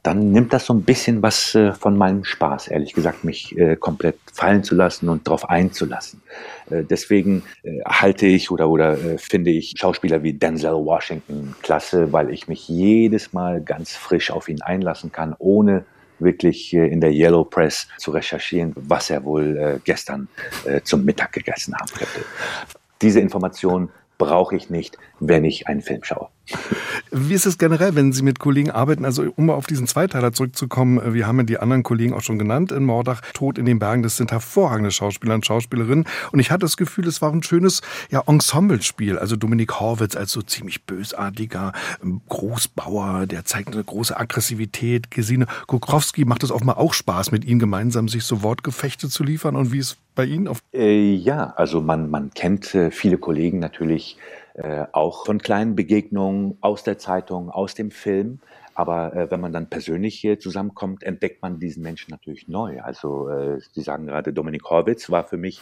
dann 0.03 0.33
nimmt 0.33 0.53
das 0.53 0.67
so 0.67 0.75
ein 0.75 0.83
bisschen 0.83 1.23
was 1.23 1.55
äh, 1.55 1.73
von 1.73 1.97
meinem 1.97 2.25
Spaß, 2.25 2.69
ehrlich 2.69 2.93
gesagt, 2.93 3.23
mich 3.23 3.57
äh, 3.57 3.77
komplett 3.77 4.19
fallen 4.33 4.65
zu 4.65 4.75
lassen 4.75 5.09
und 5.09 5.29
darauf 5.29 5.49
einzulassen. 5.49 6.23
Äh, 6.71 6.83
deswegen 6.83 7.45
äh, 7.63 7.83
halte 7.85 8.27
ich 8.27 8.51
oder, 8.51 8.69
oder 8.69 8.95
äh, 8.95 9.19
finde 9.19 9.51
ich 9.51 9.75
Schauspieler 9.77 10.25
wie 10.25 10.33
Denzel 10.33 10.73
Washington 10.73 11.55
klasse, 11.63 12.13
weil 12.13 12.31
ich 12.31 12.49
mich 12.49 12.69
jedes 12.69 13.33
Mal 13.33 13.61
ganz 13.61 13.93
frisch 13.93 14.33
auf 14.33 14.49
ihn 14.49 14.61
einlassen 14.63 15.13
kann, 15.13 15.35
ohne 15.39 15.85
wirklich 16.19 16.73
äh, 16.73 16.87
in 16.87 17.01
der 17.01 17.13
Yellow 17.13 17.45
Press 17.45 17.89
zu 17.99 18.11
recherchieren, 18.11 18.73
was 18.77 19.11
er 19.11 19.25
wohl 19.25 19.81
gestern 19.85 20.29
zum 20.85 21.05
Mittag 21.05 21.33
gegessen 21.33 21.75
haben 21.75 21.91
könnte. 21.91 22.25
Diese 23.03 23.21
Information 23.21 23.91
brauche 24.19 24.57
ich 24.57 24.71
nicht, 24.71 24.99
wenn 25.21 25.45
ich 25.45 25.69
einen 25.69 25.83
Film 25.83 26.03
schaue. 26.05 26.29
Wie 27.11 27.35
ist 27.35 27.47
es 27.47 27.59
generell, 27.59 27.97
wenn 27.97 28.13
Sie 28.13 28.23
mit 28.23 28.39
Kollegen 28.39 28.71
arbeiten? 28.71 29.05
Also 29.05 29.25
um 29.35 29.47
mal 29.47 29.55
auf 29.55 29.67
diesen 29.67 29.87
Zweiteiler 29.87 30.33
zurückzukommen, 30.33 31.15
wir 31.15 31.27
haben 31.27 31.39
ja 31.39 31.45
die 31.45 31.59
anderen 31.59 31.83
Kollegen 31.83 32.15
auch 32.15 32.21
schon 32.23 32.39
genannt 32.39 32.71
in 32.71 32.85
Mordach, 32.85 33.21
Tod 33.33 33.59
in 33.59 33.65
den 33.65 33.79
Bergen, 33.79 34.03
das 34.03 34.17
sind 34.17 34.31
hervorragende 34.31 34.93
Schauspieler 34.93 35.35
und 35.35 35.45
Schauspielerinnen. 35.45 36.07
Und 36.31 36.39
ich 36.39 36.51
hatte 36.51 36.61
das 36.61 36.77
Gefühl, 36.77 37.09
es 37.09 37.21
war 37.21 37.33
ein 37.33 37.43
schönes 37.43 37.83
ja, 38.11 38.23
Ensemblespiel. 38.27 39.19
Also 39.19 39.35
Dominik 39.35 39.81
Horwitz 39.81 40.15
als 40.15 40.31
so 40.31 40.43
ziemlich 40.43 40.85
bösartiger 40.85 41.73
ähm, 42.03 42.21
Großbauer, 42.29 43.27
der 43.27 43.45
zeigt 43.45 43.73
eine 43.73 43.83
große 43.83 44.17
Aggressivität. 44.17 45.11
Gesine 45.11 45.47
Kukrowski 45.67 46.25
macht 46.25 46.45
es 46.45 46.53
offenbar 46.53 46.79
auch 46.79 46.95
Spaß, 46.95 47.33
mit 47.33 47.45
ihnen 47.45 47.59
gemeinsam 47.59 48.09
sich 48.09 48.25
so 48.25 48.43
Wortgefechte 48.43 49.09
zu 49.09 49.25
liefern. 49.25 49.57
Und 49.57 49.73
wie 49.73 49.79
ist 49.79 49.99
bei 50.17 50.25
Ihnen? 50.25 50.53
Äh, 50.73 51.15
ja, 51.15 51.53
also 51.57 51.81
man, 51.81 52.11
man 52.11 52.31
kennt 52.31 52.75
äh, 52.75 52.91
viele 52.91 53.19
Kollegen 53.19 53.61
natürlich 53.61 54.19
äh, 54.55 54.87
auch 54.91 55.27
von 55.27 55.39
kleinen 55.39 55.77
Begegnungen 55.77 56.59
aus 56.61 56.83
der 56.83 56.99
Zeitung, 56.99 57.51
aus 57.51 57.75
dem 57.75 57.93
Film. 57.93 58.41
Aber 58.75 59.15
äh, 59.15 59.31
wenn 59.31 59.41
man 59.41 59.53
dann 59.53 59.71
persönlich 59.71 60.19
hier 60.19 60.41
zusammenkommt, 60.41 61.03
entdeckt 61.03 61.41
man 61.43 61.61
diesen 61.61 61.83
Menschen 61.83 62.11
natürlich 62.11 62.49
neu. 62.49 62.81
Also 62.81 63.29
äh, 63.29 63.61
Sie 63.73 63.83
sagen 63.83 64.07
gerade, 64.07 64.33
Dominik 64.33 64.65
Horwitz 64.65 65.09
war 65.11 65.25
für 65.25 65.37
mich 65.37 65.61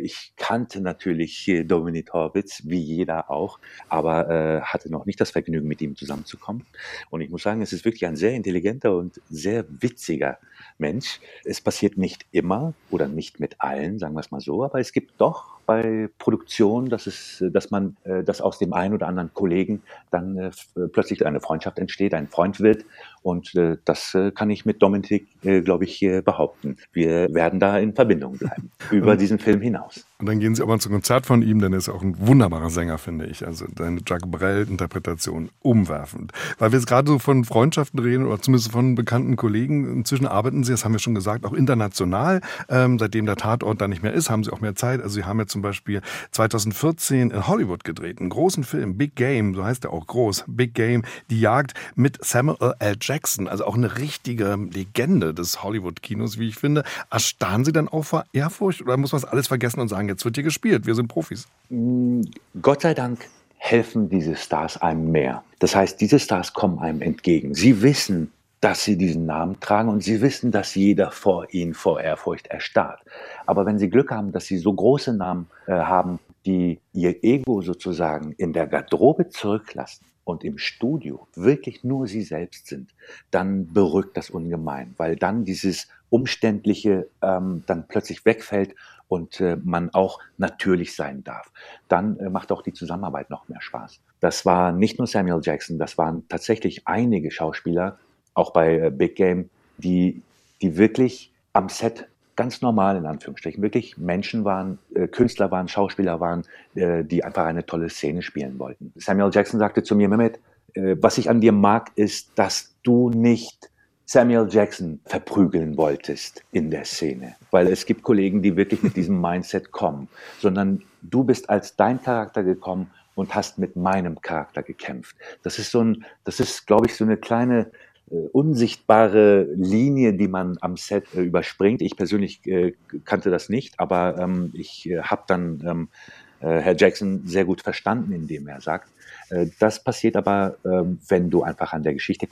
ich 0.00 0.32
kannte 0.36 0.80
natürlich 0.80 1.50
Dominik 1.66 2.12
Horwitz, 2.12 2.62
wie 2.64 2.80
jeder 2.80 3.30
auch, 3.30 3.58
aber 3.88 4.28
äh, 4.30 4.60
hatte 4.62 4.90
noch 4.90 5.06
nicht 5.06 5.20
das 5.20 5.30
Vergnügen, 5.30 5.68
mit 5.68 5.82
ihm 5.82 5.96
zusammenzukommen. 5.96 6.64
Und 7.10 7.20
ich 7.20 7.30
muss 7.30 7.42
sagen, 7.42 7.62
es 7.62 7.72
ist 7.72 7.84
wirklich 7.84 8.06
ein 8.06 8.16
sehr 8.16 8.32
intelligenter 8.32 8.96
und 8.96 9.20
sehr 9.30 9.64
witziger 9.68 10.38
Mensch. 10.78 11.20
Es 11.44 11.60
passiert 11.60 11.98
nicht 11.98 12.26
immer 12.32 12.74
oder 12.90 13.08
nicht 13.08 13.40
mit 13.40 13.56
allen, 13.58 13.98
sagen 13.98 14.14
wir 14.14 14.20
es 14.20 14.30
mal 14.30 14.40
so, 14.40 14.64
aber 14.64 14.80
es 14.80 14.92
gibt 14.92 15.20
doch 15.20 15.58
bei 15.68 16.08
Produktion, 16.18 16.88
dass 16.88 17.06
es, 17.06 17.44
dass 17.52 17.70
man, 17.70 17.98
äh, 18.04 18.24
dass 18.24 18.40
aus 18.40 18.58
dem 18.58 18.72
einen 18.72 18.94
oder 18.94 19.06
anderen 19.06 19.34
Kollegen 19.34 19.82
dann 20.10 20.38
äh, 20.38 20.50
plötzlich 20.90 21.26
eine 21.26 21.40
Freundschaft 21.40 21.78
entsteht, 21.78 22.14
ein 22.14 22.26
Freund 22.28 22.60
wird. 22.60 22.86
Und 23.22 23.54
äh, 23.54 23.76
das 23.84 24.16
kann 24.34 24.48
ich 24.48 24.64
mit 24.64 24.80
Dominik, 24.80 25.26
glaube 25.42 25.84
ich, 25.84 26.00
behaupten. 26.24 26.78
Wir 26.92 27.34
werden 27.34 27.60
da 27.60 27.78
in 27.78 27.94
Verbindung 27.94 28.38
bleiben 28.38 28.70
über 28.90 29.16
diesen 29.16 29.38
Film 29.38 29.57
hinaus. 29.60 30.04
Und 30.18 30.26
dann 30.26 30.40
gehen 30.40 30.54
Sie 30.54 30.62
aber 30.62 30.78
zum 30.78 30.92
Konzert 30.92 31.26
von 31.26 31.42
ihm, 31.42 31.60
denn 31.60 31.72
er 31.72 31.78
ist 31.78 31.88
auch 31.88 32.02
ein 32.02 32.16
wunderbarer 32.18 32.70
Sänger, 32.70 32.98
finde 32.98 33.26
ich. 33.26 33.46
Also 33.46 33.66
deine 33.72 34.00
Jacques 34.06 34.28
Brel-Interpretation 34.30 35.50
umwerfend. 35.62 36.32
Weil 36.58 36.72
wir 36.72 36.78
jetzt 36.78 36.88
gerade 36.88 37.08
so 37.08 37.18
von 37.18 37.44
Freundschaften 37.44 38.00
reden 38.00 38.26
oder 38.26 38.40
zumindest 38.40 38.72
von 38.72 38.94
bekannten 38.94 39.36
Kollegen. 39.36 39.98
Inzwischen 39.98 40.26
arbeiten 40.26 40.64
Sie, 40.64 40.72
das 40.72 40.84
haben 40.84 40.92
wir 40.92 40.98
schon 40.98 41.14
gesagt, 41.14 41.44
auch 41.44 41.52
international. 41.52 42.40
Ähm, 42.68 42.98
seitdem 42.98 43.26
der 43.26 43.36
Tatort 43.36 43.80
da 43.80 43.86
nicht 43.86 44.02
mehr 44.02 44.12
ist, 44.12 44.28
haben 44.28 44.42
Sie 44.42 44.52
auch 44.52 44.60
mehr 44.60 44.74
Zeit. 44.74 45.00
Also 45.00 45.14
Sie 45.14 45.24
haben 45.24 45.38
jetzt 45.38 45.52
zum 45.52 45.62
Beispiel 45.62 46.02
2014 46.32 47.30
in 47.30 47.46
Hollywood 47.46 47.84
gedreht, 47.84 48.20
einen 48.20 48.30
großen 48.30 48.64
Film, 48.64 48.96
Big 48.96 49.14
Game, 49.14 49.54
so 49.54 49.64
heißt 49.64 49.84
er 49.84 49.92
auch 49.92 50.06
groß, 50.06 50.44
Big 50.46 50.74
Game, 50.74 51.02
die 51.30 51.40
Jagd 51.40 51.74
mit 51.94 52.24
Samuel 52.24 52.74
L. 52.78 52.96
Jackson, 53.00 53.48
also 53.48 53.64
auch 53.64 53.76
eine 53.76 53.98
richtige 53.98 54.56
Legende 54.56 55.34
des 55.34 55.62
Hollywood-Kinos, 55.62 56.38
wie 56.38 56.48
ich 56.48 56.56
finde. 56.56 56.84
Erstarren 57.10 57.64
Sie 57.64 57.72
dann 57.72 57.88
auch 57.88 58.02
vor 58.04 58.24
Ehrfurcht 58.32 58.82
oder 58.82 58.96
muss 58.96 59.12
man 59.12 59.20
das 59.20 59.30
alles 59.30 59.47
vergessen 59.48 59.80
und 59.80 59.88
sagen, 59.88 60.08
jetzt 60.08 60.24
wird 60.24 60.36
hier 60.36 60.44
gespielt, 60.44 60.86
wir 60.86 60.94
sind 60.94 61.08
Profis? 61.08 61.48
Mm, 61.70 62.22
Gott 62.62 62.82
sei 62.82 62.94
Dank 62.94 63.28
helfen 63.56 64.08
diese 64.08 64.36
Stars 64.36 64.80
einem 64.80 65.10
mehr. 65.10 65.42
Das 65.58 65.74
heißt, 65.74 66.00
diese 66.00 66.18
Stars 66.18 66.52
kommen 66.52 66.78
einem 66.78 67.02
entgegen. 67.02 67.54
Sie 67.54 67.82
wissen, 67.82 68.32
dass 68.60 68.84
sie 68.84 68.96
diesen 68.96 69.26
Namen 69.26 69.60
tragen 69.60 69.88
und 69.88 70.02
sie 70.02 70.20
wissen, 70.20 70.50
dass 70.50 70.74
jeder 70.74 71.10
vor 71.10 71.46
ihnen 71.52 71.74
vor 71.74 72.00
Ehrfurcht 72.00 72.48
erstarrt. 72.48 73.00
Aber 73.46 73.66
wenn 73.66 73.78
sie 73.78 73.90
Glück 73.90 74.10
haben, 74.10 74.32
dass 74.32 74.46
sie 74.46 74.58
so 74.58 74.72
große 74.72 75.12
Namen 75.12 75.48
äh, 75.66 75.72
haben, 75.72 76.18
die 76.46 76.80
ihr 76.92 77.22
Ego 77.22 77.62
sozusagen 77.62 78.32
in 78.32 78.52
der 78.52 78.66
Garderobe 78.66 79.28
zurücklassen 79.28 80.06
und 80.24 80.44
im 80.44 80.58
Studio 80.58 81.28
wirklich 81.34 81.84
nur 81.84 82.06
sie 82.06 82.22
selbst 82.22 82.66
sind, 82.66 82.90
dann 83.30 83.72
berückt 83.72 84.16
das 84.16 84.30
ungemein, 84.30 84.94
weil 84.96 85.16
dann 85.16 85.44
dieses 85.44 85.88
Umständliche 86.10 87.08
ähm, 87.22 87.62
dann 87.66 87.86
plötzlich 87.86 88.24
wegfällt 88.24 88.74
und 89.08 89.40
äh, 89.40 89.56
man 89.62 89.90
auch 89.94 90.20
natürlich 90.36 90.94
sein 90.94 91.24
darf. 91.24 91.50
Dann 91.88 92.18
äh, 92.18 92.30
macht 92.30 92.52
auch 92.52 92.62
die 92.62 92.72
Zusammenarbeit 92.72 93.30
noch 93.30 93.48
mehr 93.48 93.60
Spaß. 93.60 94.00
Das 94.20 94.46
war 94.46 94.72
nicht 94.72 94.98
nur 94.98 95.06
Samuel 95.06 95.40
Jackson, 95.42 95.78
das 95.78 95.98
waren 95.98 96.28
tatsächlich 96.28 96.86
einige 96.86 97.30
Schauspieler, 97.30 97.98
auch 98.34 98.52
bei 98.52 98.78
äh, 98.78 98.90
Big 98.90 99.16
Game, 99.16 99.50
die, 99.78 100.22
die 100.62 100.76
wirklich 100.76 101.32
am 101.52 101.68
Set 101.68 102.06
ganz 102.36 102.62
normal 102.62 102.96
in 102.96 103.04
Anführungsstrichen, 103.04 103.60
wirklich 103.62 103.98
Menschen 103.98 104.44
waren, 104.44 104.78
äh, 104.94 105.08
Künstler 105.08 105.50
waren, 105.50 105.66
Schauspieler 105.66 106.20
waren, 106.20 106.44
äh, 106.76 107.02
die 107.02 107.24
einfach 107.24 107.44
eine 107.44 107.66
tolle 107.66 107.88
Szene 107.88 108.22
spielen 108.22 108.60
wollten. 108.60 108.92
Samuel 108.94 109.32
Jackson 109.32 109.58
sagte 109.58 109.82
zu 109.82 109.96
mir, 109.96 110.08
Mehmet, 110.08 110.38
äh, 110.74 110.94
was 111.00 111.18
ich 111.18 111.28
an 111.28 111.40
dir 111.40 111.50
mag, 111.50 111.90
ist, 111.96 112.30
dass 112.38 112.76
du 112.84 113.10
nicht 113.10 113.67
Samuel 114.10 114.48
Jackson 114.50 115.00
verprügeln 115.04 115.76
wolltest 115.76 116.42
in 116.52 116.70
der 116.70 116.86
Szene. 116.86 117.36
Weil 117.50 117.66
es 117.66 117.84
gibt 117.84 118.02
Kollegen, 118.02 118.40
die 118.40 118.56
wirklich 118.56 118.82
mit 118.82 118.96
diesem 118.96 119.20
Mindset 119.20 119.70
kommen, 119.70 120.08
sondern 120.40 120.82
du 121.02 121.24
bist 121.24 121.50
als 121.50 121.76
dein 121.76 122.02
Charakter 122.02 122.42
gekommen 122.42 122.90
und 123.14 123.34
hast 123.34 123.58
mit 123.58 123.76
meinem 123.76 124.18
Charakter 124.22 124.62
gekämpft. 124.62 125.14
Das 125.42 125.58
ist 125.58 125.70
so 125.70 125.84
ein, 125.84 126.06
das 126.24 126.40
ist, 126.40 126.66
glaube 126.66 126.86
ich, 126.86 126.96
so 126.96 127.04
eine 127.04 127.18
kleine 127.18 127.70
äh, 128.10 128.14
unsichtbare 128.32 129.42
Linie, 129.54 130.14
die 130.14 130.28
man 130.28 130.56
am 130.62 130.78
Set 130.78 131.04
äh, 131.14 131.20
überspringt. 131.20 131.82
Ich 131.82 131.94
persönlich 131.94 132.46
äh, 132.46 132.72
kannte 133.04 133.28
das 133.28 133.50
nicht, 133.50 133.78
aber 133.78 134.16
ähm, 134.18 134.52
ich 134.54 134.88
äh, 134.88 135.02
habe 135.02 135.24
dann 135.26 135.62
ähm, 135.66 135.88
äh, 135.92 136.27
Herr 136.46 136.76
Jackson 136.76 137.22
sehr 137.26 137.44
gut 137.44 137.62
verstanden, 137.62 138.12
indem 138.12 138.48
er 138.48 138.60
sagt, 138.60 138.88
äh, 139.30 139.46
das 139.58 139.82
passiert 139.82 140.16
aber, 140.16 140.56
ähm, 140.64 140.98
wenn 141.08 141.30
du 141.30 141.42
einfach 141.42 141.72
an 141.72 141.82
der 141.82 141.94
Geschichte 141.94 142.26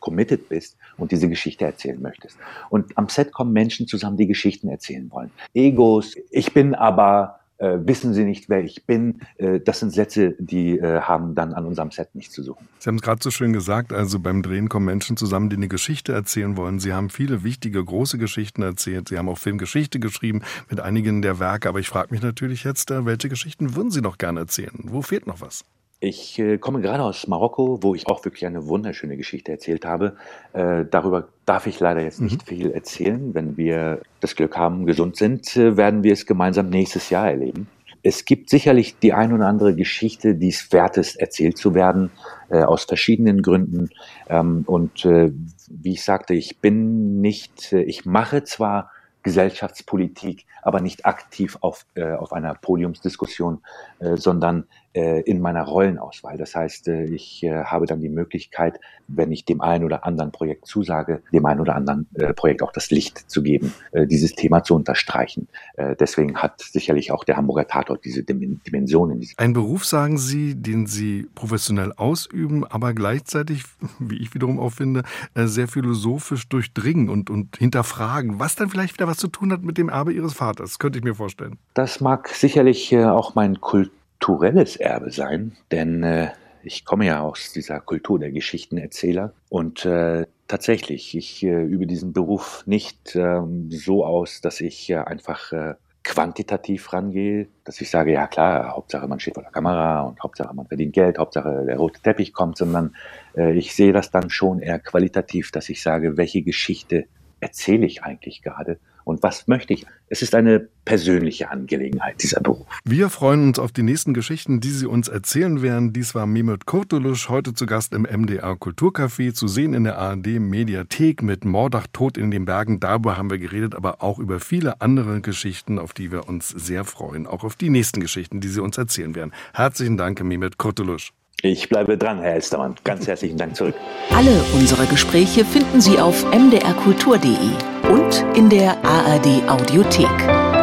committed 0.00 0.48
bist 0.48 0.76
und 0.96 1.12
diese 1.12 1.28
Geschichte 1.28 1.64
erzählen 1.64 2.00
möchtest. 2.00 2.36
Und 2.70 2.96
am 2.96 3.08
Set 3.08 3.32
kommen 3.32 3.52
Menschen 3.52 3.86
zusammen, 3.86 4.16
die 4.16 4.26
Geschichten 4.26 4.68
erzählen 4.68 5.10
wollen. 5.10 5.30
Egos, 5.54 6.14
ich 6.30 6.52
bin 6.52 6.74
aber 6.74 7.40
äh, 7.58 7.78
wissen 7.80 8.14
Sie 8.14 8.24
nicht, 8.24 8.48
wer 8.48 8.62
ich 8.62 8.84
bin. 8.86 9.20
Äh, 9.38 9.60
das 9.60 9.80
sind 9.80 9.90
Sätze, 9.90 10.34
die 10.38 10.78
äh, 10.78 11.00
haben 11.00 11.34
dann 11.34 11.52
an 11.52 11.66
unserem 11.66 11.90
Set 11.90 12.14
nichts 12.14 12.34
zu 12.34 12.42
suchen. 12.42 12.68
Sie 12.78 12.88
haben 12.88 12.96
es 12.96 13.02
gerade 13.02 13.22
so 13.22 13.30
schön 13.30 13.52
gesagt, 13.52 13.92
also 13.92 14.18
beim 14.18 14.42
Drehen 14.42 14.68
kommen 14.68 14.86
Menschen 14.86 15.16
zusammen, 15.16 15.48
die 15.48 15.56
eine 15.56 15.68
Geschichte 15.68 16.12
erzählen 16.12 16.56
wollen. 16.56 16.78
Sie 16.78 16.92
haben 16.92 17.10
viele 17.10 17.44
wichtige, 17.44 17.84
große 17.84 18.18
Geschichten 18.18 18.62
erzählt. 18.62 19.08
Sie 19.08 19.18
haben 19.18 19.28
auch 19.28 19.38
Filmgeschichte 19.38 20.00
geschrieben 20.00 20.42
mit 20.68 20.80
einigen 20.80 21.22
der 21.22 21.38
Werke. 21.38 21.68
Aber 21.68 21.80
ich 21.80 21.88
frage 21.88 22.08
mich 22.12 22.22
natürlich 22.22 22.64
jetzt, 22.64 22.90
äh, 22.90 23.04
welche 23.06 23.28
Geschichten 23.28 23.74
würden 23.74 23.90
Sie 23.90 24.00
noch 24.00 24.18
gerne 24.18 24.40
erzählen? 24.40 24.74
Wo 24.84 25.02
fehlt 25.02 25.26
noch 25.26 25.40
was? 25.40 25.64
Ich 25.98 26.38
äh, 26.38 26.58
komme 26.58 26.82
gerade 26.82 27.02
aus 27.02 27.26
Marokko, 27.26 27.82
wo 27.82 27.94
ich 27.94 28.06
auch 28.06 28.22
wirklich 28.24 28.44
eine 28.44 28.66
wunderschöne 28.66 29.16
Geschichte 29.16 29.50
erzählt 29.52 29.86
habe. 29.86 30.16
Äh, 30.52 30.84
darüber 30.90 31.28
darf 31.46 31.66
ich 31.66 31.80
leider 31.80 32.02
jetzt 32.02 32.20
nicht 32.20 32.42
mhm. 32.42 32.46
viel 32.46 32.70
erzählen. 32.70 33.34
Wenn 33.34 33.56
wir 33.56 34.02
das 34.20 34.36
Glück 34.36 34.58
haben, 34.58 34.84
gesund 34.84 35.16
sind, 35.16 35.56
äh, 35.56 35.78
werden 35.78 36.02
wir 36.02 36.12
es 36.12 36.26
gemeinsam 36.26 36.68
nächstes 36.68 37.08
Jahr 37.08 37.30
erleben. 37.30 37.68
Es 38.02 38.26
gibt 38.26 38.50
sicherlich 38.50 38.98
die 38.98 39.14
ein 39.14 39.32
oder 39.32 39.46
andere 39.46 39.74
Geschichte, 39.74 40.34
die 40.34 40.48
es 40.48 40.70
wert 40.70 40.98
ist, 40.98 41.16
erzählt 41.16 41.56
zu 41.56 41.74
werden, 41.74 42.10
äh, 42.50 42.62
aus 42.62 42.84
verschiedenen 42.84 43.40
Gründen. 43.40 43.88
Ähm, 44.28 44.64
und 44.66 45.04
äh, 45.06 45.32
wie 45.70 45.94
ich 45.94 46.04
sagte, 46.04 46.34
ich 46.34 46.60
bin 46.60 47.22
nicht, 47.22 47.72
äh, 47.72 47.82
ich 47.82 48.04
mache 48.04 48.44
zwar 48.44 48.90
Gesellschaftspolitik, 49.26 50.46
aber 50.62 50.80
nicht 50.80 51.04
aktiv 51.04 51.58
auf, 51.60 51.84
äh, 51.94 52.12
auf 52.12 52.32
einer 52.32 52.54
Podiumsdiskussion, 52.54 53.60
äh, 53.98 54.16
sondern 54.16 54.68
in 54.96 55.40
meiner 55.40 55.62
Rollenauswahl. 55.62 56.38
Das 56.38 56.54
heißt, 56.54 56.88
äh, 56.88 57.04
ich 57.04 57.42
äh, 57.42 57.64
habe 57.64 57.86
dann 57.86 58.00
die 58.00 58.08
Möglichkeit, 58.08 58.80
wenn 59.08 59.30
ich 59.32 59.44
dem 59.44 59.60
einen 59.60 59.84
oder 59.84 60.04
anderen 60.04 60.32
Projekt 60.32 60.66
zusage, 60.66 61.22
dem 61.32 61.46
einen 61.46 61.60
oder 61.60 61.74
anderen 61.76 62.08
äh, 62.14 62.32
Projekt 62.32 62.62
auch 62.62 62.72
das 62.72 62.90
Licht 62.90 63.30
zu 63.30 63.42
geben, 63.42 63.72
äh, 63.92 64.06
dieses 64.06 64.34
Thema 64.34 64.62
zu 64.62 64.74
unterstreichen. 64.74 65.48
Äh, 65.74 65.96
deswegen 65.96 66.36
hat 66.36 66.60
sicherlich 66.60 67.12
auch 67.12 67.24
der 67.24 67.36
Hamburger 67.36 67.66
Tatort 67.66 68.04
diese 68.04 68.22
Dimensionen. 68.22 69.24
Ein 69.36 69.52
Beruf, 69.52 69.84
sagen 69.84 70.18
Sie, 70.18 70.54
den 70.54 70.86
Sie 70.86 71.26
professionell 71.34 71.92
ausüben, 71.92 72.64
aber 72.64 72.94
gleichzeitig, 72.94 73.64
wie 73.98 74.16
ich 74.16 74.34
wiederum 74.34 74.58
auch 74.58 74.70
finde, 74.70 75.02
äh, 75.34 75.46
sehr 75.46 75.68
philosophisch 75.68 76.48
durchdringen 76.48 77.08
und, 77.08 77.30
und 77.30 77.56
hinterfragen, 77.56 78.38
was 78.38 78.56
dann 78.56 78.68
vielleicht 78.68 78.94
wieder 78.94 79.06
was 79.06 79.18
zu 79.18 79.28
tun 79.28 79.52
hat 79.52 79.62
mit 79.62 79.78
dem 79.78 79.88
Erbe 79.88 80.12
Ihres 80.12 80.34
Vaters, 80.34 80.78
könnte 80.78 80.98
ich 80.98 81.04
mir 81.04 81.14
vorstellen. 81.14 81.58
Das 81.74 82.00
mag 82.00 82.28
sicherlich 82.28 82.92
äh, 82.92 83.04
auch 83.04 83.34
mein 83.34 83.60
Kult 83.60 83.90
kulturelles 84.18 84.76
Erbe 84.76 85.10
sein, 85.10 85.56
denn 85.70 86.02
äh, 86.02 86.30
ich 86.62 86.84
komme 86.84 87.06
ja 87.06 87.20
aus 87.20 87.52
dieser 87.52 87.80
Kultur 87.80 88.18
der 88.18 88.32
Geschichtenerzähler 88.32 89.32
und 89.48 89.84
äh, 89.84 90.26
tatsächlich, 90.48 91.16
ich 91.16 91.42
äh, 91.42 91.62
übe 91.62 91.86
diesen 91.86 92.12
Beruf 92.12 92.64
nicht 92.66 93.14
ähm, 93.14 93.70
so 93.70 94.04
aus, 94.04 94.40
dass 94.40 94.60
ich 94.60 94.90
äh, 94.90 94.96
einfach 94.96 95.52
äh, 95.52 95.74
quantitativ 96.02 96.92
rangehe, 96.92 97.48
dass 97.64 97.80
ich 97.80 97.90
sage, 97.90 98.12
ja 98.12 98.26
klar, 98.26 98.74
Hauptsache 98.74 99.06
man 99.06 99.20
steht 99.20 99.34
vor 99.34 99.42
der 99.42 99.52
Kamera 99.52 100.02
und 100.02 100.20
Hauptsache 100.20 100.54
man 100.54 100.66
verdient 100.66 100.94
Geld, 100.94 101.18
Hauptsache 101.18 101.64
der 101.66 101.76
rote 101.76 102.00
Teppich 102.00 102.32
kommt, 102.32 102.56
sondern 102.56 102.96
äh, 103.36 103.52
ich 103.52 103.74
sehe 103.74 103.92
das 103.92 104.10
dann 104.10 104.30
schon 104.30 104.60
eher 104.60 104.78
qualitativ, 104.78 105.50
dass 105.52 105.68
ich 105.68 105.82
sage, 105.82 106.16
welche 106.16 106.42
Geschichte 106.42 107.06
erzähle 107.40 107.86
ich 107.86 108.02
eigentlich 108.02 108.42
gerade 108.42 108.78
und 109.06 109.22
was 109.22 109.46
möchte 109.46 109.72
ich. 109.72 109.86
Es 110.08 110.20
ist 110.20 110.34
eine 110.34 110.68
persönliche 110.84 111.50
Angelegenheit, 111.50 112.22
dieser 112.22 112.40
Beruf. 112.40 112.66
Wir 112.84 113.08
freuen 113.08 113.44
uns 113.44 113.58
auf 113.58 113.70
die 113.70 113.82
nächsten 113.82 114.14
Geschichten, 114.14 114.60
die 114.60 114.70
Sie 114.70 114.86
uns 114.86 115.08
erzählen 115.08 115.62
werden. 115.62 115.92
Dies 115.92 116.14
war 116.14 116.26
Mehmet 116.26 116.66
Kurtulusch, 116.66 117.28
heute 117.28 117.54
zu 117.54 117.66
Gast 117.66 117.94
im 117.94 118.02
MDR 118.02 118.54
Kulturcafé, 118.54 119.32
zu 119.32 119.46
sehen 119.46 119.74
in 119.74 119.84
der 119.84 119.98
ARD 119.98 120.40
Mediathek 120.40 121.22
mit 121.22 121.44
Mordach 121.44 121.86
Tod 121.92 122.18
in 122.18 122.32
den 122.32 122.44
Bergen. 122.46 122.80
Darüber 122.80 123.16
haben 123.16 123.30
wir 123.30 123.38
geredet, 123.38 123.76
aber 123.76 124.02
auch 124.02 124.18
über 124.18 124.40
viele 124.40 124.80
andere 124.80 125.20
Geschichten, 125.20 125.78
auf 125.78 125.92
die 125.92 126.10
wir 126.10 126.28
uns 126.28 126.48
sehr 126.48 126.84
freuen. 126.84 127.28
Auch 127.28 127.44
auf 127.44 127.54
die 127.54 127.70
nächsten 127.70 128.00
Geschichten, 128.00 128.40
die 128.40 128.48
Sie 128.48 128.60
uns 128.60 128.76
erzählen 128.76 129.14
werden. 129.14 129.32
Herzlichen 129.54 129.96
Dank, 129.96 130.22
Mehmet 130.22 130.58
Kurtulusch. 130.58 131.12
Ich 131.42 131.68
bleibe 131.68 131.96
dran, 131.96 132.18
Herr 132.20 132.34
Elstermann. 132.34 132.74
Ganz 132.82 133.06
herzlichen 133.06 133.38
Dank 133.38 133.54
zurück. 133.54 133.74
Alle 134.10 134.42
unsere 134.54 134.86
Gespräche 134.86 135.44
finden 135.44 135.80
Sie 135.80 136.00
auf 136.00 136.24
mdrkultur.de 136.32 137.75
und 137.90 138.24
in 138.36 138.48
der 138.48 138.76
ARD 138.84 139.48
Audiothek. 139.48 140.55